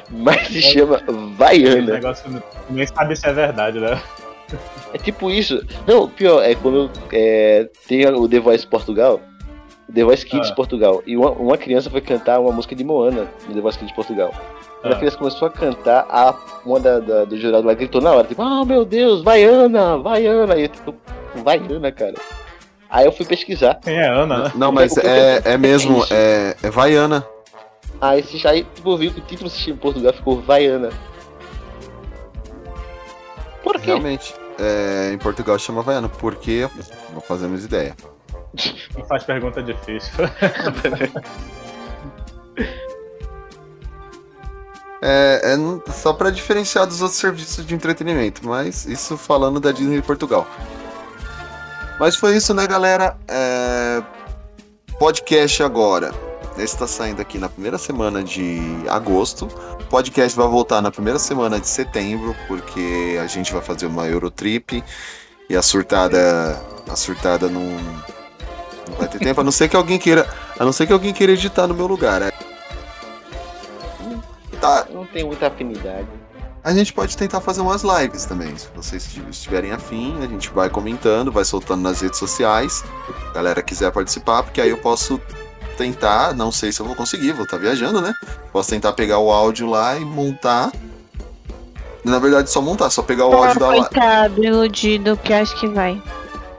[0.09, 1.93] mas se chama Esse Vaiana.
[1.93, 3.99] negócio não- nem sabe se é verdade, né?
[4.93, 5.61] É tipo isso.
[5.87, 9.19] Não, pior, é quando é, tem o The Voice Portugal,
[9.93, 10.55] The Voice Kids Ah.
[10.55, 13.95] Portugal, e uma, uma criança foi cantar uma música de Moana no The Voice Kids
[13.95, 14.33] Portugal.
[14.85, 18.11] Quando a criança começou a cantar, a, uma da, da- do jurado lá gritou na
[18.11, 20.55] hora, tipo, ah meu Deus, Vaiana, Vaiana.
[20.57, 20.93] E eu tipo,
[21.43, 22.13] Vaiana, cara.
[22.87, 23.79] Aí eu fui pesquisar.
[23.81, 24.51] Quem é Ana, né?
[24.53, 27.25] Não, mas é, é mesmo, é, é Vaiana.
[27.99, 30.91] Aí, esse, aí tipo, eu vi que o título se em Portugal ficou Vaiana.
[33.63, 33.87] Por quê?
[33.87, 34.35] Realmente.
[34.59, 36.07] É, em Portugal chama Vaiana.
[36.07, 36.69] Por quê?
[37.11, 37.95] Não fazemos ideia.
[38.95, 40.13] Não faz pergunta difícil.
[45.01, 50.01] É, é só pra diferenciar dos outros serviços de entretenimento, mas isso falando da Disney
[50.01, 50.47] Portugal.
[51.99, 53.17] Mas foi isso, né, galera?
[53.27, 54.01] É,
[54.97, 56.13] Podcast agora.
[56.57, 59.47] Esse tá saindo aqui na primeira semana de agosto.
[59.89, 64.83] Podcast vai voltar na primeira semana de setembro, porque a gente vai fazer uma Eurotrip
[65.49, 66.61] e a surtada.
[66.89, 70.27] A surtada não, não vai ter tempo, a não ser que alguém queira.
[70.57, 72.21] A não ser que alguém queira editar no meu lugar.
[74.59, 76.07] Tá, Não tem muita afinidade.
[76.63, 78.55] a gente pode tentar fazer umas lives também.
[78.57, 82.83] Se vocês estiverem afim, a gente vai comentando, vai soltando nas redes sociais.
[83.33, 85.19] Galera quiser participar, porque aí eu posso
[85.77, 88.13] tentar, não sei se eu vou conseguir, vou estar viajando, né?
[88.51, 90.71] Posso tentar pegar o áudio lá e montar.
[92.03, 93.85] Na verdade, só montar, só pegar o áudio da live.
[93.85, 96.01] Coitado, iludido, que acho que vai.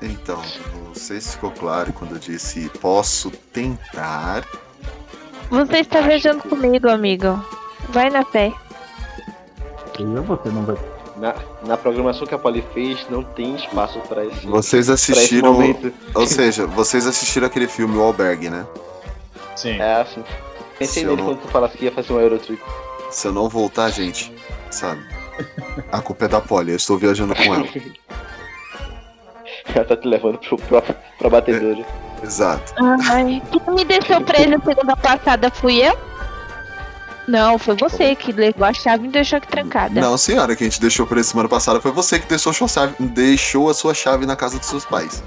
[0.03, 0.43] Então,
[0.87, 4.45] não sei se ficou claro quando eu disse posso tentar.
[5.49, 7.43] Você está viajando comigo, amigo.
[7.89, 8.53] Vai na fé.
[9.99, 10.77] Eu, você não vai.
[11.17, 11.35] Na,
[11.67, 15.53] na programação que a Poli fez, não tem espaço pra esse, Vocês esse assistiram.
[15.55, 15.93] momento.
[16.15, 18.67] Ou seja, vocês assistiram aquele filme O Albergue, né?
[19.55, 19.81] Sim.
[19.81, 20.23] É assim.
[20.79, 22.61] Pensei nele não- quando tu falasse que ia fazer um Eurotrip.
[23.11, 24.31] Se eu não voltar, gente,
[24.71, 25.03] sabe?
[25.91, 27.67] A culpa é da Polly, eu estou viajando com ela.
[29.75, 30.83] Ela tá te levando pro, pro,
[31.19, 31.85] pra batedora.
[32.23, 32.73] Exato.
[33.11, 35.97] Ai, quem me deixou presa segunda passada fui eu?
[37.27, 40.01] Não, foi você que levou a chave e me deixou aqui trancada.
[40.01, 42.55] Não, senhora, que a gente deixou por esse semana passada foi você que deixou a
[42.55, 45.23] sua chave, deixou a sua chave na casa dos seus pais.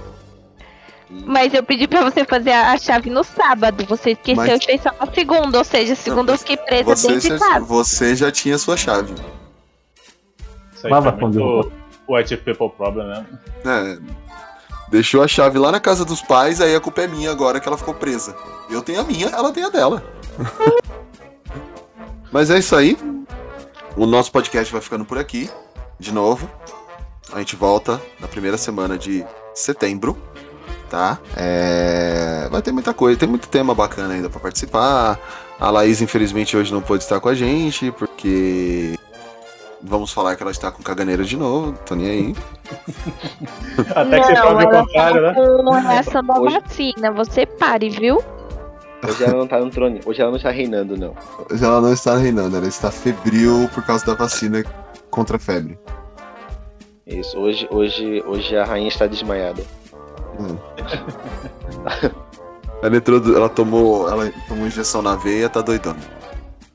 [1.09, 3.83] Mas eu pedi pra você fazer a a chave no sábado.
[3.85, 5.57] Você esqueceu Mas- e fez só na segunda.
[5.57, 7.65] Ou seja, segunda eu fiquei presa Você dentro de já, casa.
[7.65, 9.13] você já tinha a sua chave.
[10.73, 11.71] Isso aí Lava foi muito
[12.07, 13.25] White People Problem, né?
[13.65, 13.97] É,
[14.89, 17.67] deixou a chave lá na casa dos pais, aí a culpa é minha agora que
[17.67, 18.35] ela ficou presa.
[18.69, 20.03] Eu tenho a minha, ela tem a dela.
[22.31, 22.97] Mas é isso aí.
[23.95, 25.49] O nosso podcast vai ficando por aqui.
[25.99, 26.49] De novo.
[27.33, 29.23] A gente volta na primeira semana de
[29.53, 30.17] setembro.
[30.89, 31.19] tá?
[31.35, 35.19] É, Vai ter muita coisa, tem muito tema bacana ainda pra participar.
[35.59, 38.97] A Laís, infelizmente, hoje não pôde estar com a gente, porque.
[39.81, 42.35] Vamos falar que ela está com caganeira de novo, tô nem aí.
[43.95, 45.33] Até que você prove o ela contrário, né?
[45.33, 47.11] tá com essa da vacina.
[47.11, 48.21] Você pare, viu?
[49.07, 49.99] Hoje ela não tá no trono.
[50.05, 51.15] Hoje ela não está reinando, não.
[51.49, 54.63] Hoje ela não está reinando, ela está febril por causa da vacina
[55.09, 55.79] contra a febre.
[57.07, 59.63] Isso, hoje, hoje, hoje a rainha está desmaiada.
[60.39, 60.57] Hum.
[62.83, 64.09] ela, entrou, ela tomou.
[64.09, 65.99] Ela tomou injeção na veia, tá doidona.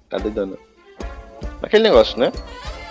[0.08, 0.56] Tá doidona.
[1.62, 2.32] Aquele negócio, né?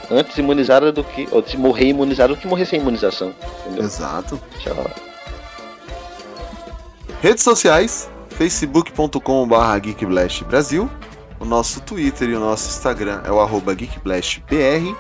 [0.09, 1.27] Antes imunizada do que.
[1.31, 3.33] Ou se morrer imunizado do que morrer sem imunização.
[3.65, 3.83] Entendeu?
[3.83, 4.39] Exato.
[4.65, 4.91] Lá.
[7.21, 10.89] Redes sociais, facebook.com.br geekblast Brasil.
[11.39, 14.95] O nosso Twitter e o nosso Instagram é o arroba geekblastbr.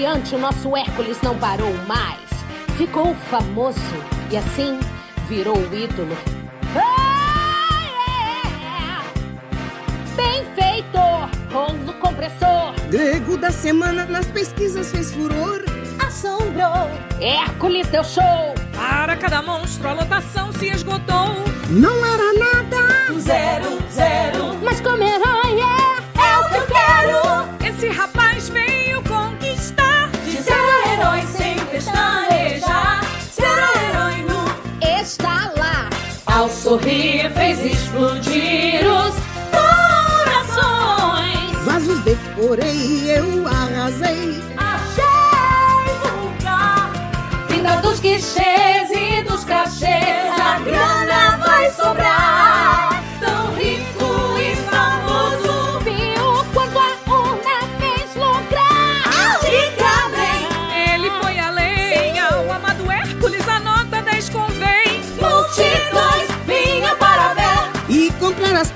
[0.00, 2.18] Diante o nosso Hércules não parou mais.
[2.78, 3.78] Ficou famoso
[4.30, 4.80] e assim
[5.28, 6.16] virou o ídolo.
[6.74, 7.84] Ah,
[8.78, 9.02] é!
[10.16, 10.98] Bem feito!
[11.52, 12.72] Rolo compressor!
[12.88, 15.62] Grego da semana nas pesquisas fez furor.
[16.06, 16.88] Assombrou!
[17.20, 18.54] Hércules deu show!
[18.74, 21.34] Para cada monstro a lotação se esgotou.
[21.68, 23.20] Não era nada.
[23.20, 24.56] Zero, zero!
[24.62, 27.70] Mas como herói é, é o que eu quero!
[27.70, 28.19] Esse rapaz
[36.40, 39.14] Ao sorrir fez explodir os
[40.32, 41.52] corações.
[41.66, 44.42] Vasos decorei, eu arrasei.
[44.56, 46.90] Achei vulgar.
[47.46, 52.79] Vinda dos guichês e dos cachês, a grana vai sobrar.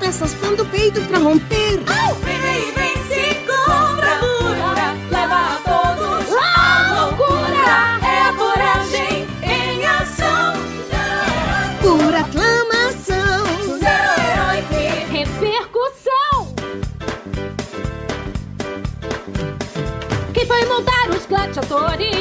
[0.04, 1.78] Peças quando peito pra romper.
[1.78, 7.76] Vem, vem, vem, se com bravura, leva a todos a loucura.
[8.06, 10.52] É a coragem em ação.
[11.80, 13.46] Por aclamação.
[13.78, 16.54] Zero herói que repercussão.
[20.34, 22.13] Quem foi montar os gladiadores?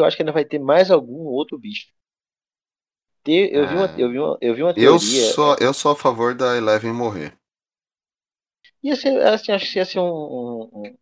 [0.00, 1.86] Eu acho que ainda vai ter mais algum outro bicho.
[3.24, 4.98] Te- Eu, vi uma, eu, vi uma, eu vi uma Eu teoria.
[4.98, 7.38] sou, eu sou a favor da Eleven morrer.
[8.82, 10.98] Ia ser, assim, acho que ia ser um, um-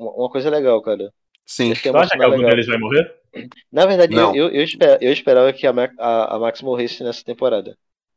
[0.00, 1.12] um- uma coisa legal, cara.
[1.46, 1.74] Sim.
[1.74, 2.50] Ser Tu acha que algum legal.
[2.50, 3.04] deles vai morrer?
[3.70, 7.24] Na verdade, eu, eu, eu, esper- eu esperava que a, a, a Max morresse nessa
[7.24, 7.76] temporada.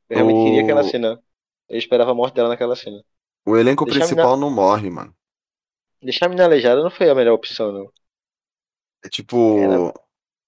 [0.09, 1.21] Eu realmente O- queria aquela cena.
[1.69, 3.03] Eu esperava a morte dela naquela cena.
[3.45, 5.13] O elenco Deixa a principal não morre, mano.
[6.01, 7.89] Deixar a menina aleijada não foi a melhor opção, não.
[9.03, 9.93] É tipo.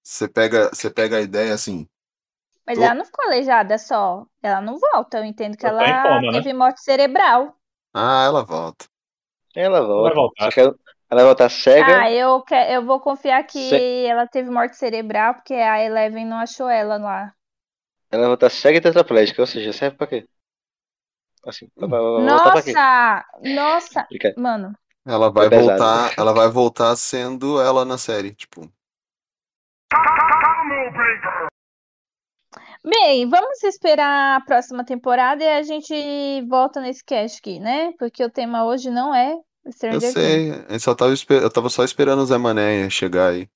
[0.02, 1.88] Você pega, você pega a ideia assim.
[2.66, 4.26] Mas Tô- ela não ficou aleijada só.
[4.42, 5.18] Ela não volta.
[5.18, 6.38] Eu entendo que Ela ela coma, né?
[6.38, 7.56] teve morte cerebral.
[7.94, 8.86] Ah, ela volta.
[9.54, 10.48] Ela volta.
[10.56, 10.74] Ela,
[11.10, 12.00] vai voltar cega.
[12.00, 16.24] Ah, eu, que- eu vou confiar que Se- ela teve morte cerebral porque a Eleven
[16.26, 17.34] não achou ela lá.
[18.12, 19.42] Ela vai voltar cega e tetraplégica.
[19.42, 20.24] Ou seja, serve pra quê?
[21.44, 22.72] Assim, pra quê?
[22.74, 23.24] Nossa!
[23.42, 24.08] Nossa!
[24.08, 24.74] Fica- Mano,
[25.04, 25.68] Ela vai pesado.
[25.68, 28.70] voltar, ela vai voltar sendo ela na série, tipo.
[32.84, 35.94] bem, vamos esperar a próxima temporada e a gente
[36.48, 37.92] volta nesse cast aqui, né?
[37.98, 39.32] Porque o tema hoje não é
[39.64, 40.12] Eu Stranger Things.
[40.12, 43.48] sei, eu só tava, esper- eu tava só esperando o Zé Mané chegar aí.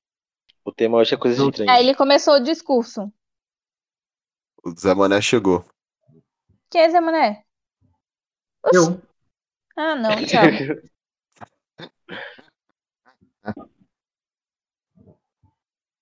[0.65, 1.79] O tema hoje é coisas Aí estranhas.
[1.81, 3.13] ele começou o discurso.
[4.65, 5.65] O Zé Mané chegou.
[6.71, 7.45] Quem é Zé Mané?
[8.65, 8.77] Oxi.
[8.77, 9.03] Eu.
[9.77, 10.43] Ah, não, tchau.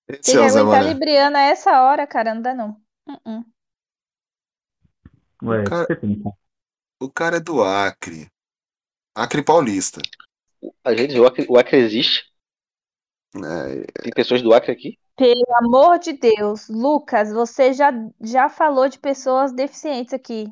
[0.07, 0.93] Esse Tem é que o aguentar Mané.
[0.93, 2.81] Libriana a essa hora, cara, não dá não.
[3.07, 3.45] Uh-uh.
[5.43, 6.35] Ué, Cara- você tem, pô.
[6.99, 8.31] O cara é do Acre.
[9.15, 10.01] Acre Paulista.
[10.83, 12.23] A gente, o Acre, o Acre existe.
[13.35, 14.97] É, Tem pessoas do Acre aqui.
[15.17, 17.91] Pelo amor de Deus, Lucas, você já,
[18.21, 20.47] já falou de pessoas deficientes aqui.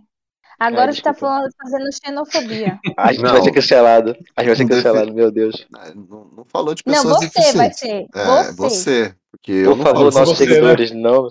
[0.60, 2.80] Agora Ai, você tá falando, fazendo xenofobia.
[2.98, 3.32] A gente Não.
[3.34, 4.16] vai ser cancelado.
[4.36, 5.68] A gente vai ser Não cancelado, meu Deus.
[5.96, 8.06] não, não falou de Não, pessoas você vai ser.
[8.16, 8.54] É, você.
[8.54, 9.16] você.
[9.32, 10.52] Porque eu Por não favor, nossos você, né?
[10.52, 11.28] seguidores, não.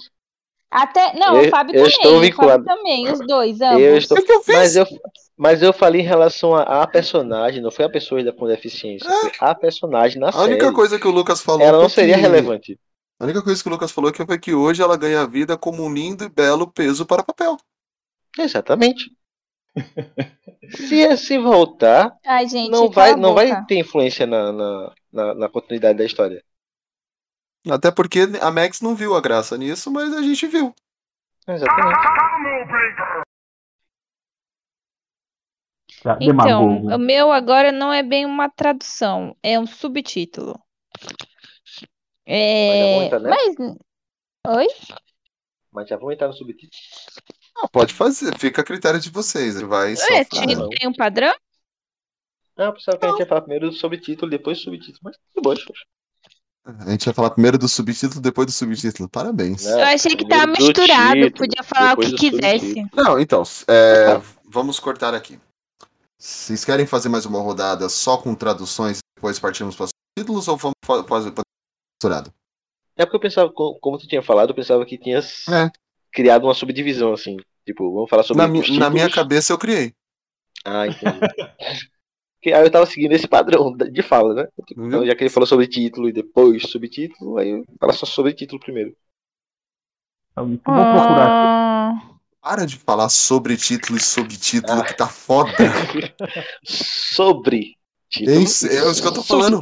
[0.71, 1.89] Até, não, Eu- o Fábio eu também.
[1.97, 2.65] estou o Fábio vinculado.
[2.65, 3.81] também, os dois, ambos.
[3.83, 4.19] Eu estou...
[4.19, 4.55] O que eu fiz?
[4.57, 4.87] Mas eu,
[5.37, 9.09] mas eu falei em relação a, a personagem, não foi a pessoa da- com deficiência,
[9.09, 10.45] foi a personagem na A série.
[10.55, 12.79] única coisa que o Lucas falou Ela não seria que- relevante.
[13.21, 15.85] A única coisa que o Lucas falou que foi que hoje ela ganha vida como
[15.85, 17.57] um lindo e belo peso para papel.
[18.39, 19.11] Exatamente.
[20.77, 25.49] se, se voltar, Ai, gente, não vai, não vai ter influência na, na, na, na
[25.49, 26.45] continuidade da história.
[27.71, 30.75] Até porque a Max não viu a graça nisso, mas a gente viu.
[31.47, 31.99] Exatamente.
[36.03, 40.59] Tá, Então, o meu agora não é bem uma tradução, é um subtítulo.
[42.27, 43.31] É, Mas muita, né?
[43.31, 43.77] mas
[44.57, 44.67] Oi?
[45.71, 46.83] Mas já vamos entrar no subtítulo.
[47.57, 49.61] Ah, pode fazer, fica a critério de vocês.
[49.61, 50.69] Vai só É, falar.
[50.69, 51.33] tem, um padrão?
[52.57, 54.99] Ah, eu pensava que a gente ia falar primeiro do subtítulo, depois do subtítulo.
[55.03, 55.85] Mas tudo bom, poxa.
[56.65, 59.09] A gente vai falar primeiro do subtítulo, depois do subtítulo.
[59.09, 59.65] Parabéns.
[59.65, 62.67] Não, Eu achei que tava misturado, título, podia falar o que quisesse.
[62.75, 62.91] subtítulo.
[63.05, 65.41] Não, então, é, vamos cortar aqui.
[66.19, 70.47] Vocês querem fazer mais uma rodada só com traduções e depois partimos para os títulos
[70.47, 71.33] ou vamos fa- fazer
[72.01, 72.33] misturado?
[72.97, 75.71] É porque eu pensava, co- como tu tinha falado, eu pensava que tinha É.
[76.13, 77.37] criado uma subdivisão, assim.
[77.67, 79.95] Tipo, vamos falar sobre Na, mi- na minha cabeça eu criei.
[80.65, 81.19] Ah, entendi.
[82.45, 84.49] Aí eu tava seguindo esse padrão de fala, né?
[84.73, 88.33] Então, já que ele falou sobre título e depois subtítulo, aí eu falo só sobre
[88.35, 88.97] título primeiro.
[90.37, 92.01] Eu vou procurar aqui.
[92.03, 94.85] Ah, Para de falar sobre título e subtítulo, Ah.
[94.85, 95.53] que tá foda.
[96.65, 97.77] Sobre
[98.15, 98.41] É título.
[98.41, 99.61] isso, é isso que eu tô falando.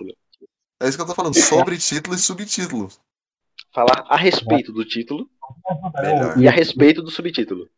[0.81, 2.89] É isso que eu tô falando, sobre título e subtítulo.
[3.75, 5.29] Falar a respeito do título
[6.03, 6.39] Melhor.
[6.39, 7.69] e a respeito do subtítulo.